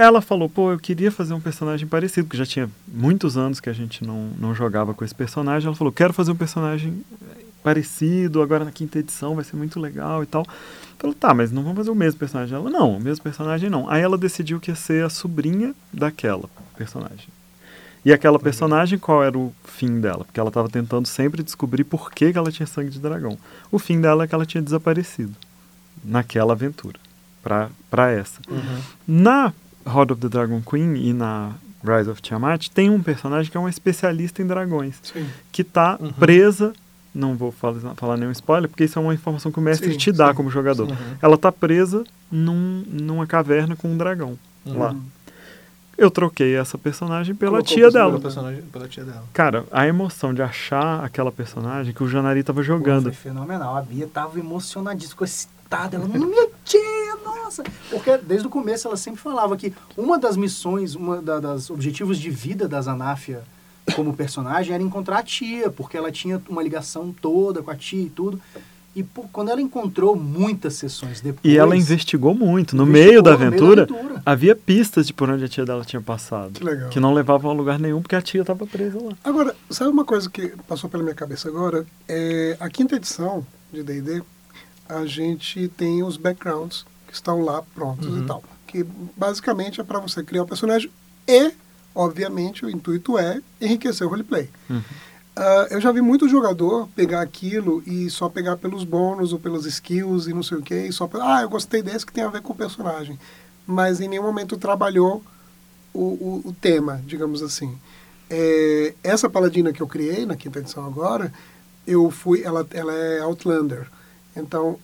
Ela 0.00 0.22
falou, 0.22 0.48
pô, 0.48 0.72
eu 0.72 0.78
queria 0.78 1.12
fazer 1.12 1.34
um 1.34 1.40
personagem 1.40 1.86
parecido, 1.86 2.26
porque 2.26 2.38
já 2.38 2.46
tinha 2.46 2.70
muitos 2.88 3.36
anos 3.36 3.60
que 3.60 3.68
a 3.68 3.72
gente 3.74 4.02
não, 4.02 4.30
não 4.38 4.54
jogava 4.54 4.94
com 4.94 5.04
esse 5.04 5.14
personagem. 5.14 5.66
Ela 5.66 5.76
falou, 5.76 5.92
quero 5.92 6.14
fazer 6.14 6.32
um 6.32 6.36
personagem 6.36 7.04
eh, 7.20 7.44
parecido, 7.62 8.40
agora 8.40 8.64
na 8.64 8.72
quinta 8.72 8.98
edição 8.98 9.34
vai 9.34 9.44
ser 9.44 9.56
muito 9.56 9.78
legal 9.78 10.22
e 10.22 10.26
tal. 10.26 10.46
Falou, 10.98 11.14
tá, 11.14 11.34
mas 11.34 11.52
não 11.52 11.62
vamos 11.62 11.76
fazer 11.76 11.90
o 11.90 11.94
mesmo 11.94 12.18
personagem. 12.18 12.56
Ela, 12.56 12.70
não, 12.70 12.96
o 12.96 12.98
mesmo 12.98 13.22
personagem 13.22 13.68
não. 13.68 13.90
Aí 13.90 14.00
ela 14.00 14.16
decidiu 14.16 14.58
que 14.58 14.70
ia 14.70 14.74
ser 14.74 15.04
a 15.04 15.10
sobrinha 15.10 15.74
daquela 15.92 16.48
personagem. 16.78 17.28
E 18.02 18.10
aquela 18.10 18.38
personagem, 18.38 18.98
qual 18.98 19.22
era 19.22 19.36
o 19.36 19.52
fim 19.64 20.00
dela? 20.00 20.24
Porque 20.24 20.40
ela 20.40 20.48
estava 20.48 20.70
tentando 20.70 21.06
sempre 21.08 21.42
descobrir 21.42 21.84
por 21.84 22.10
que, 22.10 22.32
que 22.32 22.38
ela 22.38 22.50
tinha 22.50 22.66
sangue 22.66 22.88
de 22.88 22.98
dragão. 22.98 23.36
O 23.70 23.78
fim 23.78 24.00
dela 24.00 24.24
é 24.24 24.26
que 24.26 24.34
ela 24.34 24.46
tinha 24.46 24.62
desaparecido 24.62 25.34
naquela 26.02 26.54
aventura, 26.54 26.98
para 27.42 28.10
essa. 28.10 28.40
Uhum. 28.48 28.80
Na 29.06 29.52
Horde 29.94 30.12
of 30.12 30.20
the 30.22 30.28
Dragon 30.28 30.60
Queen 30.62 30.94
e 30.96 31.12
na 31.12 31.52
Rise 31.82 32.10
of 32.10 32.20
Tiamat, 32.20 32.68
tem 32.68 32.90
um 32.90 33.02
personagem 33.02 33.50
que 33.50 33.56
é 33.56 33.60
um 33.60 33.68
especialista 33.68 34.42
em 34.42 34.46
dragões, 34.46 34.96
Sim. 35.02 35.26
que 35.50 35.62
está 35.62 35.96
Uhum. 36.00 36.12
presa. 36.12 36.72
Não 37.14 37.34
vou 37.34 37.50
falar, 37.50 37.94
falar 37.96 38.16
nenhum 38.16 38.30
spoiler, 38.30 38.68
porque 38.68 38.84
isso 38.84 38.98
é 38.98 39.02
uma 39.02 39.12
informação 39.14 39.50
que 39.50 39.58
o 39.58 39.62
mestre 39.62 39.90
Sim, 39.92 39.98
te 39.98 40.12
dá 40.12 40.28
sim. 40.28 40.34
como 40.34 40.48
jogador. 40.50 40.88
Uhum. 40.88 40.96
Ela 41.20 41.34
está 41.34 41.50
presa 41.50 42.04
num, 42.30 42.84
numa 42.86 43.26
caverna 43.26 43.74
com 43.74 43.88
um 43.88 43.96
dragão 43.96 44.38
lá. 44.64 44.90
Uhum. 44.92 45.00
Eu 45.98 46.10
troquei 46.10 46.54
essa 46.56 46.78
personagem 46.78 47.34
pela 47.34 47.58
Colocou 47.58 47.74
tia 47.76 47.90
dela. 47.90 48.10
Pela 48.10 48.20
personagem, 48.22 48.62
pela 48.62 48.88
tia 48.88 49.04
dela. 49.04 49.24
Cara, 49.34 49.64
a 49.70 49.86
emoção 49.86 50.32
de 50.32 50.40
achar 50.40 51.04
aquela 51.04 51.30
personagem 51.30 51.92
que 51.92 52.02
o 52.02 52.08
Janari 52.08 52.42
tava 52.42 52.60
Pô, 52.60 52.62
jogando. 52.62 53.02
Foi 53.04 53.12
fenomenal. 53.12 53.76
A 53.76 53.82
Bia 53.82 54.06
tava 54.06 54.38
emocionadíssima, 54.38 55.24
excitada. 55.26 55.96
Ela, 55.96 56.06
minha 56.08 56.48
tia, 56.64 56.80
nossa! 57.50 57.64
Porque 57.90 58.16
desde 58.18 58.46
o 58.46 58.50
começo 58.50 58.86
ela 58.86 58.96
sempre 58.96 59.20
falava 59.20 59.56
que 59.56 59.74
uma 59.96 60.18
das 60.18 60.36
missões, 60.36 60.94
uma 60.94 61.20
da, 61.20 61.40
das 61.40 61.68
objetivos 61.68 62.18
de 62.18 62.30
vida 62.30 62.68
da 62.68 62.80
Zanáfia 62.80 63.42
como 63.96 64.14
personagem 64.14 64.72
era 64.72 64.82
encontrar 64.82 65.18
a 65.18 65.22
tia, 65.22 65.68
porque 65.68 65.96
ela 65.96 66.12
tinha 66.12 66.40
uma 66.48 66.62
ligação 66.62 67.12
toda 67.20 67.60
com 67.60 67.70
a 67.70 67.74
tia 67.74 68.02
e 68.06 68.10
tudo. 68.10 68.40
E 68.94 69.04
pô, 69.04 69.24
quando 69.32 69.50
ela 69.50 69.60
encontrou 69.60 70.16
muitas 70.16 70.74
sessões 70.74 71.20
depois... 71.20 71.44
E 71.44 71.56
ela 71.56 71.76
investigou 71.76 72.34
muito. 72.34 72.74
No 72.76 72.82
investigou 72.82 73.06
meio 73.06 73.22
da 73.22 73.32
no 73.32 73.38
meio 73.38 73.48
aventura, 73.48 73.82
aventura. 73.82 74.22
havia 74.26 74.56
pistas 74.56 75.06
de 75.06 75.12
por 75.12 75.30
onde 75.30 75.44
a 75.44 75.48
tia 75.48 75.64
dela 75.64 75.84
tinha 75.84 76.02
passado. 76.02 76.52
Que 76.52 76.64
legal. 76.64 76.88
Que 76.88 76.98
não 76.98 77.14
levavam 77.14 77.52
a 77.52 77.54
lugar 77.54 77.78
nenhum 77.78 78.02
porque 78.02 78.16
a 78.16 78.22
tia 78.22 78.40
estava 78.40 78.66
presa 78.66 79.00
lá. 79.00 79.12
Agora, 79.22 79.54
sabe 79.70 79.90
uma 79.90 80.04
coisa 80.04 80.28
que 80.28 80.48
passou 80.66 80.90
pela 80.90 81.04
minha 81.04 81.14
cabeça 81.14 81.48
agora? 81.48 81.86
É, 82.08 82.56
a 82.58 82.68
quinta 82.68 82.96
edição 82.96 83.46
de 83.72 83.84
D&D, 83.84 84.22
a 84.88 85.06
gente 85.06 85.68
tem 85.68 86.02
os 86.02 86.16
backgrounds 86.16 86.84
que 87.10 87.16
estão 87.16 87.40
lá 87.42 87.62
prontos 87.74 88.06
Uhum. 88.08 88.22
e 88.22 88.26
tal. 88.26 88.42
Que 88.66 88.84
basicamente 89.16 89.80
é 89.80 89.84
para 89.84 89.98
você 89.98 90.22
criar 90.22 90.44
o 90.44 90.46
personagem 90.46 90.90
e, 91.26 91.52
obviamente, 91.94 92.64
o 92.64 92.70
intuito 92.70 93.18
é 93.18 93.40
enriquecer 93.60 94.06
o 94.06 94.10
roleplay. 94.10 94.48
Uhum. 94.68 94.82
Ah, 95.36 95.66
eu 95.70 95.80
já 95.80 95.90
vi 95.92 96.00
muito 96.00 96.28
jogador 96.28 96.88
pegar 96.94 97.20
aquilo 97.22 97.82
e 97.86 98.08
só 98.10 98.28
pegar 98.28 98.56
pelos 98.56 98.84
bônus 98.84 99.32
ou 99.32 99.38
pelas 99.38 99.64
skills 99.64 100.26
e 100.26 100.32
não 100.34 100.42
sei 100.42 100.58
o 100.58 100.62
que, 100.62 100.74
e 100.74 100.92
só 100.92 101.08
ah, 101.20 101.42
eu 101.42 101.48
gostei 101.48 101.82
desse 101.82 102.04
que 102.06 102.12
tem 102.12 102.24
a 102.24 102.28
ver 102.28 102.42
com 102.42 102.52
o 102.52 102.56
personagem. 102.56 103.18
Mas 103.66 104.00
em 104.00 104.08
nenhum 104.08 104.22
momento 104.24 104.56
trabalhou 104.56 105.22
o, 105.94 106.00
o, 106.00 106.42
o 106.46 106.52
tema, 106.60 107.00
digamos 107.06 107.42
assim. 107.42 107.76
É, 108.28 108.94
essa 109.02 109.28
paladina 109.30 109.72
que 109.72 109.80
eu 109.80 109.86
criei 109.88 110.24
na 110.26 110.36
quinta 110.36 110.58
edição 110.60 110.84
agora, 110.86 111.32
eu 111.86 112.10
fui, 112.10 112.42
ela, 112.42 112.66
ela 112.72 112.92
é 112.92 113.20
Outlander. 113.20 113.88
Então, 114.36 114.78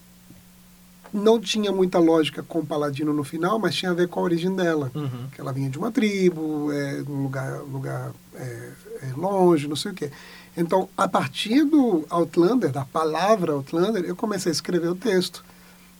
não 1.16 1.40
tinha 1.40 1.72
muita 1.72 1.98
lógica 1.98 2.42
com 2.42 2.58
o 2.60 2.66
paladino 2.66 3.12
no 3.12 3.24
final, 3.24 3.58
mas 3.58 3.74
tinha 3.74 3.90
a 3.90 3.94
ver 3.94 4.06
com 4.08 4.20
a 4.20 4.22
origem 4.22 4.54
dela 4.54 4.90
Uhum. 4.94 5.28
que 5.32 5.40
ela 5.40 5.52
vinha 5.52 5.70
de 5.70 5.78
uma 5.78 5.90
tribo, 5.90 6.70
é, 6.72 7.02
num 7.08 7.22
lugar, 7.22 7.60
lugar 7.62 8.12
é, 8.34 8.70
é, 9.02 9.12
longe, 9.16 9.66
não 9.66 9.76
sei 9.76 9.92
o 9.92 9.94
quê. 9.94 10.10
Então, 10.56 10.88
a 10.96 11.08
partir 11.08 11.64
do 11.64 12.04
Outlander, 12.08 12.70
da 12.70 12.84
palavra 12.84 13.52
Outlander, 13.52 14.04
eu 14.04 14.14
comecei 14.16 14.50
a 14.50 14.52
escrever 14.52 14.88
o 14.88 14.94
texto. 14.94 15.44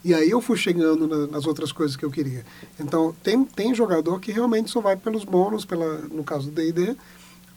E 0.05 0.15
aí 0.15 0.31
eu 0.31 0.41
fui 0.41 0.57
chegando 0.57 1.07
na- 1.09 1.27
nas 1.27 1.47
outras 1.47 1.73
coisas 1.73 1.97
que 1.97 2.05
eu 2.05 2.11
queria. 2.11 2.45
Então, 2.79 3.15
tem, 3.23 3.45
tem 3.45 3.75
jogador 3.75 4.21
que 4.21 4.31
realmente 4.33 4.71
só 4.71 4.81
vai 4.81 4.97
pelos 4.97 5.25
bônus, 5.25 5.65
pela, 5.65 5.99
no 6.11 6.23
caso 6.23 6.47
do 6.51 6.53
D&D, 6.53 6.95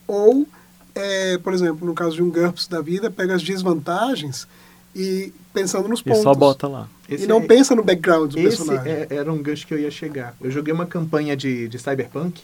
ou, 0.08 0.48
é, 0.96 1.38
por 1.38 1.54
exemplo, 1.54 1.86
no 1.86 1.94
caso 1.94 2.16
de 2.16 2.24
um 2.24 2.30
GURPS 2.32 2.68
da 2.68 2.82
vida, 2.82 3.12
pega 3.12 3.36
as 3.36 3.44
desvantagens 3.44 4.48
e 5.02 5.34
pensando 5.54 5.88
nos 5.88 6.00
E 6.02 6.04
pontos. 6.04 6.22
só 6.24 6.34
bota 6.34 6.68
lá. 6.68 6.88
E 7.08 7.26
não 7.26 7.42
pensa 7.42 7.74
no 7.76 7.84
background 7.84 8.34
do 8.34 8.40
Esse 8.40 8.58
personagem. 8.58 8.92
é- 8.92 9.08
era 9.10 9.32
um 9.32 9.42
gancho 9.42 9.66
que 9.66 9.74
eu 9.74 9.80
ia 9.80 9.90
chegar. 9.90 10.36
Eu 10.42 10.52
joguei 10.52 10.74
uma 10.74 10.86
campanha 10.86 11.36
de, 11.36 11.68
de 11.68 11.80
Cyberpunk. 11.80 12.42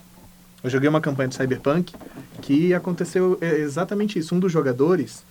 Eu 0.63 0.69
joguei 0.69 0.89
uma 0.89 0.99
campanha 1.01 1.29
de 1.29 1.35
Cyberpunk 1.35 1.93
que 2.41 2.73
aconteceu 2.73 3.37
é, 3.41 3.57
exatamente 3.59 4.17
isso. 4.17 4.33
Um 4.33 4.39
dos 4.39 4.51
jogadores 4.51 5.23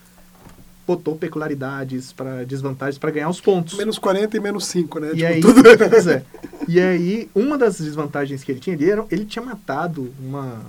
botou 0.87 1.17
peculiaridades 1.17 2.13
para 2.13 2.45
desvantagens 2.45 2.99
para 2.99 3.11
ganhar 3.11 3.29
os 3.31 3.41
pontos. 3.41 3.77
Menos 3.79 3.99
40 3.99 4.37
e 4.37 4.41
menos 4.41 4.67
5, 4.67 5.01
né? 5.01 5.11
E 5.13 5.17
Tipo, 5.17 5.27
aí, 5.27 5.41
tudo- 5.41 5.63
pois 5.91 6.07
é. 6.07 6.23
E 6.69 6.79
aí, 6.79 7.29
uma 7.35 7.57
das 7.57 7.79
desvantagens 7.81 8.45
que 8.45 8.53
ele 8.53 8.61
tinha, 8.61 8.77
ele, 8.77 8.91
era, 8.91 9.05
ele 9.11 9.25
tinha 9.25 9.45
matado 9.45 10.13
uma. 10.23 10.61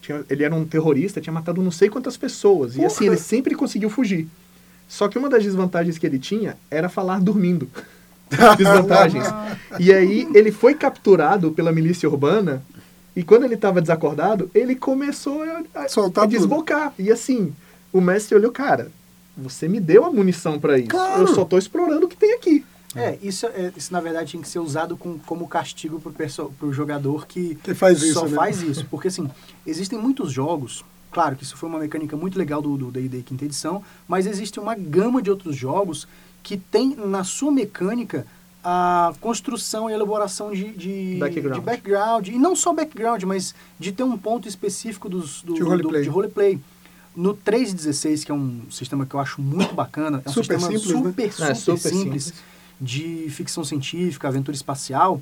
tinha- 0.00 0.24
ele 0.30 0.42
era 0.42 0.54
um 0.54 0.64
terrorista, 0.64 1.20
tinha 1.20 1.32
matado 1.32 1.62
não 1.62 1.70
sei 1.70 1.88
quantas 1.90 2.16
pessoas. 2.16 2.76
E 2.76 2.84
assim, 2.84 3.04
Porra. 3.04 3.10
ele 3.10 3.16
sempre 3.18 3.54
conseguiu 3.54 3.90
fugir. 3.90 4.26
Só 4.88 5.06
que 5.06 5.18
uma 5.18 5.28
das 5.28 5.44
desvantagens 5.44 5.98
que 5.98 6.06
ele 6.06 6.18
tinha 6.18 6.56
era 6.70 6.88
falar 6.88 7.20
dormindo. 7.20 7.68
Desvantagens. 8.56 9.24
e 9.78 9.92
aí 9.92 10.28
ele 10.34 10.52
foi 10.52 10.74
capturado 10.74 11.50
pela 11.52 11.72
milícia 11.72 12.08
urbana 12.08 12.62
e 13.16 13.22
quando 13.22 13.44
ele 13.44 13.54
estava 13.54 13.80
desacordado, 13.80 14.50
ele 14.54 14.74
começou 14.74 15.42
a, 15.42 15.82
a, 15.82 15.88
Soltar 15.88 16.24
a 16.24 16.26
tudo. 16.26 16.36
desbocar. 16.38 16.92
E 16.98 17.10
assim, 17.10 17.52
o 17.92 18.00
mestre 18.00 18.36
olhou, 18.36 18.52
cara, 18.52 18.90
você 19.36 19.66
me 19.66 19.80
deu 19.80 20.04
a 20.04 20.10
munição 20.10 20.58
pra 20.60 20.78
isso. 20.78 20.88
Claro. 20.88 21.22
Eu 21.22 21.28
só 21.28 21.44
tô 21.44 21.58
explorando 21.58 22.06
o 22.06 22.08
que 22.08 22.16
tem 22.16 22.34
aqui. 22.34 22.64
É, 22.94 23.18
isso, 23.22 23.46
é, 23.46 23.72
isso 23.76 23.92
na 23.92 24.00
verdade 24.00 24.30
tinha 24.30 24.42
que 24.42 24.48
ser 24.48 24.58
usado 24.60 24.96
com, 24.96 25.18
como 25.18 25.46
castigo 25.48 26.00
pro, 26.00 26.10
perso- 26.12 26.52
pro 26.58 26.72
jogador 26.72 27.26
que, 27.26 27.54
Que 27.62 27.74
faz 27.74 28.00
isso, 28.02 28.14
só 28.14 28.26
né? 28.26 28.34
faz 28.36 28.62
isso. 28.62 28.86
Porque 28.90 29.08
assim, 29.08 29.28
existem 29.66 29.98
muitos 29.98 30.32
jogos, 30.32 30.84
claro 31.10 31.36
que 31.36 31.42
isso 31.44 31.56
foi 31.56 31.68
uma 31.68 31.78
mecânica 31.78 32.16
muito 32.16 32.38
legal 32.38 32.60
do 32.62 32.76
do 32.76 32.90
D&D 32.90 33.22
quinta 33.22 33.44
edição, 33.44 33.82
mas 34.06 34.26
existe 34.26 34.58
uma 34.60 34.74
gama 34.74 35.20
de 35.22 35.30
outros 35.30 35.56
jogos 35.56 36.06
que 36.42 36.56
tem 36.56 36.94
na 36.96 37.24
sua 37.24 37.50
mecânica 37.52 38.26
a 38.64 39.12
construção 39.20 39.88
e 39.88 39.92
elaboração 39.92 40.52
de, 40.52 40.70
de, 40.72 41.16
Background. 41.18 41.54
de 41.54 41.60
background. 41.64 42.28
E 42.28 42.38
não 42.38 42.54
só 42.56 42.72
background, 42.74 43.22
mas 43.24 43.54
de 43.78 43.92
ter 43.92 44.02
um 44.02 44.18
ponto 44.18 44.48
específico 44.48 45.08
dos, 45.08 45.42
do, 45.42 45.54
De 45.54 45.60
do- 45.60 45.66
roleplay. 45.68 46.02
de 46.02 46.08
roleplay. 46.08 46.60
No 47.16 47.34
3.16, 47.34 48.24
que 48.24 48.30
é 48.30 48.34
um 48.34 48.62
sistema 48.70 49.04
que 49.06 49.14
eu 49.14 49.20
acho 49.20 49.40
muito 49.40 49.74
bacana, 49.74 50.22
é 50.24 50.28
um 50.28 50.32
Super 50.32 50.58
sistema 50.60 50.78
simples, 50.78 50.86
né? 50.86 51.08
super, 51.10 51.32
super, 51.32 51.50
É, 51.50 51.54
super 51.54 51.78
simples, 51.90 52.24
simples. 52.24 52.44
de 52.80 53.26
ficção 53.30 53.64
científica, 53.64 54.28
aventura 54.28 54.54
espacial, 54.54 55.20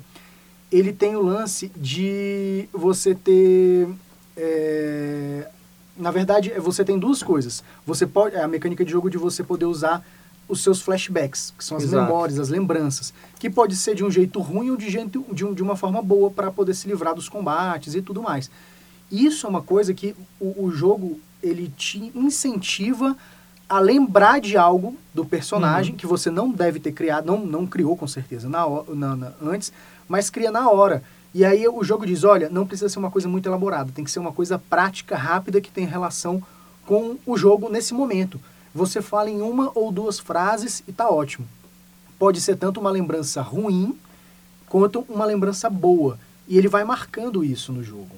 ele 0.71 0.91
tem 0.93 1.15
o 1.15 1.21
lance 1.21 1.71
de 1.75 2.67
você 2.73 3.15
ter. 3.15 3.87
é, 4.35 5.47
na 5.97 6.11
verdade, 6.11 6.51
é, 6.51 6.59
você 6.59 6.83
tem 6.85 6.97
duas 6.99 7.21
coisas. 7.23 7.63
Você 7.85 8.05
pode. 8.05 8.35
É 8.35 8.43
a 8.43 8.47
mecânica 8.47 8.83
de 8.85 8.91
jogo 8.91 9.09
de 9.09 9.17
você 9.17 9.43
poder 9.43 9.65
usar 9.65 10.05
os 10.49 10.63
seus 10.63 10.81
flashbacks, 10.81 11.53
que 11.57 11.63
são 11.63 11.75
as 11.75 11.83
Exato. 11.83 12.05
memórias, 12.05 12.39
as 12.39 12.47
lembranças, 12.49 13.13
que 13.37 13.49
pode 13.49 13.75
ser 13.75 13.95
de 13.95 14.03
um 14.05 14.09
jeito 14.09 14.39
ruim 14.39 14.69
ou 14.69 14.77
de, 14.77 14.89
jeito, 14.89 15.25
de, 15.33 15.43
um- 15.45 15.53
de 15.53 15.61
uma 15.61 15.75
forma 15.75 16.01
boa 16.01 16.31
para 16.31 16.49
poder 16.49 16.73
se 16.73 16.87
livrar 16.87 17.13
dos 17.13 17.27
combates 17.27 17.95
e 17.95 18.01
tudo 18.01 18.21
mais. 18.21 18.49
Isso 19.11 19.45
é 19.45 19.49
uma 19.49 19.61
coisa 19.61 19.93
que 19.93 20.15
o, 20.39 20.65
o 20.65 20.71
jogo 20.71 21.19
ele 21.43 21.71
te 21.75 22.11
incentiva 22.15 23.15
a 23.69 23.79
lembrar 23.79 24.39
de 24.39 24.55
algo 24.57 24.95
do 25.13 25.25
personagem 25.25 25.95
que 25.95 26.07
você 26.07 26.29
não 26.31 26.49
deve 26.49 26.79
ter 26.79 26.93
criado, 26.93 27.25
não, 27.25 27.45
não 27.45 27.67
criou 27.67 27.97
com 27.97 28.07
certeza 28.07 28.47
na, 28.47 28.65
na- 28.95 29.15
na- 29.17 29.33
antes, 29.43 29.73
mas 30.07 30.29
cria 30.29 30.51
na 30.51 30.69
hora. 30.69 31.03
E 31.37 31.45
aí 31.45 31.67
o 31.67 31.83
jogo 31.83 32.03
diz, 32.03 32.23
olha, 32.23 32.49
não 32.49 32.65
precisa 32.65 32.89
ser 32.89 32.97
uma 32.97 33.11
coisa 33.11 33.29
muito 33.29 33.47
elaborada, 33.47 33.91
tem 33.93 34.03
que 34.03 34.09
ser 34.09 34.17
uma 34.17 34.33
coisa 34.33 34.57
prática, 34.57 35.15
rápida, 35.15 35.61
que 35.61 35.69
tem 35.69 35.85
relação 35.85 36.41
com 36.83 37.15
o 37.27 37.37
jogo 37.37 37.69
nesse 37.69 37.93
momento. 37.93 38.41
Você 38.73 39.03
fala 39.03 39.29
em 39.29 39.39
uma 39.39 39.71
ou 39.75 39.91
duas 39.91 40.17
frases 40.17 40.81
e 40.87 40.91
tá 40.91 41.07
ótimo. 41.07 41.47
Pode 42.17 42.41
ser 42.41 42.55
tanto 42.55 42.79
uma 42.79 42.89
lembrança 42.89 43.39
ruim 43.39 43.95
quanto 44.65 45.05
uma 45.07 45.25
lembrança 45.25 45.69
boa. 45.69 46.17
E 46.47 46.57
ele 46.57 46.67
vai 46.67 46.83
marcando 46.83 47.43
isso 47.43 47.71
no 47.71 47.83
jogo. 47.83 48.15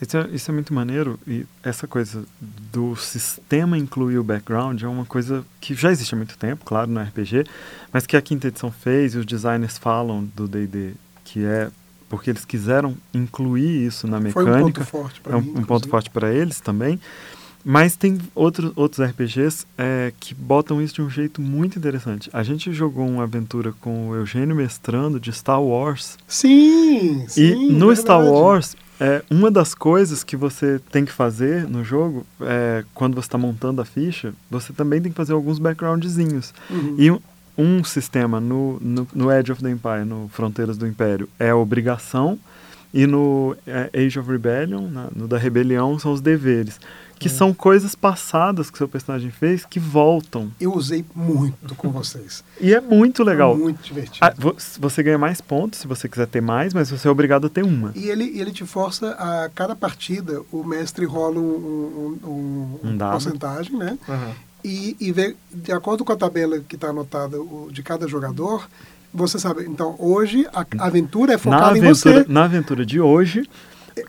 Isso 0.00 0.16
é, 0.16 0.28
isso 0.32 0.50
é 0.50 0.54
muito 0.54 0.74
maneiro 0.74 1.20
e 1.24 1.46
essa 1.62 1.86
coisa 1.86 2.24
do 2.40 2.96
sistema 2.96 3.78
incluir 3.78 4.18
o 4.18 4.24
background 4.24 4.82
é 4.82 4.88
uma 4.88 5.06
coisa 5.06 5.46
que 5.60 5.76
já 5.76 5.92
existe 5.92 6.12
há 6.12 6.16
muito 6.16 6.36
tempo, 6.36 6.64
claro, 6.64 6.90
no 6.90 7.00
RPG, 7.00 7.46
mas 7.92 8.04
que 8.04 8.16
a 8.16 8.20
quinta 8.20 8.48
edição 8.48 8.72
fez 8.72 9.14
e 9.14 9.18
os 9.18 9.26
designers 9.26 9.78
falam 9.78 10.24
do 10.34 10.48
D&D, 10.48 10.94
que 11.22 11.44
é 11.44 11.70
porque 12.12 12.28
eles 12.28 12.44
quiseram 12.44 12.94
incluir 13.14 13.86
isso 13.86 14.06
na 14.06 14.20
Foi 14.20 14.44
um 14.44 14.46
mecânica. 14.46 14.80
ponto 14.80 14.90
forte 14.90 15.20
pra 15.22 15.32
é 15.32 15.36
um, 15.36 15.40
mim. 15.40 15.54
um 15.56 15.62
ponto 15.62 15.88
forte 15.88 16.10
para 16.10 16.30
eles 16.30 16.60
também. 16.60 17.00
Mas 17.64 17.96
tem 17.96 18.18
outro, 18.34 18.70
outros 18.76 19.00
RPGs 19.08 19.64
é, 19.78 20.12
que 20.20 20.34
botam 20.34 20.82
isso 20.82 20.96
de 20.96 21.00
um 21.00 21.08
jeito 21.08 21.40
muito 21.40 21.78
interessante. 21.78 22.28
A 22.30 22.42
gente 22.42 22.70
jogou 22.70 23.08
uma 23.08 23.22
aventura 23.22 23.72
com 23.80 24.10
o 24.10 24.14
Eugênio 24.14 24.54
mestrando 24.54 25.18
de 25.18 25.32
Star 25.32 25.62
Wars. 25.62 26.18
Sim, 26.28 27.24
sim. 27.28 27.40
E 27.40 27.54
no 27.72 27.86
verdade. 27.86 28.00
Star 28.00 28.22
Wars, 28.22 28.76
é, 29.00 29.24
uma 29.30 29.50
das 29.50 29.74
coisas 29.74 30.22
que 30.22 30.36
você 30.36 30.82
tem 30.90 31.06
que 31.06 31.12
fazer 31.12 31.66
no 31.66 31.82
jogo, 31.82 32.26
é, 32.42 32.84
quando 32.92 33.14
você 33.14 33.26
está 33.26 33.38
montando 33.38 33.80
a 33.80 33.86
ficha, 33.86 34.34
você 34.50 34.70
também 34.74 35.00
tem 35.00 35.10
que 35.10 35.16
fazer 35.16 35.32
alguns 35.32 35.58
backgroundzinhos. 35.58 36.52
Uhum. 36.68 36.96
E 36.98 37.22
um, 37.56 37.82
sistema 37.84 38.40
no, 38.40 38.78
no, 38.80 39.06
no 39.14 39.30
Edge 39.32 39.52
of 39.52 39.62
the 39.62 39.70
Empire, 39.70 40.04
no 40.04 40.28
Fronteiras 40.32 40.76
do 40.76 40.86
Império, 40.86 41.28
é 41.38 41.50
a 41.50 41.56
obrigação, 41.56 42.38
e 42.94 43.06
no 43.06 43.56
é, 43.66 43.90
Age 43.94 44.18
of 44.18 44.30
Rebellion, 44.30 44.86
na- 44.88 45.08
no 45.14 45.26
da 45.26 45.38
Rebelião, 45.38 45.98
são 45.98 46.12
os 46.12 46.20
deveres. 46.20 46.78
Que 47.18 47.28
são 47.28 47.54
coisas 47.54 47.94
passadas 47.94 48.68
que 48.68 48.76
seu 48.76 48.88
personagem 48.88 49.30
fez 49.30 49.64
que 49.64 49.78
voltam. 49.78 50.50
Eu 50.60 50.74
usei 50.74 51.04
muito 51.14 51.72
com 51.76 51.88
vocês. 51.88 52.42
E 52.60 52.74
é 52.74 52.80
muito 52.80 53.22
legal. 53.22 53.56
Muito 53.56 53.80
divertido. 53.80 54.18
Ah, 54.20 54.34
vo- 54.36 54.56
você 54.80 55.04
ganha 55.04 55.16
mais 55.18 55.40
pontos 55.40 55.78
se 55.78 55.86
você 55.86 56.08
quiser 56.08 56.26
ter 56.26 56.40
mais, 56.40 56.74
mas 56.74 56.90
você 56.90 57.06
é 57.06 57.10
obrigado 57.12 57.46
a 57.46 57.48
ter 57.48 57.62
uma. 57.64 57.92
E 57.94 58.08
ele, 58.08 58.24
ele 58.40 58.50
te 58.50 58.66
força 58.66 59.12
a 59.12 59.48
cada 59.54 59.76
partida, 59.76 60.42
o 60.50 60.64
mestre 60.64 61.04
rola 61.06 61.38
um, 61.38 62.18
um, 62.24 62.28
um- 62.28 62.88
Um 62.90 62.98
porcentagem, 62.98 63.76
né? 63.78 63.96
E, 64.64 64.96
e 65.00 65.10
vê, 65.12 65.34
de 65.52 65.72
acordo 65.72 66.04
com 66.04 66.12
a 66.12 66.16
tabela 66.16 66.60
que 66.68 66.76
está 66.76 66.88
anotada 66.88 67.40
o, 67.40 67.68
de 67.72 67.82
cada 67.82 68.06
jogador, 68.06 68.68
você 69.12 69.38
sabe. 69.38 69.64
Então, 69.64 69.96
hoje 69.98 70.46
a 70.54 70.64
a 70.78 70.86
aventura 70.86 71.32
é 71.32 71.36
Na 71.36 71.38
focada 71.38 71.76
em 71.78 71.80
aventura, 71.82 72.22
você. 72.22 72.32
na 72.32 72.44
aventura 72.44 72.86
de 72.86 73.00
hoje, 73.00 73.48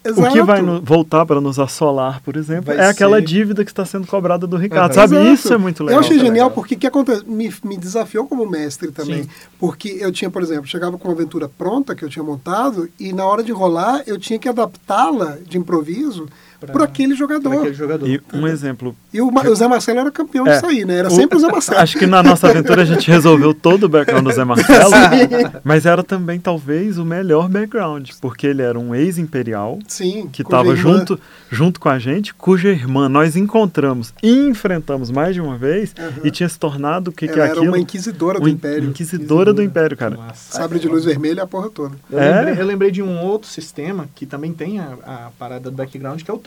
Exato. 0.06 0.30
o 0.30 0.32
que 0.32 0.42
vai 0.44 0.62
no- 0.62 0.80
voltar 0.82 1.26
para 1.26 1.42
nos 1.42 1.60
assolar, 1.60 2.22
por 2.22 2.38
exemplo, 2.38 2.68
Vai 2.74 2.78
é 2.78 2.88
aquela 2.88 3.18
ser- 3.18 3.26
dívida 3.26 3.66
que 3.66 3.72
está 3.72 3.84
sendo 3.84 4.08
cobrada 4.08 4.48
do 4.48 4.56
Ricardo. 4.56 4.92
Uhum. 4.92 4.96
Sabe? 4.96 5.16
Exato. 5.16 5.34
Isso 5.34 5.54
é 5.54 5.58
muito 5.58 5.84
legal. 5.84 6.00
Eu 6.00 6.06
achei 6.06 6.16
é 6.16 6.20
genial 6.20 6.34
legal. 6.48 6.52
porque 6.52 6.76
o 6.76 6.78
que 6.78 6.88
acontece? 6.88 7.26
Me, 7.28 7.54
me 7.66 7.76
desafiou 7.76 8.26
como 8.26 8.46
mestre 8.50 8.92
também. 8.92 9.24
Sim. 9.24 9.30
Porque 9.60 9.90
eu 10.00 10.10
tinha, 10.12 10.30
por 10.30 10.42
exemplo, 10.42 10.68
chegava 10.68 10.98
com 10.98 11.08
uma 11.10 11.14
aventura 11.16 11.50
pronta 11.50 11.94
que 11.96 12.06
eu 12.06 12.10
tinha 12.10 12.24
montado 12.24 12.88
e 13.00 13.12
na 13.12 13.26
hora 13.26 13.44
de 13.44 13.52
rolar 13.52 14.04
eu 14.08 14.18
tinha 14.18 14.40
que 14.40 14.48
adaptá-la 14.48 15.38
de 15.46 15.58
improviso 15.58 16.30
por 16.72 16.82
aquele 16.82 17.14
jogador. 17.14 17.50
Para 17.50 17.60
aquele 17.60 17.74
jogador. 17.74 18.08
E 18.08 18.22
um 18.34 18.48
exemplo. 18.48 18.96
E 19.14 19.22
o, 19.22 19.28
o 19.30 19.56
Zé 19.56 19.68
Marcelo 19.68 20.00
era 20.00 20.12
campeão 20.12 20.48
É. 20.48 20.54
disso 20.54 20.66
aí, 20.66 20.84
né? 20.86 20.98
Era 21.00 21.08
O- 21.08 21.12
sempre 21.12 21.38
o 21.38 21.40
Zé 21.40 21.48
Marcelo. 21.52 21.80
Acho 21.80 21.98
que 22.00 22.08
na 22.08 22.24
nossa 22.24 22.48
aventura 22.50 22.82
a 22.82 22.86
gente 22.86 23.10
resolveu 23.12 23.54
todo 23.54 23.84
o 23.84 23.90
background 23.90 24.26
do 24.26 24.32
Zé 24.34 24.44
Marcelo, 24.44 24.92
mas 25.64 25.86
era 25.86 26.04
também 26.04 26.40
talvez 26.40 26.98
o 26.98 27.06
melhor 27.06 27.48
background, 27.48 28.10
porque 28.20 28.48
ele 28.48 28.62
era 28.62 28.80
um 28.80 28.96
ex-imperial 28.96 29.78
Sim. 29.88 30.28
que 30.32 30.42
estava 30.42 30.76
junto, 30.76 31.20
junto 31.52 31.80
com 31.80 31.90
a 31.90 32.00
gente, 32.00 32.34
cuja 32.34 32.70
irmã 32.70 33.08
nós 33.08 33.36
encontramos 33.36 34.14
e 34.24 34.32
enfrentamos 34.48 35.12
mais 35.12 35.36
de 35.36 35.42
uma 35.42 35.58
vez 35.58 35.94
Aham. 35.98 36.10
e 36.24 36.32
tinha 36.32 36.50
se 36.50 36.58
tornado 36.58 37.10
o 37.10 37.14
que, 37.14 37.28
que 37.28 37.40
é 37.40 37.44
era 37.44 37.52
aquilo? 37.54 37.68
uma 37.68 37.80
inquisidora 37.80 38.40
do 38.40 38.46
Uma 38.46 38.50
Império. 38.50 38.90
Inquisidora 38.90 39.54
do 39.54 39.62
Império, 39.62 39.96
cara. 39.96 40.16
Nossa. 40.16 40.58
Sabre 40.58 40.80
de 40.80 40.88
luz 40.88 41.06
vermelha 41.06 41.40
e 41.40 41.44
a 41.44 41.48
porra 41.48 41.70
toda. 41.70 41.96
Eu, 42.10 42.20
É? 42.20 42.36
lembrei, 42.42 42.62
eu 42.62 42.66
lembrei 42.66 42.92
de 42.92 43.02
um 43.04 43.20
outro 43.22 43.48
sistema 43.50 44.08
que 44.16 44.26
também 44.26 44.54
tem 44.54 44.80
a, 44.80 44.94
a 45.06 45.30
parada 45.38 45.70
do 45.70 45.76
background, 45.76 46.22
que 46.22 46.32
é 46.32 46.34
o 46.34 46.38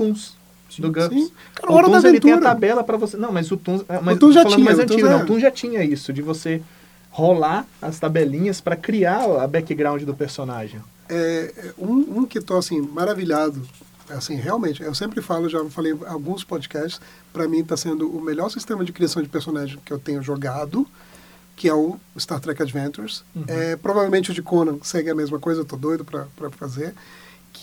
Toons. 0.82 0.92
Do 0.94 1.00
GURPS. 1.00 1.14
Sim. 1.26 1.32
Cara, 1.54 1.72
o 1.72 1.74
hora 1.76 1.86
da 1.86 1.92
Toons 1.92 2.04
ele 2.04 2.20
tem 2.20 2.32
a 2.32 2.40
tabela 2.40 2.84
para 2.84 2.96
você. 2.96 3.16
Não, 3.16 3.32
mas 3.32 3.50
o 3.50 3.56
Toons. 3.56 3.84
é, 3.88 4.00
Mas, 4.00 4.20
O 4.20 4.32
já 4.32 4.44
tinha, 4.44 4.64
mais 4.64 4.78
o 4.78 4.82
Toons 4.82 4.92
antigo, 4.92 5.08
é- 5.08 5.10
não. 5.10 5.22
O 5.22 5.26
Toons 5.26 5.40
já 5.42 5.50
tinha 5.50 5.82
isso, 5.84 6.12
de 6.12 6.22
você 6.22 6.62
rolar 7.10 7.66
as 7.80 7.98
tabelinhas 7.98 8.60
para 8.60 8.76
criar 8.76 9.24
a 9.42 9.46
background 9.46 10.02
do 10.02 10.14
personagem. 10.14 10.80
É, 11.08 11.52
é, 11.56 11.72
um, 11.78 12.20
um 12.20 12.26
que 12.26 12.38
estou 12.38 12.58
assim 12.58 12.80
maravilhado, 12.80 13.62
assim 14.10 14.34
realmente, 14.34 14.82
eu 14.82 14.94
sempre 14.94 15.22
falo, 15.22 15.48
já 15.48 15.64
falei 15.66 15.92
em 15.92 15.98
alguns 16.06 16.44
podcasts, 16.44 17.00
para 17.32 17.48
mim 17.48 17.60
está 17.60 17.76
sendo 17.76 18.10
o 18.10 18.20
melhor 18.20 18.50
sistema 18.50 18.84
de 18.84 18.92
criação 18.92 19.22
de 19.22 19.28
personagem 19.28 19.78
que 19.84 19.92
eu 19.92 19.98
tenho 19.98 20.22
jogado, 20.22 20.86
que 21.56 21.68
é 21.68 21.72
o 21.74 21.96
Star 22.18 22.38
Trek 22.38 22.60
Adventures. 22.62 23.24
É, 23.48 23.76
provavelmente 23.76 24.30
o 24.30 24.34
de 24.34 24.42
Conan 24.42 24.76
segue 24.82 25.08
a 25.08 25.14
mesma 25.14 25.38
coisa, 25.38 25.62
eu 25.62 25.64
tô 25.64 25.76
doido 25.76 26.04
para 26.04 26.50
fazer, 26.50 26.92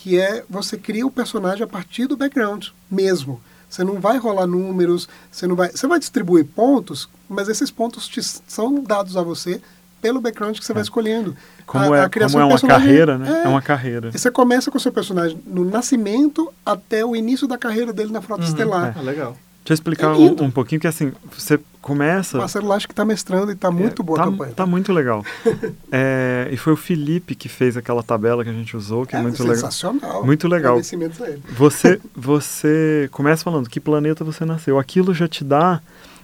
que 0.04 0.20
é 0.20 0.44
você 0.50 0.76
cria 0.76 1.06
o 1.06 1.10
personagem 1.10 1.64
a 1.64 1.66
partir 1.66 2.06
do 2.06 2.14
background 2.14 2.66
mesmo. 2.90 3.40
Você 3.70 3.82
não 3.82 3.98
vai 3.98 4.18
rolar 4.18 4.46
números, 4.46 5.08
você 5.32 5.46
não 5.46 5.56
vai, 5.56 5.70
você 5.70 5.86
vai 5.86 5.98
distribuir 5.98 6.44
pontos, 6.44 7.08
mas 7.26 7.48
esses 7.48 7.70
pontos 7.70 8.06
te 8.06 8.22
são 8.22 8.82
dados 8.84 9.16
a 9.16 9.22
você 9.22 9.62
pelo 10.02 10.20
background 10.20 10.58
que 10.58 10.64
você 10.64 10.74
vai 10.74 10.82
escolhendo. 10.82 11.34
Como, 11.64 11.90
A- 11.94 11.96
é, 11.96 12.00
a 12.02 12.08
criação 12.10 12.38
como 12.42 12.52
é 12.52 12.54
uma 12.54 12.68
carreira, 12.68 13.16
né? 13.16 13.40
é- 13.40 13.46
É 13.46 13.48
uma 13.48 13.62
carreira. 13.62 14.10
e 14.14 14.18
Você 14.18 14.30
começa 14.30 14.70
com 14.70 14.76
o 14.76 14.80
seu 14.80 14.92
personagem 14.92 15.40
no 15.46 15.64
nascimento 15.64 16.52
até 16.66 17.02
o 17.02 17.16
início 17.16 17.48
da 17.48 17.56
carreira 17.56 17.90
dele 17.90 18.12
na 18.12 18.20
Frota 18.20 18.44
Estelar. 18.44 18.94
Ah, 18.98 19.00
legal. 19.00 19.34
Deixa 19.64 19.72
eu 19.72 19.74
explicar 19.74 20.08
É 20.08 20.16
um, 20.18 20.44
um 20.44 20.50
pouquinho 20.50 20.78
que 20.78 20.86
assim, 20.86 21.10
você 21.34 21.58
começa. 21.80 22.36
O 22.36 22.40
Marcelo 22.40 22.68
Lache 22.68 22.86
que 22.86 22.92
está 22.92 23.02
mestrando 23.02 23.50
e 23.50 23.54
está 23.54 23.70
muito 23.70 24.02
boa 24.02 24.18
tá, 24.18 24.24
a 24.24 24.26
campanha. 24.26 24.52
tá 24.52 24.66
muito 24.66 24.92
legal. 24.92 25.24
É, 25.90 26.48
e 26.50 26.56
foi 26.56 26.72
o 26.72 26.76
Felipe 26.76 27.34
que 27.34 27.48
fez 27.48 27.76
aquela 27.76 28.02
tabela 28.02 28.42
que 28.44 28.50
a 28.50 28.52
gente 28.52 28.76
usou, 28.76 29.06
que 29.06 29.14
é, 29.16 29.22
muito 29.22 29.42
legal. 29.42 29.56
sensacional. 29.56 30.24
Muito 30.24 30.46
legal. 30.48 30.72
Agradecimentos 30.72 31.20
a 31.22 31.28
ele. 31.28 31.42
Você, 31.56 32.00
você 32.14 33.08
começa 33.12 33.42
falando 33.44 33.68
que 33.68 33.80
planeta 33.80 34.22
você 34.24 34.44
nasceu. 34.44 34.78
Aquilo 34.78 35.14
já 35.14 35.26
te 35.28 35.42
dá 35.44 35.80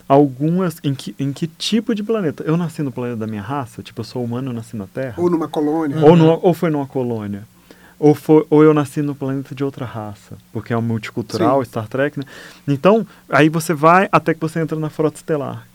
algumas. 0.09 0.76
Em 0.83 0.92
que, 0.94 1.14
em 1.18 1.33
que 1.33 1.46
tipo 1.46 1.94
de 1.94 2.03
planeta? 2.03 2.42
Eu 2.44 2.57
nasci 2.57 2.83
no 2.83 2.90
planeta 2.90 3.16
da 3.18 3.26
minha 3.26 3.42
raça, 3.42 3.83
tipo, 3.83 4.00
eu 4.00 4.05
sou 4.05 4.24
humano, 4.24 4.50
eu 4.50 4.55
nasci 4.55 4.76
na 4.76 4.87
Terra. 4.87 5.14
Ou 5.16 5.31
numa 5.31 5.46
colônia. 5.48 5.98
Ou, 6.05 6.16
numa- 6.16 6.38
ou 6.42 6.53
foi 6.53 6.68
numa 6.68 6.87
colônia. 6.87 7.46
Ou, 8.01 8.15
foi, 8.15 8.47
ou 8.49 8.65
eu 8.65 8.73
nasci 8.73 9.03
no 9.03 9.15
planeta 9.15 9.55
de 9.55 9.63
outra 9.63 9.85
raça, 9.85 10.39
porque 10.55 10.73
é 10.73 10.77
um 10.77 10.81
multicultural, 10.83 11.63
Sim. 11.63 11.69
Star 11.71 11.87
Trek, 11.87 12.19
né? 12.19 12.25
Então, 12.67 13.07
aí 13.29 13.51
você 13.51 13.75
vai 13.75 14.09
até 14.11 14.33
que 14.33 14.41
você 14.41 14.59
entra 14.59 14.79
na 14.79 14.89
Frota 14.89 15.19
Estelar. 15.19 15.67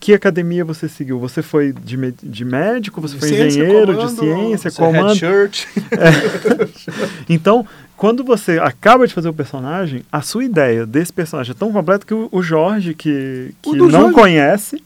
que 0.00 0.14
academia 0.14 0.64
você 0.64 0.88
seguiu? 0.88 1.18
Você 1.20 1.42
foi 1.42 1.72
de, 1.72 1.96
de 2.22 2.44
médico, 2.46 2.98
você 3.00 3.14
De 3.14 3.20
foi 3.20 3.28
ciência, 3.28 3.46
engenheiro, 3.62 3.92
de 3.92 3.98
comando, 3.98 4.18
ciência, 4.18 4.70
Você 4.70 4.82
é 4.82 4.86
comando? 4.86 5.14
shirt. 5.16 5.66
Então, 7.28 7.66
quando 7.96 8.24
você 8.24 8.58
acaba 8.58 9.06
de 9.06 9.14
fazer 9.14 9.28
o 9.28 9.34
personagem, 9.34 10.02
a 10.10 10.20
sua 10.22 10.44
ideia 10.44 10.86
desse 10.86 11.12
personagem 11.12 11.52
é 11.52 11.54
tão 11.54 11.72
completa 11.72 12.06
que 12.06 12.14
o, 12.14 12.28
o 12.32 12.42
Jorge, 12.42 12.94
que, 12.94 13.54
que 13.62 13.76
não 13.76 13.90
Jorge. 13.90 14.14
conhece 14.14 14.82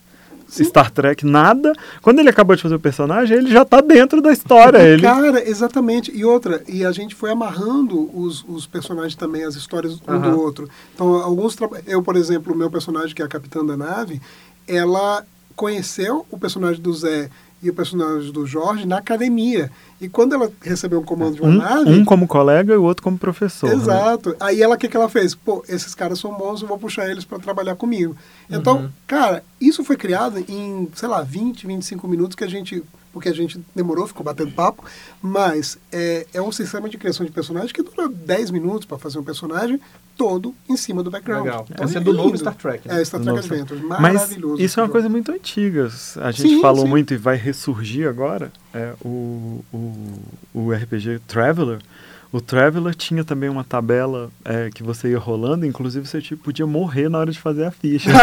Star 0.49 0.89
Trek, 0.91 1.25
nada, 1.25 1.73
quando 2.01 2.19
ele 2.19 2.29
acabou 2.29 2.55
de 2.55 2.61
fazer 2.61 2.75
o 2.75 2.79
personagem, 2.79 3.37
ele 3.37 3.51
já 3.51 3.63
tá 3.63 3.81
dentro 3.81 4.21
da 4.21 4.31
história. 4.31 4.79
ele... 4.79 5.01
Cara, 5.03 5.47
exatamente. 5.47 6.11
E 6.15 6.25
outra, 6.25 6.63
e 6.67 6.83
a 6.83 6.91
gente 6.91 7.13
foi 7.15 7.31
amarrando 7.31 8.09
os, 8.17 8.43
os 8.47 8.65
personagens 8.65 9.15
também, 9.15 9.43
as 9.43 9.55
histórias 9.55 9.93
um 10.07 10.11
Aham. 10.11 10.31
do 10.31 10.39
outro. 10.41 10.69
Então, 10.95 11.07
alguns. 11.15 11.55
tra- 11.55 11.69
Eu, 11.85 12.01
por 12.01 12.15
exemplo, 12.15 12.53
o 12.53 12.57
meu 12.57 12.69
personagem, 12.71 13.13
que 13.15 13.21
é 13.21 13.25
a 13.25 13.29
capitã 13.29 13.63
da 13.65 13.77
nave, 13.77 14.21
ela 14.67 15.23
conheceu 15.55 16.25
o 16.31 16.39
personagem 16.39 16.81
do 16.81 16.93
Zé 16.93 17.29
e 17.61 17.69
o 17.69 17.73
personagem 17.73 18.31
do 18.31 18.45
Jorge 18.45 18.85
na 18.85 18.97
academia. 18.97 19.69
E 19.99 20.07
quando 20.07 20.33
ela 20.33 20.49
recebeu 20.61 20.99
o 20.99 21.03
comando 21.03 21.35
de 21.35 21.41
uma 21.41 21.49
Um, 21.49 21.57
nave. 21.57 21.89
um 21.91 22.05
como 22.05 22.25
colega 22.27 22.73
e 22.73 22.77
o 22.77 22.83
outro 22.83 23.03
como 23.03 23.17
professor. 23.17 23.67
né? 23.69 23.75
Exato. 23.75 24.35
Aí 24.39 24.61
ela, 24.61 24.75
o 24.75 24.77
que, 24.77 24.87
que 24.87 24.95
ela 24.95 25.09
fez? 25.09 25.35
Pô, 25.35 25.63
esses 25.67 25.93
caras 25.93 26.19
são 26.19 26.33
bons, 26.33 26.61
eu 26.61 26.67
vou 26.67 26.77
puxar 26.79 27.09
eles 27.09 27.25
para 27.25 27.37
trabalhar 27.39 27.75
comigo. 27.75 28.15
Então, 28.49 28.89
cara, 29.05 29.43
isso 29.59 29.83
foi 29.83 29.97
criado 29.97 30.39
em, 30.47 30.87
sei 30.95 31.09
lá, 31.09 31.21
20, 31.21 31.67
25 31.67 32.07
minutos 32.07 32.35
que 32.35 32.43
a 32.43 32.47
gente. 32.47 32.81
Porque 33.11 33.27
a 33.27 33.33
gente 33.33 33.59
demorou, 33.75 34.05
ficou 34.05 34.23
batendo 34.23 34.51
papo, 34.51 34.83
mas 35.19 35.79
é, 35.91 36.27
é 36.31 36.39
um 36.39 36.51
sistema 36.51 36.87
de 36.87 36.95
criação 36.95 37.25
de 37.25 37.31
personagem 37.31 37.73
que 37.73 37.81
dura 37.81 38.07
10 38.07 38.51
minutos 38.51 38.85
para 38.85 38.99
fazer 38.99 39.17
um 39.17 39.23
personagem 39.23 39.81
todo 40.19 40.53
em 40.67 40.75
cima 40.75 41.01
do 41.01 41.09
background. 41.09 41.45
Legal. 41.45 41.65
Então, 41.71 41.85
Esse 41.85 41.95
é 41.95 42.01
do 42.01 42.11
novo. 42.11 42.37
Star 42.37 42.53
Trek, 42.53 42.85
né? 42.85 43.01
É, 43.01 43.05
Star 43.05 43.21
Trek 43.21 43.39
Adventures. 43.39 43.81
Mas 43.81 44.01
Maravilhoso. 44.01 44.61
isso 44.61 44.77
é 44.77 44.83
uma 44.83 44.89
coisa 44.89 45.07
muito 45.07 45.31
antiga. 45.31 45.89
A 46.17 46.31
gente 46.31 46.55
Sim, 46.55 46.61
falou 46.61 46.83
sim. 46.83 46.89
muito 46.89 47.13
e 47.13 47.17
vai 47.17 47.37
ressurgir 47.37 48.05
agora. 48.05 48.51
É, 48.73 48.93
o, 49.01 49.63
o, 49.73 50.19
o 50.53 50.71
RPG 50.73 51.21
Traveler. 51.25 51.79
O 52.31 52.39
Traveler 52.39 52.93
tinha 52.93 53.23
também 53.23 53.49
uma 53.49 53.63
tabela 53.63 54.29
é, 54.45 54.69
que 54.71 54.83
você 54.83 55.09
ia 55.09 55.17
rolando, 55.17 55.65
inclusive 55.65 56.05
você 56.07 56.21
tipo, 56.21 56.43
podia 56.43 56.67
morrer 56.67 57.09
na 57.09 57.17
hora 57.17 57.31
de 57.31 57.39
fazer 57.39 57.65
a 57.65 57.71
ficha. 57.71 58.09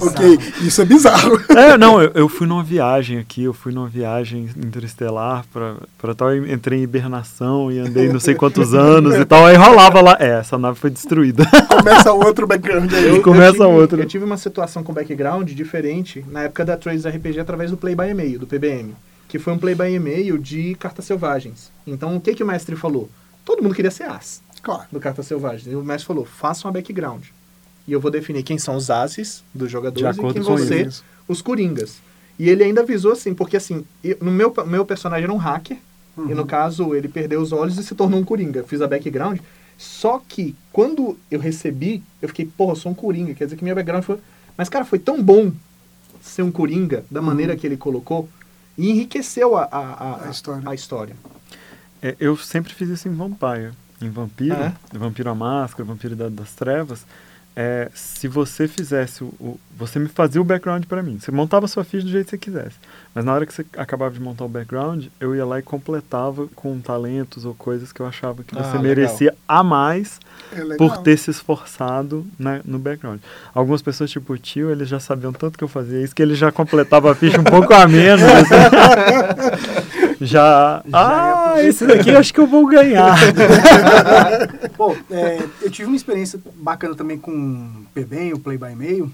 Ok, 0.00 0.38
isso 0.60 0.80
é 0.82 0.84
bizarro. 0.84 1.40
é, 1.50 1.76
não, 1.76 2.00
eu, 2.00 2.10
eu 2.14 2.28
fui 2.28 2.46
numa 2.46 2.62
viagem 2.62 3.18
aqui, 3.18 3.44
eu 3.44 3.52
fui 3.52 3.72
numa 3.72 3.88
viagem 3.88 4.48
interestelar 4.56 5.44
pra, 5.52 5.76
pra 5.98 6.14
tal, 6.14 6.34
entrei 6.34 6.80
em 6.80 6.82
hibernação 6.82 7.70
e 7.70 7.78
andei 7.78 8.08
não 8.12 8.20
sei 8.20 8.34
quantos 8.34 8.74
anos 8.74 9.14
e 9.14 9.24
tal, 9.24 9.46
aí 9.46 9.56
rolava 9.56 10.00
lá, 10.00 10.16
é, 10.18 10.38
essa 10.40 10.58
nave 10.58 10.78
foi 10.78 10.90
destruída. 10.90 11.44
Começa 11.68 12.12
outro 12.12 12.46
background 12.46 12.92
aí. 12.92 13.08
Eu- 13.08 13.22
começa 13.22 13.52
tive, 13.52 13.64
outra. 13.64 14.00
Eu 14.02 14.06
tive 14.06 14.24
uma 14.24 14.36
situação 14.36 14.82
com 14.82 14.92
background 14.92 15.50
diferente 15.50 16.24
na 16.30 16.44
época 16.44 16.64
da 16.64 16.76
Trace 16.76 17.08
RPG 17.08 17.40
através 17.40 17.70
do 17.70 17.76
Play 17.76 17.94
by 17.94 18.08
E-mail, 18.10 18.38
do 18.38 18.46
PBM. 18.46 18.94
Que 19.32 19.38
foi 19.38 19.54
um 19.54 19.58
Play 19.58 19.74
by 19.74 19.84
E-mail 19.94 20.36
de 20.36 20.74
Cartas 20.74 21.06
Selvagens. 21.06 21.70
Então, 21.86 22.14
o 22.14 22.20
que, 22.20 22.34
que 22.34 22.42
o 22.44 22.46
mestre 22.46 22.76
falou? 22.76 23.08
Todo 23.46 23.62
mundo 23.62 23.74
queria 23.74 23.90
ser 23.90 24.02
as 24.02 24.42
Claro. 24.62 24.82
do 24.92 25.00
Cartas 25.00 25.26
Selvagens. 25.26 25.72
E 25.72 25.74
o 25.74 25.82
mestre 25.82 26.06
falou, 26.06 26.26
faça 26.26 26.68
uma 26.68 26.72
background. 26.72 27.24
E 27.88 27.92
eu 27.94 27.98
vou 27.98 28.10
definir 28.10 28.42
quem 28.42 28.58
são 28.58 28.76
os 28.76 28.90
ases 28.90 29.42
dos 29.54 29.68
De 29.68 29.72
jogadores 29.72 30.18
e 30.18 30.20
quem 30.34 30.42
vão 30.42 30.58
ser 30.58 30.80
eles. 30.80 31.02
os 31.26 31.40
coringas. 31.40 31.96
E 32.38 32.46
ele 32.46 32.62
ainda 32.62 32.82
avisou 32.82 33.12
assim, 33.12 33.32
porque 33.32 33.56
assim, 33.56 33.86
eu- 34.04 34.18
no 34.20 34.30
meu, 34.30 34.52
meu 34.66 34.84
personagem 34.84 35.24
era 35.24 35.32
um 35.32 35.38
hacker, 35.38 35.78
e 36.28 36.34
no 36.34 36.44
caso 36.44 36.94
ele 36.94 37.08
perdeu 37.08 37.40
os 37.40 37.52
olhos 37.52 37.78
e 37.78 37.82
se 37.82 37.94
tornou 37.94 38.20
um 38.20 38.24
coringa. 38.24 38.62
Fiz 38.64 38.82
a 38.82 38.86
background. 38.86 39.38
Só 39.78 40.20
que 40.28 40.54
quando 40.70 41.18
eu 41.30 41.40
recebi, 41.40 42.02
eu 42.20 42.28
fiquei, 42.28 42.44
porra, 42.44 42.72
eu 42.72 42.76
sou 42.76 42.92
um 42.92 42.94
coringa. 42.94 43.32
Quer 43.32 43.44
dizer 43.44 43.56
que 43.56 43.64
minha 43.64 43.74
background 43.74 44.04
foi. 44.04 44.18
Mas, 44.58 44.68
cara, 44.68 44.84
foi 44.84 44.98
tão 44.98 45.22
bom 45.22 45.50
ser 46.20 46.42
um 46.42 46.52
coringa 46.52 47.02
da 47.10 47.22
maneira 47.22 47.56
que 47.56 47.66
ele 47.66 47.78
colocou 47.78 48.28
e 48.76 48.90
enriqueceu 48.90 49.56
a, 49.56 49.64
a, 49.64 49.78
a, 49.78 50.26
A 50.26 50.30
história. 50.30 50.68
a 50.68 50.74
história. 50.74 51.16
É, 52.02 52.16
eu 52.18 52.36
sempre 52.36 52.72
fiz 52.74 52.88
isso 52.88 53.08
em 53.08 53.14
Vampire. 53.14 53.72
Em 54.00 54.10
Vampiro, 54.10 54.56
Ah, 54.56 54.72
Vampiro 54.92 55.30
à 55.30 55.34
Máscara, 55.34 55.84
Vampiro 55.84 56.16
da- 56.16 56.28
das 56.28 56.52
Trevas. 56.52 57.04
É, 57.54 57.90
se 57.94 58.26
você 58.28 58.66
fizesse 58.66 59.22
o, 59.22 59.26
o- 59.38 59.60
Você 59.76 59.98
me 59.98 60.08
fazia 60.08 60.40
o 60.40 60.44
background 60.44 60.84
pra 60.84 61.02
mim. 61.02 61.18
Você 61.20 61.30
montava 61.30 61.64
a 61.66 61.68
sua 61.68 61.82
ficha 61.84 62.04
do 62.04 62.10
jeito 62.10 62.24
que 62.26 62.30
você 62.30 62.38
quisesse. 62.38 62.76
Mas 63.14 63.24
na 63.24 63.34
hora 63.34 63.44
que 63.44 63.52
você 63.52 63.64
acabava 63.76 64.14
de 64.14 64.20
montar 64.20 64.44
o 64.44 64.48
background, 64.48 65.06
eu 65.20 65.34
ia 65.36 65.44
lá 65.44 65.58
e 65.58 65.62
completava 65.62 66.46
com 66.54 66.78
talentos 66.80 67.44
ou 67.44 67.52
coisas 67.54 67.92
que 67.92 68.00
eu 68.00 68.06
achava 68.06 68.42
que 68.44 68.54
Ah, 68.56 68.62
você 68.62 68.78
legal. 68.78 68.82
merecia 68.82 69.34
a 69.46 69.62
mais 69.62 70.18
É 70.52 70.76
por 70.76 70.98
ter 70.98 71.18
se 71.18 71.30
esforçado 71.30 72.24
na- 72.38 72.60
no 72.64 72.78
background. 72.78 73.20
Algumas 73.54 73.82
pessoas, 73.82 74.10
tipo 74.10 74.32
o 74.34 74.38
tio, 74.38 74.70
eles 74.70 74.88
já 74.88 75.00
sabiam 75.00 75.32
tanto 75.32 75.58
que 75.58 75.64
eu 75.64 75.68
fazia 75.68 76.00
isso 76.02 76.14
que 76.14 76.22
ele 76.22 76.34
já 76.34 76.50
completava 76.52 77.10
a 77.10 77.14
ficha 77.14 77.40
um 77.40 77.44
pouco 77.44 77.72
a 77.74 77.86
menos. 77.88 78.22
assim. 78.22 78.54
já. 80.24 80.82
Ah, 80.92 81.54
esse 81.58 81.86
daqui 81.86 82.10
eu 82.10 82.18
acho 82.18 82.32
que 82.32 82.40
eu 82.40 82.46
vou 82.46 82.66
ganhar. 82.66 83.16
Pô, 84.76 84.96
é, 85.10 85.40
eu 85.60 85.70
tive 85.70 85.88
uma 85.88 85.96
experiência 85.96 86.38
bacana 86.54 86.94
também 86.94 87.18
com 87.18 87.30
o 87.32 87.86
PBem, 87.94 88.32
o 88.32 88.38
Play 88.38 88.58
by 88.58 88.74
Mail. 88.74 89.12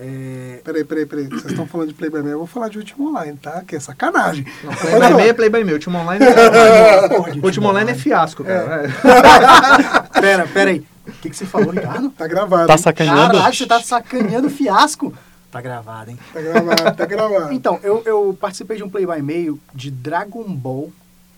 É, 0.00 0.60
Peraí, 0.62 0.84
peraí, 0.84 1.06
peraí. 1.06 1.26
Vocês 1.26 1.46
estão 1.46 1.66
falando 1.66 1.88
de 1.88 1.94
Play 1.94 2.08
by 2.08 2.18
Mail, 2.18 2.32
eu 2.32 2.38
vou 2.38 2.46
falar 2.46 2.68
de 2.68 2.78
Último 2.78 3.08
Online, 3.08 3.36
tá? 3.36 3.62
Que 3.66 3.76
é 3.76 3.80
sacanagem. 3.80 4.46
Não, 4.62 4.72
play 4.72 5.00
by 5.00 5.06
e-mail 5.06 5.30
é 5.30 5.32
play 5.32 5.50
by 5.50 5.58
e-mail. 5.60 5.76
Ultima 5.76 6.00
Online 6.00 6.24
é... 6.24 7.44
Ultima 7.44 7.68
Online 7.70 7.90
é 7.90 7.94
fiasco, 7.94 8.44
cara. 8.44 8.84
É. 8.84 10.20
pera, 10.20 10.46
pera 10.46 10.70
aí. 10.70 10.84
O 11.06 11.12
que, 11.12 11.30
que 11.30 11.36
você 11.36 11.46
falou, 11.46 11.70
Ricardo? 11.70 12.10
Tá 12.10 12.28
gravado. 12.28 12.66
Tá 12.66 12.76
sacaneando? 12.76 13.32
Caralho, 13.32 13.54
você 13.54 13.66
tá 13.66 13.80
sacaneando 13.80 14.50
fiasco. 14.50 15.12
Tá 15.50 15.60
gravado, 15.62 16.10
hein? 16.10 16.18
Tá 16.32 16.40
gravado, 16.42 16.96
tá 16.96 17.06
gravado. 17.06 17.52
Então, 17.54 17.80
eu, 17.82 18.02
eu 18.04 18.36
participei 18.38 18.76
de 18.76 18.82
um 18.84 18.90
Play 18.90 19.06
by 19.06 19.22
Mail 19.22 19.58
de 19.74 19.90
Dragon 19.90 20.44
Ball 20.44 20.92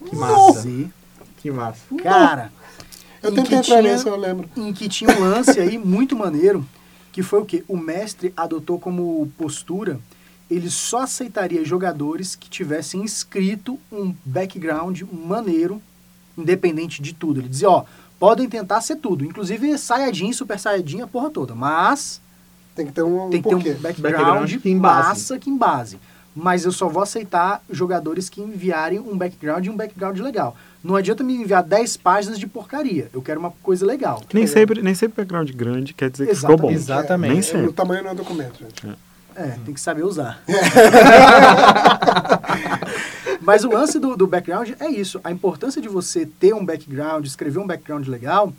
Que 0.05 0.17
massa. 0.17 0.61
Z. 0.63 0.89
Que 1.39 1.51
massa. 1.51 1.81
Cara, 2.03 2.53
eu 3.23 3.31
tentei 3.31 3.45
que 3.45 3.55
entrar 3.55 3.81
tinha- 3.81 3.93
nesse, 3.93 4.07
eu 4.07 4.17
lembro. 4.17 4.49
em 4.57 4.73
que 4.73 4.89
tinha 4.89 5.11
um 5.17 5.21
lance 5.21 5.61
aí 5.61 5.79
muito 5.79 6.17
maneiro, 6.17 6.67
que 7.13 7.23
foi 7.23 7.41
o 7.41 7.45
quê? 7.45 7.65
O 7.69 7.77
mestre 7.77 8.33
adotou 8.37 8.79
como 8.81 9.31
postura, 9.39 10.01
ele 10.51 10.69
só 10.71 11.03
aceitaria 11.03 11.65
jogadores 11.65 12.35
que 12.35 12.51
tivessem 12.51 13.05
escrito 13.05 13.79
um 13.93 14.13
background 14.25 15.03
maneiro, 15.13 15.81
independente 16.37 17.01
de 17.01 17.15
tudo. 17.15 17.41
Ele 17.41 17.49
dizia, 17.49 17.71
ó, 17.71 17.85
podem 18.19 18.49
tentar 18.49 18.81
ser 18.81 18.97
tudo, 18.97 19.25
inclusive 19.25 19.79
Saiyajin, 19.79 20.33
Super 20.33 20.59
Saiyajin, 20.59 21.03
a 21.03 21.07
porra 21.07 21.31
toda, 21.31 21.55
mas 21.55 22.21
Tem 22.75 22.87
que 22.87 22.93
ter 22.93 23.03
um, 23.03 23.31
tem 23.31 23.43
que 23.43 23.49
ter 23.49 23.55
um 23.55 23.59
background, 23.59 23.99
Background 24.01 24.57
que 24.63 24.71
embase. 24.71 25.09
massa 25.09 25.39
que 25.39 25.51
embase. 25.51 25.99
Mas 26.35 26.65
eu 26.65 26.71
só 26.71 26.89
vou 26.89 27.03
aceitar 27.03 27.61
jogadores 27.69 28.29
que 28.29 28.41
enviarem 28.41 29.01
um 29.01 29.19
background 29.19 29.67
e 29.67 29.71
um 29.71 29.77
background 29.77 30.19
legal. 30.21 30.57
Não 30.83 30.95
adianta 30.95 31.25
me 31.25 31.35
enviar 31.35 31.63
10 31.63 31.97
páginas 31.99 32.39
de 32.39 32.47
porcaria. 32.47 33.11
Eu 33.13 33.21
quero 33.21 33.41
uma 33.41 33.51
coisa 33.63 33.85
legal. 33.85 34.23
Nem 34.33 34.47
sempre, 34.47 34.81
nem 34.81 34.95
sempre 34.95 35.17
background 35.23 35.51
grande 35.51 35.93
quer 35.93 36.09
dizer 36.09 36.29
que 36.29 36.35
ficou 36.37 36.57
bom. 36.57 36.71
Exatamente. 36.71 37.31
Nem 37.31 37.39
É, 37.41 37.43
sempre. 37.43 37.67
o 37.67 37.73
tamanho 37.73 38.05
não 38.05 38.13
é 38.13 38.15
documento, 38.15 38.61
gente. 38.61 38.97
É, 39.35 39.59
tem 39.65 39.75
que 39.75 39.81
saber 39.81 40.05
usar. 40.05 40.41
Mas 43.41 43.65
o 43.65 43.71
lance 43.71 43.99
do, 43.99 44.17
do 44.17 44.27
background 44.27 44.71
é 44.79 44.89
isso. 44.89 45.21
A 45.25 45.31
importância 45.33 45.81
de 45.81 45.89
você 45.89 46.27
ter 46.27 46.55
um 46.55 46.65
background, 46.65 47.25
escrever 47.27 47.59
um 47.59 47.67
background 47.67 48.07
legal, 48.07 48.53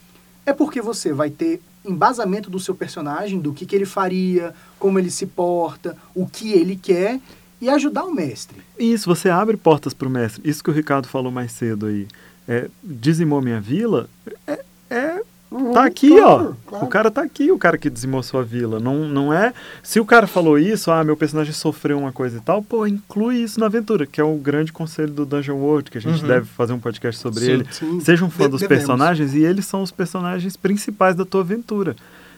é 0.45 0.53
porque 0.53 0.81
você 0.81 1.13
vai 1.13 1.29
ter 1.29 1.61
embasamento 1.85 2.49
do 2.49 2.59
seu 2.59 2.75
personagem, 2.75 3.39
do 3.39 3.53
que, 3.53 3.65
que 3.65 3.75
ele 3.75 3.85
faria, 3.85 4.53
como 4.77 4.99
ele 4.99 5.11
se 5.11 5.25
porta, 5.25 5.97
o 6.13 6.27
que 6.27 6.51
ele 6.51 6.75
quer, 6.75 7.19
e 7.59 7.69
ajudar 7.69 8.05
o 8.05 8.13
mestre. 8.13 8.57
Isso, 8.77 9.07
você 9.07 9.29
abre 9.29 9.55
portas 9.55 9.93
pro 9.93 10.09
mestre. 10.09 10.41
Isso 10.47 10.63
que 10.63 10.69
o 10.69 10.73
Ricardo 10.73 11.07
falou 11.07 11.31
mais 11.31 11.51
cedo 11.51 11.85
aí. 11.85 12.07
É, 12.47 12.69
dizimou 12.83 13.41
minha 13.41 13.61
vila, 13.61 14.09
é, 14.47 14.63
é 14.89 15.21
Uhum, 15.51 15.73
Tá 15.73 15.83
aqui, 15.83 16.07
claro, 16.09 16.55
ó. 16.65 16.69
claro. 16.69 16.85
O 16.85 16.87
cara 16.89 17.11
tá 17.11 17.21
aqui, 17.21 17.51
o 17.51 17.57
cara 17.57 17.77
que 17.77 17.89
dizimou 17.89 18.23
sua 18.23 18.41
vila. 18.41 18.79
Não, 18.79 19.07
não 19.09 19.33
é. 19.33 19.53
Se 19.83 19.99
o 19.99 20.05
cara 20.05 20.25
falou 20.25 20.57
isso, 20.57 20.89
ah, 20.89 21.03
meu 21.03 21.17
personagem 21.17 21.51
sofreu 21.51 21.99
uma 21.99 22.11
coisa 22.13 22.37
e 22.37 22.39
tal, 22.39 22.63
pô, 22.63 22.87
inclui 22.87 23.35
isso 23.43 23.59
na 23.59 23.65
aventura, 23.65 24.05
que 24.05 24.21
é 24.21 24.23
o 24.23 24.35
grande 24.37 24.71
conselho 24.71 25.11
do 25.11 25.25
Dungeon 25.25 25.57
World, 25.57 25.91
que 25.91 25.97
a 25.97 26.01
gente 26.01 26.21
Uhum. 26.21 26.27
deve 26.29 26.45
fazer 26.45 26.71
um 26.71 26.79
podcast 26.79 27.19
sobre 27.21 27.41
Sim, 27.41 27.51
ele. 27.51 27.65
sim. 27.69 27.99
Seja 27.99 28.23
um 28.23 28.29
fã 28.29 28.45
De- 28.45 28.51
dos 28.51 28.61
devemos. 28.61 28.85
personagens 28.85 29.33
e 29.33 29.43
eles 29.43 29.65
são 29.65 29.81
os 29.83 29.91
personagens 29.91 30.55
principais 30.55 31.15
da 31.15 31.25
tua 31.25 31.41
aventura. 31.41 31.97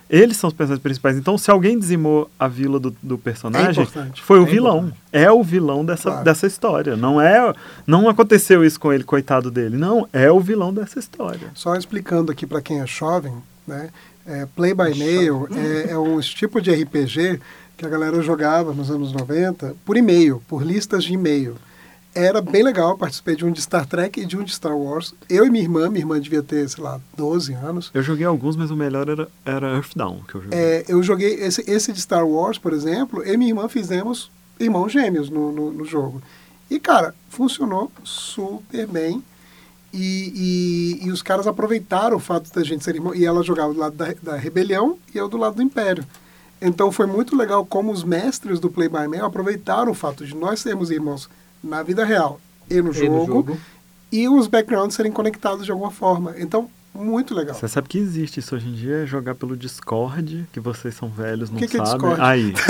Eles 0.10 0.38
são 0.38 0.48
os 0.48 0.54
personagens 0.54 0.82
principais. 0.84 1.18
Então, 1.18 1.38
se 1.38 1.50
alguém 1.50 1.78
dizimou 1.80 2.30
a 2.38 2.48
vila 2.48 2.80
do, 2.80 2.96
do 3.02 3.18
personagem, 3.18 3.84
importante. 3.84 4.22
foi 4.22 4.40
o 4.40 4.44
É 4.44 4.50
vilão. 4.50 4.78
importante. 4.78 5.00
É 5.12 5.32
o 5.32 5.44
vilão 5.44 5.84
dessa, 5.86 6.10
Claro. 6.10 6.24
dessa 6.26 6.46
história. 6.48 6.96
Não 6.96 7.20
é, 7.20 7.54
não 7.88 8.08
aconteceu 8.10 8.64
isso 8.64 8.80
com 8.80 8.92
ele, 8.94 9.04
coitado 9.04 9.50
dele. 9.50 9.78
Não, 9.78 10.08
é 10.14 10.32
o 10.32 10.40
vilão 10.40 10.74
dessa 10.74 11.00
história. 11.00 11.48
Só 11.56 11.76
explicando 11.76 12.32
aqui 12.32 12.46
para 12.46 12.62
quem 12.62 12.80
é 12.82 12.88
jovem, 12.88 13.34
né? 13.68 13.90
É, 14.26 14.46
Play 14.56 14.74
by 14.74 14.98
Mail 14.98 15.48
é, 15.54 15.92
é 15.92 15.98
um 15.98 16.20
tipo 16.20 16.62
de 16.62 16.72
RPG 16.72 17.40
que 17.76 17.86
a 17.86 17.90
galera 17.90 18.22
jogava 18.22 18.72
nos 18.74 18.90
anos 18.90 19.12
90 19.12 19.76
por 19.84 19.98
e-mail, 19.98 20.42
por 20.48 20.64
listas 20.64 21.04
de 21.04 21.14
e-mail. 21.14 21.56
Era 22.16 22.42
bem 22.42 22.64
legal. 22.64 22.98
Participei 22.98 23.36
de 23.36 23.46
um 23.46 23.52
de 23.52 23.62
Star 23.62 23.86
Trek 23.86 24.20
e 24.20 24.26
de 24.26 24.38
um 24.38 24.44
de 24.44 24.54
Star 24.54 24.78
Wars. 24.78 25.14
Eu 25.30 25.46
e 25.46 25.50
minha 25.50 25.64
irmã, 25.64 25.90
minha 25.90 26.02
irmã 26.02 26.20
devia 26.20 26.44
ter, 26.44 26.68
sei 26.70 26.84
lá, 26.84 27.00
12 27.18 27.54
anos. 27.54 27.92
Eu 27.94 28.02
joguei 28.02 28.26
alguns, 28.26 28.56
mas 28.56 28.72
o 28.72 28.76
melhor 28.76 29.10
era, 29.10 29.28
era 29.46 29.76
Earthdown 29.76 30.22
que 30.28 30.36
eu 30.36 30.42
joguei. 30.42 30.60
É, 30.60 30.86
eu 30.88 31.02
joguei 31.04 31.34
esse, 31.36 31.70
esse 31.70 31.92
de 31.92 32.02
Star 32.02 32.28
Wars, 32.28 32.58
por 32.58 32.74
exemplo, 32.74 33.24
eu 33.24 33.34
e 33.34 33.38
minha 33.38 33.52
irmã 33.52 33.68
fizemos 33.68 34.32
irmãos 34.60 34.92
gêmeos 34.92 35.30
no, 35.30 35.52
no, 35.52 35.72
no 35.72 35.86
jogo. 35.86 36.22
E, 36.70 36.80
cara, 36.80 37.14
funcionou 37.30 37.92
super 38.04 38.88
bem. 38.88 39.24
E, 39.92 41.00
e, 41.04 41.08
e 41.08 41.12
os 41.12 41.22
caras 41.22 41.46
aproveitaram 41.46 42.18
o 42.18 42.20
fato 42.20 42.52
da 42.52 42.64
gente 42.64 42.84
ser 42.84 42.96
irmão. 42.96 43.14
E 43.14 43.26
ela 43.26 43.44
jogava 43.44 43.74
do 43.74 43.80
lado 43.80 43.96
da, 43.96 44.14
da 44.24 44.36
rebelião 44.36 44.98
e 45.14 45.18
eu 45.18 45.30
do 45.30 45.38
lado 45.38 45.56
do 45.56 45.62
império. 45.62 46.04
Então 46.60 46.92
foi 46.92 47.06
muito 47.06 47.36
legal 47.36 47.66
como 47.66 47.92
os 47.92 48.04
mestres 48.04 48.60
do 48.60 48.72
Play 48.72 48.88
by 48.88 49.08
Mail 49.08 49.26
aproveitaram 49.26 49.92
o 49.92 49.96
fato 49.96 50.26
de 50.26 50.34
nós 50.36 50.62
sermos 50.62 50.90
irmãos 50.90 51.30
na 51.64 51.82
vida 51.84 52.04
real 52.04 52.40
e 52.70 52.82
no, 52.82 52.92
E 52.92 52.94
jogo, 52.94 53.18
no 53.18 53.26
jogo. 53.26 53.58
e 54.12 54.28
os 54.28 54.48
backgrounds 54.48 54.96
serem 54.96 55.12
conectados 55.12 55.66
de 55.66 55.72
alguma 55.72 55.92
forma. 55.92 56.36
Então, 56.38 56.70
muito 56.94 57.34
legal. 57.36 57.56
Você 57.56 57.68
sabe 57.68 57.88
que 57.90 57.98
existe 57.98 58.40
isso 58.40 58.56
hoje 58.56 58.68
em 58.68 58.74
dia, 58.74 59.04
é 59.04 59.06
jogar 59.06 59.36
pelo 59.36 59.56
Discord, 59.58 60.46
que 60.54 60.60
vocês 60.60 60.94
são 60.96 61.10
velhos, 61.10 61.50
não 61.50 61.58
Que 61.58 61.68
que 61.68 61.78
é 61.78 61.86
sabem. 61.86 62.10
Discord? 62.10 62.22
Aí. 62.22 62.54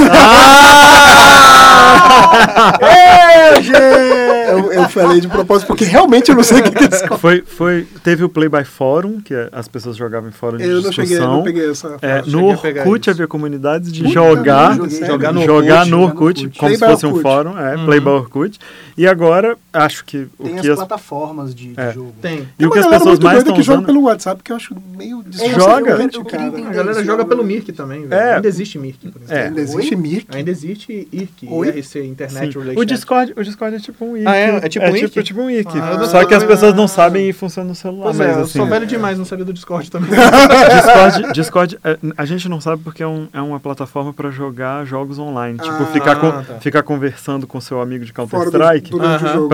Eu, 4.50 4.72
eu 4.72 4.90
falei 4.90 5.20
de 5.20 5.28
propósito 5.28 5.68
porque 5.68 5.84
realmente 5.86 6.30
eu 6.30 6.36
não 6.36 6.44
sei 6.44 6.60
o 6.60 6.64
que 6.64 6.84
é 6.84 6.88
Discord. 6.88 7.20
foi, 7.22 7.42
foi, 7.42 7.88
teve 8.04 8.24
o 8.24 8.30
Play 8.30 8.50
by 8.50 8.64
Forum, 8.64 9.20
que 9.22 9.34
é- 9.34 9.50
as 9.52 9.68
pessoas 9.68 9.96
jogavam 9.96 10.30
em 10.30 10.32
fórum 10.32 10.58
de 10.58 10.64
Eu 10.64 10.82
não 10.82 10.90
discussão. 10.90 11.34
não 11.38 11.44
peguei 11.44 11.70
essa 11.72 11.98
É, 12.02 12.22
no 12.24 12.46
Orkut 12.46 13.10
havia 13.10 13.28
comunidades 13.28 13.92
de 13.92 14.02
Puta 14.04 14.14
jogar, 14.14 14.76
sério? 14.90 15.06
jogar 15.08 15.32
no 15.34 15.42
jogar 15.42 15.42
Orkut, 15.42 15.42
no 15.42 15.42
jogar 15.46 15.86
no 15.86 16.02
Orkut, 16.04 16.42
como 16.50 16.58
Play 16.60 16.76
se 16.78 16.86
fosse 16.86 17.06
um 17.06 17.10
Orkut. 17.10 17.24
fórum, 17.24 17.58
é, 17.60 17.76
Uhum. 17.76 17.86
Play 17.86 18.00
by 18.00 18.10
Orkut. 18.10 18.60
E 18.98 19.08
agora, 19.08 19.58
acho 19.74 20.06
que 20.06 20.28
o 20.38 20.44
Tem 20.44 20.54
que 20.54 20.60
as 20.62 20.70
as, 20.70 20.76
plataformas 20.76 21.54
de, 21.56 21.74
de 21.74 21.80
É. 21.80 21.92
jogo. 21.92 22.14
Tem. 22.22 22.40
e 22.40 22.46
Tem 22.58 22.68
o 22.68 22.72
que 22.72 22.80
as 22.80 22.88
pessoas 22.88 23.20
mais 23.20 23.40
estão 23.40 23.54
que 23.56 23.62
joga 23.64 23.80
usando... 23.80 23.86
pelo 23.88 24.02
WhatsApp, 24.04 24.42
que 24.44 24.52
eu 24.52 24.56
acho 24.56 24.76
meio 24.98 25.24
É, 25.40 25.50
Joga. 25.50 25.92
eu 25.92 26.00
eu 26.02 26.10
queria 26.10 26.24
cara. 26.24 26.44
entender 26.48 26.68
A 26.68 26.72
galera 26.74 26.92
isso. 26.92 27.04
joga 27.06 27.26
pelo 27.26 27.44
Mirk 27.44 27.72
também. 27.74 28.08
É. 28.10 28.36
Ainda 28.36 28.48
existe 28.48 28.78
Mirk, 28.80 29.10
por 29.10 29.22
exemplo. 29.22 29.36
É. 29.36 29.48
Ainda 29.48 29.62
existe 29.62 29.96
Oi? 29.96 30.02
Mirk. 30.02 30.28
Ainda 30.38 30.52
existe 30.52 31.08
IRC, 31.12 31.48
Oi? 31.50 31.68
IRC, 31.70 32.00
Internet 32.06 32.54
Sim. 32.54 32.74
O 32.76 32.86
Discord, 32.86 33.34
o 33.36 33.44
Discord 33.44 33.76
é 33.76 33.80
tipo 33.80 34.06
um 34.06 34.12
wiki. 34.14 34.28
Ah, 34.28 34.36
é? 34.36 34.56
É 34.58 34.70
tipo 34.70 34.86
um 34.86 34.92
wiki? 34.92 35.10
tipo, 35.10 35.24
tipo 35.24 35.42
um. 35.42 35.48
Ah, 35.82 36.06
Só 36.06 36.26
que 36.26 36.34
as 36.34 36.44
pessoas 36.44 36.74
não 36.76 36.88
sabem 36.88 37.30
e 37.30 37.34
funciona 37.34 37.68
no 37.70 37.76
celular. 37.76 38.04
Pois 38.06 38.18
mas, 38.18 38.28
é, 38.28 38.32
eu 38.34 38.44
assim, 38.44 38.60
sou 38.60 38.66
velho 38.68 38.86
demais, 38.86 39.18
não 39.18 39.26
sabia 39.26 39.46
do 39.46 39.54
Discord 39.54 39.90
também. 39.90 40.10
Discord, 40.74 41.34
Discord 41.34 41.80
é, 41.84 41.98
a 42.18 42.26
gente 42.26 42.48
não 42.50 42.60
sabe 42.62 42.82
porque 42.84 43.02
é, 43.04 43.08
um- 43.08 43.28
é 43.34 43.42
uma 43.42 43.60
plataforma 43.60 44.14
para 44.14 44.30
jogar 44.30 44.86
jogos 44.86 45.20
online. 45.20 45.58
Ah, 45.60 45.64
tipo, 45.64 45.86
ficar, 45.92 46.16
com- 46.18 46.32
tá. 46.32 46.44
ficar 46.60 46.84
conversando 46.84 47.46
com 47.48 47.60
seu 47.60 47.82
amigo 47.82 48.06
de 48.06 48.12
Fora 48.14 48.28
do, 48.28 48.52
Counter-Strike. 48.52 48.92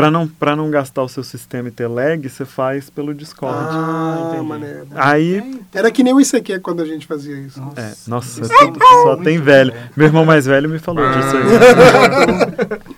O. 0.10 0.12
Pra 0.12 0.19
não, 0.19 0.28
pra 0.28 0.56
não 0.56 0.69
gastar 0.72 1.04
o 1.04 1.10
seu 1.10 1.24
sistema 1.24 1.67
e 1.67 1.72
ter 1.72 1.88
lag, 1.88 2.28
você 2.28 2.45
faz 2.45 2.89
pelo 2.89 3.13
Discord. 3.13 3.56
Ah, 3.72 4.30
entendi. 4.30 4.45
maneiro. 4.48 4.88
Aí. 4.95 5.62
Era 5.74 5.91
que 5.91 6.04
nem 6.04 6.13
o 6.13 6.19
ICQ 6.22 6.60
quando 6.62 6.82
a 6.82 6.86
gente 6.86 7.06
fazia 7.06 7.36
isso. 7.38 7.60
Nossa, 7.62 7.82
É, 7.82 7.93
nossa, 8.08 8.41
isso 8.41 8.54
só, 8.54 8.63
é 8.65 8.74
só 9.04 9.15
tem 9.17 9.38
bom. 9.38 9.45
velho. 9.45 9.74
Meu 9.95 10.08
irmão 10.08 10.26
mais 10.26 10.45
velho 10.45 10.69
me 10.69 10.80
falou 10.80 11.06
disso 11.12 11.36
aí. 11.38 11.43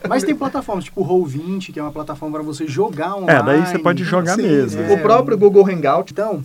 Mas 0.08 0.24
tem 0.24 0.36
plataformas, 0.36 0.86
tipo 0.86 1.02
o 1.02 1.08
Roll20, 1.08 1.72
que 1.74 1.80
é 1.80 1.84
uma 1.84 1.92
plataforma 1.92 2.38
para 2.38 2.46
você 2.46 2.68
jogar 2.68 3.16
online. 3.16 3.32
É, 3.40 3.44
daí 3.44 3.66
você 3.66 3.80
pode 3.80 4.04
jogar 4.04 4.36
Sim, 4.36 4.42
mesmo. 4.44 4.82
é. 4.82 4.94
o 4.94 5.00
próprio 5.02 5.38
Google 5.38 5.66
Hangout. 5.68 6.12
Então, 6.12 6.44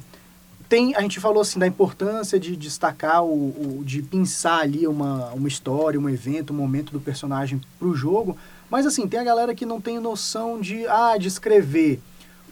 tem, 0.68 0.94
a 0.96 1.00
gente 1.00 1.20
falou 1.20 1.40
assim 1.42 1.58
da 1.58 1.66
importância 1.66 2.38
de 2.38 2.56
destacar, 2.56 3.22
o, 3.24 3.28
o- 3.78 3.82
de 3.84 4.02
pensar 4.02 4.60
ali 4.60 4.86
uma, 4.86 5.26
uma 5.32 5.48
história, 5.48 5.98
um 5.98 6.08
evento, 6.08 6.52
um 6.52 6.56
momento 6.56 6.92
do 6.92 7.00
personagem 7.00 7.60
pro 7.78 7.94
jogo. 7.94 8.36
Mas 8.70 8.86
assim, 8.86 9.06
tem 9.06 9.20
a 9.20 9.24
galera 9.24 9.54
que 9.54 9.64
não 9.66 9.80
tem 9.80 9.98
noção 10.00 10.60
de, 10.60 10.86
ah, 10.86 11.16
de 11.18 11.28
escrever. 11.28 12.00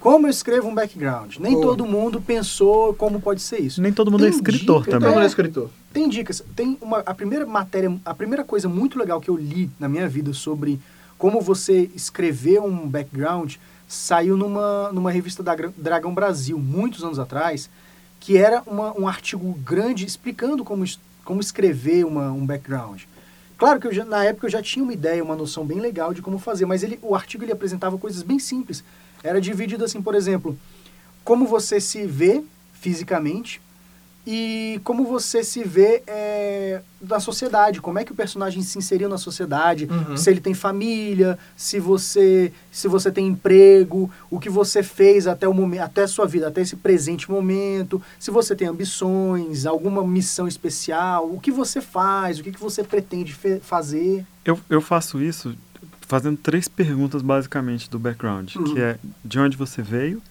Como 0.01 0.27
eu 0.27 0.31
escrevo 0.31 0.69
um 0.69 0.75
background? 0.75 1.37
Nem 1.39 1.55
Pô. 1.55 1.61
todo 1.63 1.87
mundo 1.87 2.21
pensou 2.21 2.93
como 2.95 3.21
pode 3.21 3.41
ser 3.41 3.61
isso. 3.61 3.81
Nem 3.81 3.93
todo 3.93 4.11
mundo 4.11 4.25
é 4.27 4.29
Tem 4.29 4.37
escritor 4.37 4.81
dica, 4.81 4.91
Todo 4.91 5.01
também. 5.01 5.09
mundo 5.15 5.23
é 5.23 5.25
É. 5.25 5.27
escritor. 5.27 5.71
Tem 5.93 6.09
dicas. 6.09 6.45
Tem 6.55 6.77
uma 6.81 6.99
a 6.99 7.15
primeira 7.15 7.47
matéria, 7.47 7.95
a 8.05 8.13
primeira 8.15 8.45
coisa 8.45 8.69
muito 8.69 8.99
legal 8.99 9.21
que 9.21 9.31
eu 9.31 9.37
li 9.37 9.71
na 9.81 9.89
minha 9.89 10.07
vida 10.09 10.33
sobre 10.35 10.79
como 11.17 11.41
você 11.41 11.91
escrever 11.95 12.61
um 12.61 12.87
background 12.89 13.55
saiu 13.89 14.37
numa, 14.37 14.91
numa 14.93 15.11
revista 15.11 15.43
da 15.43 15.55
Dragão 15.77 16.13
Brasil, 16.13 16.59
muitos 16.59 17.03
anos 17.05 17.19
atrás, 17.19 17.71
que 18.21 18.37
era 18.37 18.63
uma, 18.67 18.93
um 18.99 19.07
artigo 19.07 19.53
grande 19.65 20.05
explicando 20.05 20.65
como, 20.65 20.85
como 21.25 21.41
escrever 21.41 22.05
uma, 22.05 22.31
um 22.33 22.45
background. 22.45 23.03
Claro 23.65 23.81
que 23.81 23.89
eu 23.89 24.05
na 24.05 24.23
época 24.23 24.47
eu 24.47 24.51
já 24.51 24.61
tinha 24.61 24.83
uma 24.83 24.93
ideia, 24.93 25.25
uma 25.25 25.35
noção 25.35 25.65
bem 25.65 25.81
legal 25.81 26.13
de 26.13 26.21
como 26.21 26.39
fazer, 26.39 26.67
mas 26.67 26.83
ele, 26.83 26.99
o 27.01 27.15
artigo 27.15 27.43
ele 27.43 27.53
apresentava 27.53 27.97
coisas 27.97 28.23
bem 28.23 28.39
simples. 28.39 28.85
Era 29.23 29.41
dividido 29.41 29.83
assim, 29.83 30.03
por 30.03 30.15
exemplo, 30.15 30.55
como 31.25 31.47
você 31.47 31.81
se 31.81 32.07
vê 32.07 32.45
fisicamente 32.75 33.63
e 34.27 34.81
como 34.85 35.05
você 35.05 35.45
se 35.45 35.63
vê 35.63 36.03
é, 36.07 36.81
na 37.01 37.21
sociedade, 37.21 37.81
como 37.81 37.99
é 37.99 38.05
que 38.05 38.13
o 38.13 38.15
personagem 38.15 38.63
se 38.63 38.79
inseriu 38.79 39.09
na 39.09 39.19
sociedade, 39.19 39.87
Uhum. 39.91 40.17
se 40.17 40.31
ele 40.31 40.41
tem 40.41 40.55
família, 40.55 41.39
se 41.57 41.79
você 41.79 42.51
se 42.73 42.89
você 42.89 43.11
tem 43.13 43.27
emprego, 43.27 44.11
o 44.31 44.41
que 44.41 44.49
você 44.49 44.83
fez 44.83 45.27
até 45.27 45.47
o 45.47 45.53
momento, 45.53 45.83
até 45.83 46.03
a 46.05 46.09
sua 46.09 46.27
vida, 46.27 46.49
até 46.49 46.61
esse 46.63 46.77
presente 46.77 47.31
momento, 47.31 48.01
se 48.19 48.31
você 48.31 48.57
tem 48.57 48.67
ambições, 48.69 49.67
alguma 49.67 50.03
missão 50.07 50.49
especial, 50.49 51.31
o 51.31 51.39
que 51.39 51.51
você 51.51 51.81
faz, 51.81 52.39
o 52.39 52.43
que, 52.43 52.53
que 52.53 52.61
você 52.61 52.83
pretende 52.83 53.35
fazer. 53.63 54.25
Eu, 54.45 54.59
eu 54.71 54.81
faço 54.81 55.21
isso 55.21 55.55
fazendo 56.07 56.37
três 56.37 56.69
perguntas 56.69 57.23
basicamente 57.23 57.89
do 57.91 57.99
background, 57.99 58.55
Uhum. 58.57 58.65
que 58.65 58.81
é 58.81 58.99
de 59.25 59.39
onde 59.39 59.57
você 59.57 59.81
veio, 59.83 60.23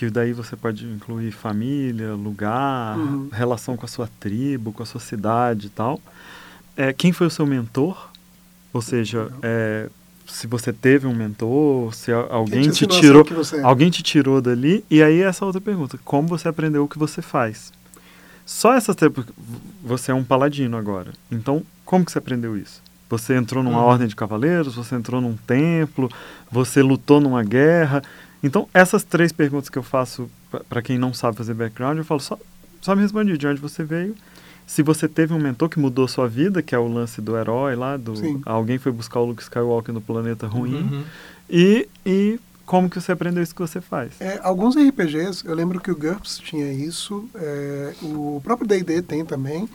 que 0.00 0.08
daí 0.08 0.32
você 0.32 0.56
pode 0.56 0.86
incluir 0.86 1.30
família, 1.30 2.14
lugar, 2.14 2.96
Uhum. 2.96 3.28
relação 3.30 3.76
com 3.76 3.84
a 3.84 3.88
sua 3.88 4.08
tribo, 4.18 4.72
com 4.72 4.82
a 4.82 4.86
sua 4.86 4.98
cidade 5.00 5.66
e 5.66 5.70
tal. 5.70 6.00
É, 6.74 6.90
quem 6.90 7.12
foi 7.12 7.26
o 7.26 7.30
seu 7.30 7.44
mentor? 7.46 8.08
Ou 8.72 8.80
seja, 8.80 9.24
Legal. 9.24 9.38
é, 9.42 9.90
se 10.26 10.46
você 10.46 10.72
teve 10.72 11.06
um 11.06 11.14
mentor, 11.14 11.92
se 11.94 12.10
alguém 12.10 12.70
te 12.70 12.86
tirou, 12.86 13.22
você 13.24 13.56
é? 13.58 13.62
alguém 13.62 13.90
te 13.90 14.02
tirou 14.02 14.40
dali. 14.40 14.82
E 14.90 15.02
aí 15.02 15.20
essa 15.20 15.44
outra 15.44 15.60
pergunta, 15.60 15.98
como 16.02 16.26
você 16.28 16.48
aprendeu 16.48 16.84
o 16.84 16.88
que 16.88 16.98
você 16.98 17.20
faz? 17.20 17.70
Só 18.46 18.72
essas 18.72 18.96
porque 18.96 19.30
você 19.84 20.12
é 20.12 20.14
um 20.14 20.24
paladino 20.24 20.78
agora. 20.78 21.12
Então, 21.30 21.62
como 21.84 22.06
que 22.06 22.10
você 22.12 22.16
aprendeu 22.18 22.56
isso? 22.56 22.80
Você 23.10 23.34
entrou 23.34 23.62
numa 23.62 23.80
Uhum. 23.80 23.84
ordem 23.84 24.08
de 24.08 24.16
cavaleiros, 24.16 24.76
você 24.76 24.94
entrou 24.94 25.20
num 25.20 25.36
templo, 25.36 26.10
você 26.50 26.80
lutou 26.80 27.20
numa 27.20 27.42
guerra. 27.44 28.02
Então, 28.42 28.68
essas 28.72 29.04
três 29.04 29.32
perguntas 29.32 29.68
que 29.68 29.78
eu 29.78 29.82
faço 29.82 30.30
para 30.68 30.80
quem 30.82 30.98
não 30.98 31.12
sabe 31.12 31.36
fazer 31.36 31.54
background, 31.54 31.98
eu 31.98 32.04
falo 32.04 32.20
só, 32.20 32.38
só 32.80 32.94
me 32.96 33.02
responde 33.02 33.36
de 33.36 33.46
onde 33.46 33.60
você 33.60 33.84
veio. 33.84 34.14
Se 34.66 34.82
você 34.82 35.08
teve 35.08 35.34
um 35.34 35.38
mentor 35.38 35.68
que 35.68 35.78
mudou 35.80 36.06
sua 36.06 36.28
vida, 36.28 36.62
que 36.62 36.74
é 36.74 36.78
o 36.78 36.86
lance 36.86 37.20
do 37.20 37.36
herói 37.36 37.74
lá, 37.74 37.96
do 37.96 38.16
Sim. 38.16 38.40
alguém 38.46 38.78
foi 38.78 38.92
buscar 38.92 39.20
o 39.20 39.24
Luke 39.26 39.42
Skywalker 39.42 39.92
no 39.92 40.00
planeta 40.00 40.46
ruim, 40.46 40.74
Uhum. 40.76 41.04
e, 41.50 41.88
e 42.06 42.38
como 42.64 42.88
que 42.88 43.00
você 43.00 43.10
aprendeu 43.10 43.42
isso 43.42 43.52
que 43.54 43.60
você 43.60 43.80
faz. 43.80 44.12
É, 44.20 44.38
alguns 44.44 44.76
RPGs, 44.76 45.44
eu 45.44 45.54
lembro 45.56 45.80
que 45.80 45.90
o 45.90 45.96
GURPS 45.96 46.38
tinha 46.38 46.72
isso, 46.72 47.28
é, 47.34 47.94
o 48.00 48.40
próprio 48.44 48.68
D&D 48.68 49.02
tem 49.02 49.24
também, 49.24 49.68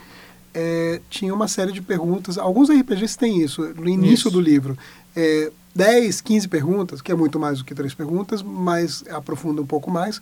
é, 0.54 1.02
tinha 1.10 1.34
uma 1.34 1.46
série 1.46 1.72
de 1.72 1.82
perguntas, 1.82 2.38
alguns 2.38 2.70
RPGs 2.70 3.18
têm 3.18 3.42
isso, 3.42 3.62
no 3.76 3.86
início 3.90 4.28
Isso. 4.28 4.30
do 4.30 4.40
livro, 4.40 4.78
é, 5.14 5.52
10, 5.76 6.20
15 6.22 6.48
perguntas, 6.48 7.02
que 7.02 7.12
é 7.12 7.14
muito 7.14 7.38
mais 7.38 7.58
do 7.58 7.64
que 7.64 7.74
três 7.74 7.94
perguntas, 7.94 8.42
mas 8.42 9.04
aprofunda 9.10 9.60
um 9.62 9.66
pouco 9.66 9.90
mais, 9.90 10.20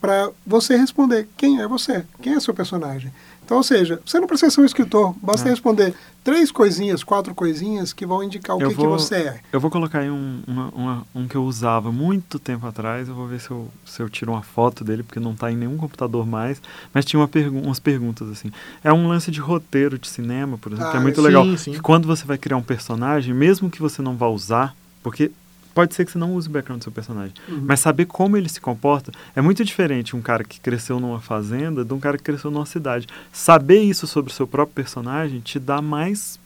para 0.00 0.30
você 0.46 0.76
responder 0.76 1.28
quem 1.36 1.60
é 1.60 1.66
você, 1.68 2.04
quem 2.20 2.34
é 2.34 2.40
seu 2.40 2.52
personagem. 2.54 3.12
Então, 3.44 3.56
ou 3.56 3.62
seja, 3.62 4.00
você 4.04 4.18
não 4.18 4.26
precisa 4.26 4.50
ser 4.50 4.60
um 4.60 4.64
escritor, 4.64 5.14
basta 5.22 5.46
É. 5.48 5.50
responder 5.50 5.94
três 6.24 6.50
coisinhas, 6.50 7.02
quatro 7.04 7.34
coisinhas 7.34 7.92
que 7.92 8.06
vão 8.06 8.22
indicar 8.22 8.56
o 8.56 8.58
que, 8.60 8.68
que 8.68 8.74
vou- 8.74 8.90
você 8.98 9.14
é. 9.16 9.40
Eu 9.52 9.60
vou 9.60 9.70
colocar 9.70 9.98
aí 10.00 10.10
um, 10.10 10.42
uma- 10.46 10.68
uma- 10.70 11.06
um 11.14 11.26
que 11.28 11.36
eu 11.36 11.44
usava 11.44 11.90
muito 11.92 12.38
tempo 12.38 12.66
atrás. 12.66 13.08
Eu 13.08 13.14
vou 13.14 13.26
ver 13.26 13.40
se 13.40 13.50
eu, 13.50 13.68
se 13.84 14.00
eu 14.00 14.08
tiro 14.08 14.30
uma 14.32 14.42
foto 14.42 14.82
dele, 14.84 15.02
porque 15.02 15.18
não 15.20 15.32
está 15.32 15.50
em 15.52 15.56
nenhum 15.56 15.76
computador 15.76 16.24
mais. 16.26 16.62
Mas 16.94 17.04
tinha 17.04 17.18
uma 17.20 17.28
pergu 17.28 17.58
umas 17.60 17.80
perguntas 17.80 18.28
assim. 18.30 18.50
É 18.82 18.92
um 18.92 19.06
lance 19.08 19.30
de 19.30 19.40
roteiro 19.40 19.98
de 19.98 20.08
cinema, 20.08 20.56
por 20.58 20.72
exemplo, 20.72 20.90
que 20.90 20.96
é 20.96 21.00
Ah, 21.00 21.02
muito 21.02 21.20
sim, 21.20 21.26
legal. 21.26 21.56
sim. 21.58 21.72
Que 21.72 21.80
quando 21.80 22.06
você 22.06 22.24
vai 22.24 22.38
criar 22.38 22.56
um 22.56 22.62
personagem, 22.62 23.34
mesmo 23.34 23.68
que 23.70 23.80
você 23.80 24.00
não 24.02 24.16
vá 24.16 24.28
usar, 24.28 24.74
porque 25.02 25.30
pode 25.74 25.94
ser 25.94 26.04
que 26.04 26.12
você 26.12 26.18
não 26.18 26.34
use 26.34 26.48
o 26.48 26.50
background 26.50 26.80
do 26.80 26.82
seu 26.84 26.92
personagem, 26.92 27.32
Uhum. 27.48 27.62
mas 27.66 27.80
saber 27.80 28.04
como 28.06 28.36
ele 28.36 28.48
se 28.48 28.60
comporta 28.60 29.10
é 29.34 29.40
muito 29.40 29.64
diferente 29.64 30.14
um 30.14 30.20
cara 30.20 30.44
que 30.44 30.60
cresceu 30.60 31.00
numa 31.00 31.20
fazenda 31.20 31.82
de 31.84 31.94
um 31.94 31.98
cara 31.98 32.18
que 32.18 32.24
cresceu 32.24 32.50
numa 32.50 32.66
cidade. 32.66 33.06
Saber 33.32 33.80
isso 33.80 34.06
sobre 34.06 34.30
o 34.30 34.34
seu 34.34 34.46
próprio 34.46 34.74
personagem 34.74 35.40
te 35.40 35.58
dá 35.58 35.80
mais 35.80 36.38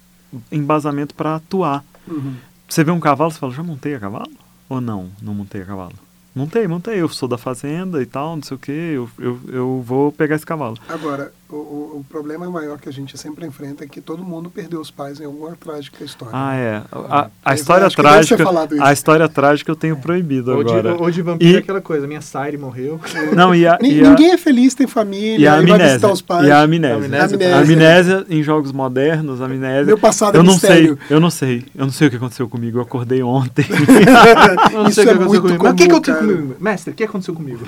embasamento 0.50 1.14
para 1.14 1.36
atuar. 1.36 1.84
Uhum. 2.06 2.34
Você 2.68 2.82
vê 2.84 2.90
um 2.90 3.00
cavalo, 3.00 3.30
você 3.30 3.38
fala, 3.38 3.52
já 3.52 3.62
montei 3.62 3.94
a 3.94 4.00
cavalo? 4.00 4.30
Ou 4.68 4.80
não, 4.80 5.10
não 5.22 5.34
montei 5.34 5.62
a 5.62 5.64
cavalo? 5.64 5.94
Montei, 6.34 6.68
montei, 6.68 7.00
eu 7.00 7.08
sou 7.08 7.26
da 7.28 7.38
fazenda 7.38 8.02
e 8.02 8.06
tal, 8.06 8.36
não 8.36 8.42
sei 8.42 8.54
o 8.56 8.60
que, 8.60 8.70
eu, 8.70 9.08
eu, 9.18 9.40
eu 9.48 9.82
vou 9.86 10.12
pegar 10.12 10.36
esse 10.36 10.44
cavalo. 10.44 10.76
Agora, 10.88 11.32
O, 11.48 11.54
o, 11.54 11.98
o 12.00 12.04
problema 12.08 12.50
maior 12.50 12.76
que 12.80 12.88
a 12.88 12.92
gente 12.92 13.16
sempre 13.16 13.46
enfrenta 13.46 13.84
é 13.84 13.86
que 13.86 14.00
todo 14.00 14.24
mundo 14.24 14.50
perdeu 14.50 14.80
os 14.80 14.90
pais 14.90 15.20
em 15.20 15.24
alguma 15.26 15.52
trágica 15.54 16.02
história. 16.02 16.32
Ah, 16.36 16.56
é. 16.56 16.82
A, 16.92 17.20
a 17.20 17.30
Mas 17.44 17.60
história 17.60 17.88
trágica. 17.88 18.42
falado 18.44 18.74
isso. 18.74 18.82
A 18.84 18.92
história 18.92 19.28
trágica 19.28 19.70
eu 19.70 19.76
tenho 19.76 19.96
proibido 19.96 20.50
Ou 20.56 20.64
de, 20.64 20.72
agora. 20.72 20.94
ou 20.96 21.08
de 21.08 21.22
vampiro 21.22 21.52
E- 21.52 21.54
é 21.54 21.58
aquela 21.58 21.80
coisa, 21.80 22.04
minha 22.06 22.20
Sire 22.20 22.56
morreu. 22.58 23.00
Não, 23.32 23.54
e 23.54 23.64
a, 23.64 23.78
e 23.80 24.00
a- 24.04 24.10
Ninguém 24.10 24.32
é 24.32 24.36
feliz, 24.36 24.74
tem 24.74 24.88
família, 24.88 25.38
e 25.38 25.46
a 25.46 25.54
aí 25.54 25.62
vai 25.62 25.70
amnésia. 25.74 25.86
visitar 25.86 26.12
os 26.12 26.20
pais. 26.20 26.48
E 26.48 26.50
a 26.50 26.60
amnésia. 26.62 26.96
Amnésia. 26.96 27.54
A 27.54 27.58
amnésia 27.60 28.26
em 28.28 28.42
jogos 28.42 28.72
modernos, 28.72 29.40
a 29.40 29.44
amnésia. 29.44 29.84
Meu 29.84 29.98
passado 29.98 30.34
é 30.34 30.38
eu 30.40 30.42
não 30.42 30.54
mistério. 30.54 30.98
sei, 31.06 31.16
eu 31.16 31.20
não 31.20 31.30
sei. 31.30 31.64
Eu 31.76 31.84
não 31.86 31.92
sei 31.92 32.08
o 32.08 32.10
que 32.10 32.16
aconteceu 32.16 32.48
comigo. 32.48 32.78
Eu 32.78 32.82
acordei 32.82 33.22
ontem. 33.22 33.64
Eu 34.72 34.82
não 34.82 34.86
Isso 34.90 34.94
sei 35.00 35.04
o 35.04 35.06
que 35.06 35.12
é 35.12 35.14
aconteceu 35.14 35.28
muito 35.28 35.42
comigo. 35.42 35.62
Mas 35.62 35.72
o 35.72 35.76
que, 35.76 35.82
que 35.84 35.88
comum, 35.88 35.96
aconteceu 35.98 36.16
comigo? 36.36 36.56
Mestre, 36.58 36.90
o 36.92 36.94
que 36.96 37.04
aconteceu 37.04 37.34
comigo? 37.34 37.64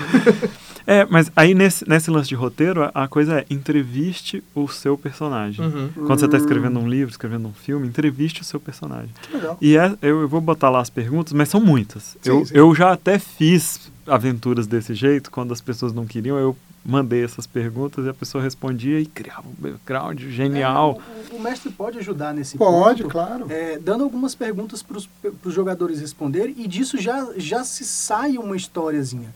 É, 0.89 1.05
mas 1.09 1.31
aí 1.35 1.53
nesse, 1.53 1.87
nesse 1.87 2.09
lance 2.09 2.27
de 2.29 2.35
roteiro, 2.35 2.83
a, 2.83 2.91
a 2.93 3.07
coisa 3.07 3.39
é 3.41 3.45
entreviste 3.49 4.43
o 4.55 4.67
seu 4.67 4.97
personagem. 4.97 5.63
Uhum. 5.63 5.89
Quando 6.07 6.19
você 6.19 6.25
está 6.25 6.37
escrevendo 6.37 6.79
um 6.79 6.89
livro, 6.89 7.11
escrevendo 7.11 7.47
um 7.47 7.53
filme, 7.53 7.87
entreviste 7.87 8.41
o 8.41 8.43
seu 8.43 8.59
personagem. 8.59 9.09
Que 9.21 9.33
legal. 9.35 9.57
E 9.61 9.77
é- 9.77 9.95
eu, 10.01 10.21
eu 10.21 10.27
vou 10.27 10.41
botar 10.41 10.69
lá 10.69 10.81
as 10.81 10.89
perguntas, 10.89 11.31
mas 11.33 11.49
são 11.49 11.61
muitas. 11.61 12.17
Sim, 12.21 12.29
eu, 12.29 12.45
sim. 12.45 12.53
eu 12.55 12.73
já 12.73 12.91
até 12.91 13.19
fiz 13.19 13.91
aventuras 14.07 14.65
desse 14.65 14.95
jeito, 14.95 15.29
quando 15.29 15.53
as 15.53 15.61
pessoas 15.61 15.93
não 15.93 16.05
queriam, 16.05 16.37
eu 16.37 16.57
mandei 16.83 17.23
essas 17.23 17.45
perguntas 17.45 18.05
e 18.05 18.09
a 18.09 18.13
pessoa 18.13 18.43
respondia 18.43 18.99
e 18.99 19.05
criava 19.05 19.47
um 19.47 19.53
background 19.57 20.19
genial. 20.21 20.99
É, 21.29 21.33
o, 21.33 21.37
o 21.37 21.41
mestre 21.41 21.69
pode 21.71 21.99
ajudar 21.99 22.33
nesse 22.33 22.57
Pode, 22.57 23.03
ponto, 23.03 23.11
claro. 23.11 23.45
é, 23.49 23.77
dando 23.77 24.03
algumas 24.03 24.33
perguntas 24.33 24.81
para 24.81 24.97
os 24.97 25.53
jogadores 25.53 25.99
responderem 25.99 26.55
e 26.57 26.67
disso 26.67 26.97
já, 26.97 27.27
já 27.37 27.63
se 27.63 27.85
sai 27.85 28.37
uma 28.37 28.55
historiazinha. 28.55 29.29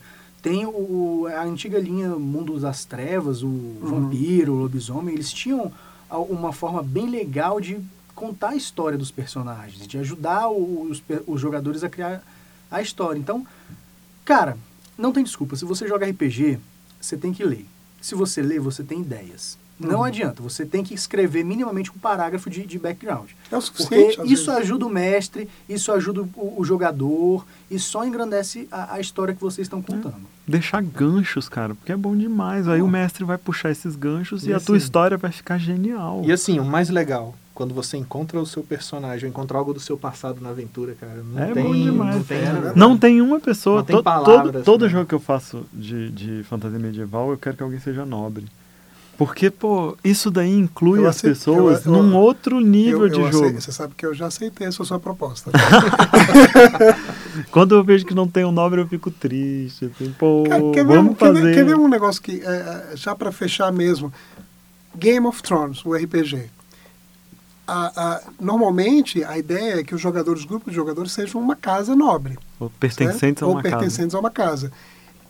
Tem 0.44 0.66
o, 0.66 1.26
a 1.34 1.42
antiga 1.42 1.78
linha 1.80 2.10
Mundo 2.10 2.60
das 2.60 2.84
Trevas, 2.84 3.42
o 3.42 3.46
Uhum. 3.46 3.78
Vampiro, 3.80 4.52
o 4.52 4.56
Lobisomem, 4.56 5.14
eles 5.14 5.32
tinham 5.32 5.72
uma 6.10 6.52
forma 6.52 6.82
bem 6.82 7.08
legal 7.08 7.58
de 7.58 7.78
contar 8.14 8.50
a 8.50 8.54
história 8.54 8.98
dos 8.98 9.10
personagens, 9.10 9.86
de 9.86 9.96
ajudar 9.96 10.50
os, 10.50 11.02
os 11.26 11.40
jogadores 11.40 11.82
a 11.82 11.88
criar 11.88 12.22
a 12.70 12.82
história. 12.82 13.18
Então, 13.18 13.46
cara, 14.22 14.58
não 14.98 15.12
tem 15.12 15.24
desculpa. 15.24 15.56
Se 15.56 15.64
você 15.64 15.88
joga 15.88 16.06
RPG, 16.06 16.58
você 17.00 17.16
tem 17.16 17.32
que 17.32 17.42
ler. 17.42 17.64
Se 18.02 18.14
você 18.14 18.42
lê, 18.42 18.58
você 18.60 18.84
tem 18.84 19.00
ideias. 19.00 19.56
Não 19.80 20.00
Uhum. 20.00 20.04
adianta, 20.04 20.40
você 20.42 20.64
tem 20.66 20.84
que 20.84 20.94
escrever 20.94 21.42
minimamente 21.42 21.90
um 21.90 21.98
parágrafo 21.98 22.48
de, 22.50 22.64
de 22.66 22.78
background. 22.78 23.30
É 23.50 23.56
o 23.56 23.60
Porque 23.62 23.76
suficiente. 23.82 24.20
às 24.20 24.30
isso 24.30 24.44
vezes. 24.46 24.60
ajuda 24.60 24.86
o 24.86 24.90
mestre, 24.90 25.48
isso 25.68 25.90
ajuda 25.90 26.20
o, 26.36 26.60
o 26.60 26.64
jogador 26.64 27.44
e 27.68 27.78
só 27.78 28.04
engrandece 28.06 28.68
a, 28.70 28.94
a 28.94 29.00
história 29.00 29.34
que 29.34 29.40
vocês 29.40 29.64
estão 29.64 29.80
contando. 29.82 30.32
Deixar 30.46 30.82
ganchos, 30.82 31.48
cara, 31.48 31.74
porque 31.74 31.90
é 31.92 31.96
bom 31.96 32.14
demais. 32.16 32.68
Aí 32.68 32.82
o 32.82 32.88
mestre 32.88 33.24
vai 33.24 33.38
puxar 33.38 33.70
esses 33.70 33.96
ganchos 33.96 34.44
e, 34.46 34.50
E 34.50 34.54
a 34.54 34.60
tua 34.60 34.76
assim- 34.76 34.84
história 34.84 35.16
vai 35.16 35.32
ficar 35.32 35.56
genial. 35.58 36.20
E 36.24 36.30
assim, 36.32 36.58
o 36.60 36.64
mais 36.64 36.90
legal, 36.90 37.34
quando 37.54 37.72
você 37.72 37.96
encontra 37.96 38.38
o 38.38 38.44
seu 38.44 38.62
personagem, 38.62 39.24
ou 39.24 39.30
encontra 39.30 39.56
algo 39.56 39.72
do 39.72 39.80
seu 39.80 39.96
passado 39.96 40.42
na 40.42 40.50
aventura, 40.50 40.94
cara, 41.00 41.22
não 41.24 41.42
É 41.42 41.52
tem, 41.52 41.64
bom 41.64 41.72
demais. 41.72 42.16
Não 42.16 42.22
tem, 42.24 42.38
É, 42.38 42.72
Não 42.76 42.98
tem 42.98 43.20
uma 43.22 43.40
pessoa. 43.40 43.78
Não 43.78 43.84
tem 43.84 43.96
to- 43.96 44.02
palavras, 44.02 44.52
todo 44.52 44.64
todo 44.64 44.82
né? 44.84 44.88
jogo 44.90 45.06
que 45.06 45.14
eu 45.14 45.20
faço 45.20 45.64
de, 45.72 46.10
de 46.10 46.42
fantasia 46.44 46.78
medieval, 46.78 47.30
eu 47.30 47.38
quero 47.38 47.56
que 47.56 47.62
alguém 47.62 47.80
seja 47.80 48.04
nobre. 48.04 48.44
Porque, 49.16 49.48
pô, 49.48 49.96
isso 50.02 50.28
daí 50.28 50.52
inclui 50.52 50.98
Eu 50.98 51.08
as 51.08 51.16
aceito- 51.16 51.36
pessoas 51.38 51.86
eu- 51.86 51.94
eu- 51.94 52.02
num 52.02 52.16
outro 52.16 52.58
nível 52.60 53.02
Eu- 53.04 53.08
de 53.08 53.20
eu 53.20 53.32
jogo. 53.32 53.44
aceito- 53.46 53.60
Você 53.62 53.70
sabe 53.72 53.94
que 53.96 54.04
eu 54.04 54.12
já 54.12 54.26
aceitei 54.26 54.66
essa 54.66 54.82
sua 54.84 54.98
proposta. 54.98 55.52
Quando 57.50 57.74
eu 57.74 57.82
vejo 57.84 58.04
que 58.06 58.14
não 58.14 58.28
tem 58.28 58.44
um 58.44 58.52
nobre, 58.52 58.80
eu 58.80 58.86
fico 58.88 59.10
triste. 59.10 59.86
Assim, 59.86 60.12
pô, 60.18 60.44
Cara, 60.48 60.62
quer, 60.72 60.84
ver, 60.86 60.96
vamos 60.96 61.16
quer, 61.18 61.32
ver, 61.32 61.40
fazer. 61.40 61.54
quer 61.54 61.64
ver 61.64 61.76
um 61.76 61.88
negócio 61.88 62.22
que, 62.22 62.40
é, 62.42 62.90
é, 62.92 62.96
já 62.96 63.14
para 63.14 63.30
fechar 63.32 63.72
mesmo, 63.72 64.12
Game 64.96 65.26
of 65.26 65.42
Thrones, 65.42 65.84
o 65.84 65.94
RPG. 65.94 66.50
A- 67.66 67.92
a- 67.96 68.20
normalmente, 68.38 69.24
a 69.24 69.38
ideia 69.38 69.80
é 69.80 69.82
que 69.84 69.94
os 69.94 70.00
jogadores, 70.00 70.40
os 70.40 70.46
grupos 70.46 70.70
de 70.70 70.76
jogadores, 70.76 71.12
sejam 71.12 71.40
uma 71.40 71.56
casa 71.56 71.96
nobre. 71.96 72.38
Ou 72.60 72.68
pertencentes 72.68 73.20
certo? 73.20 73.44
a 73.44 73.46
Ou 73.48 73.54
uma 73.54 73.62
casa. 73.62 73.76
pertencentes 73.76 74.14
a 74.14 74.18
uma 74.20 74.30
casa. 74.30 74.70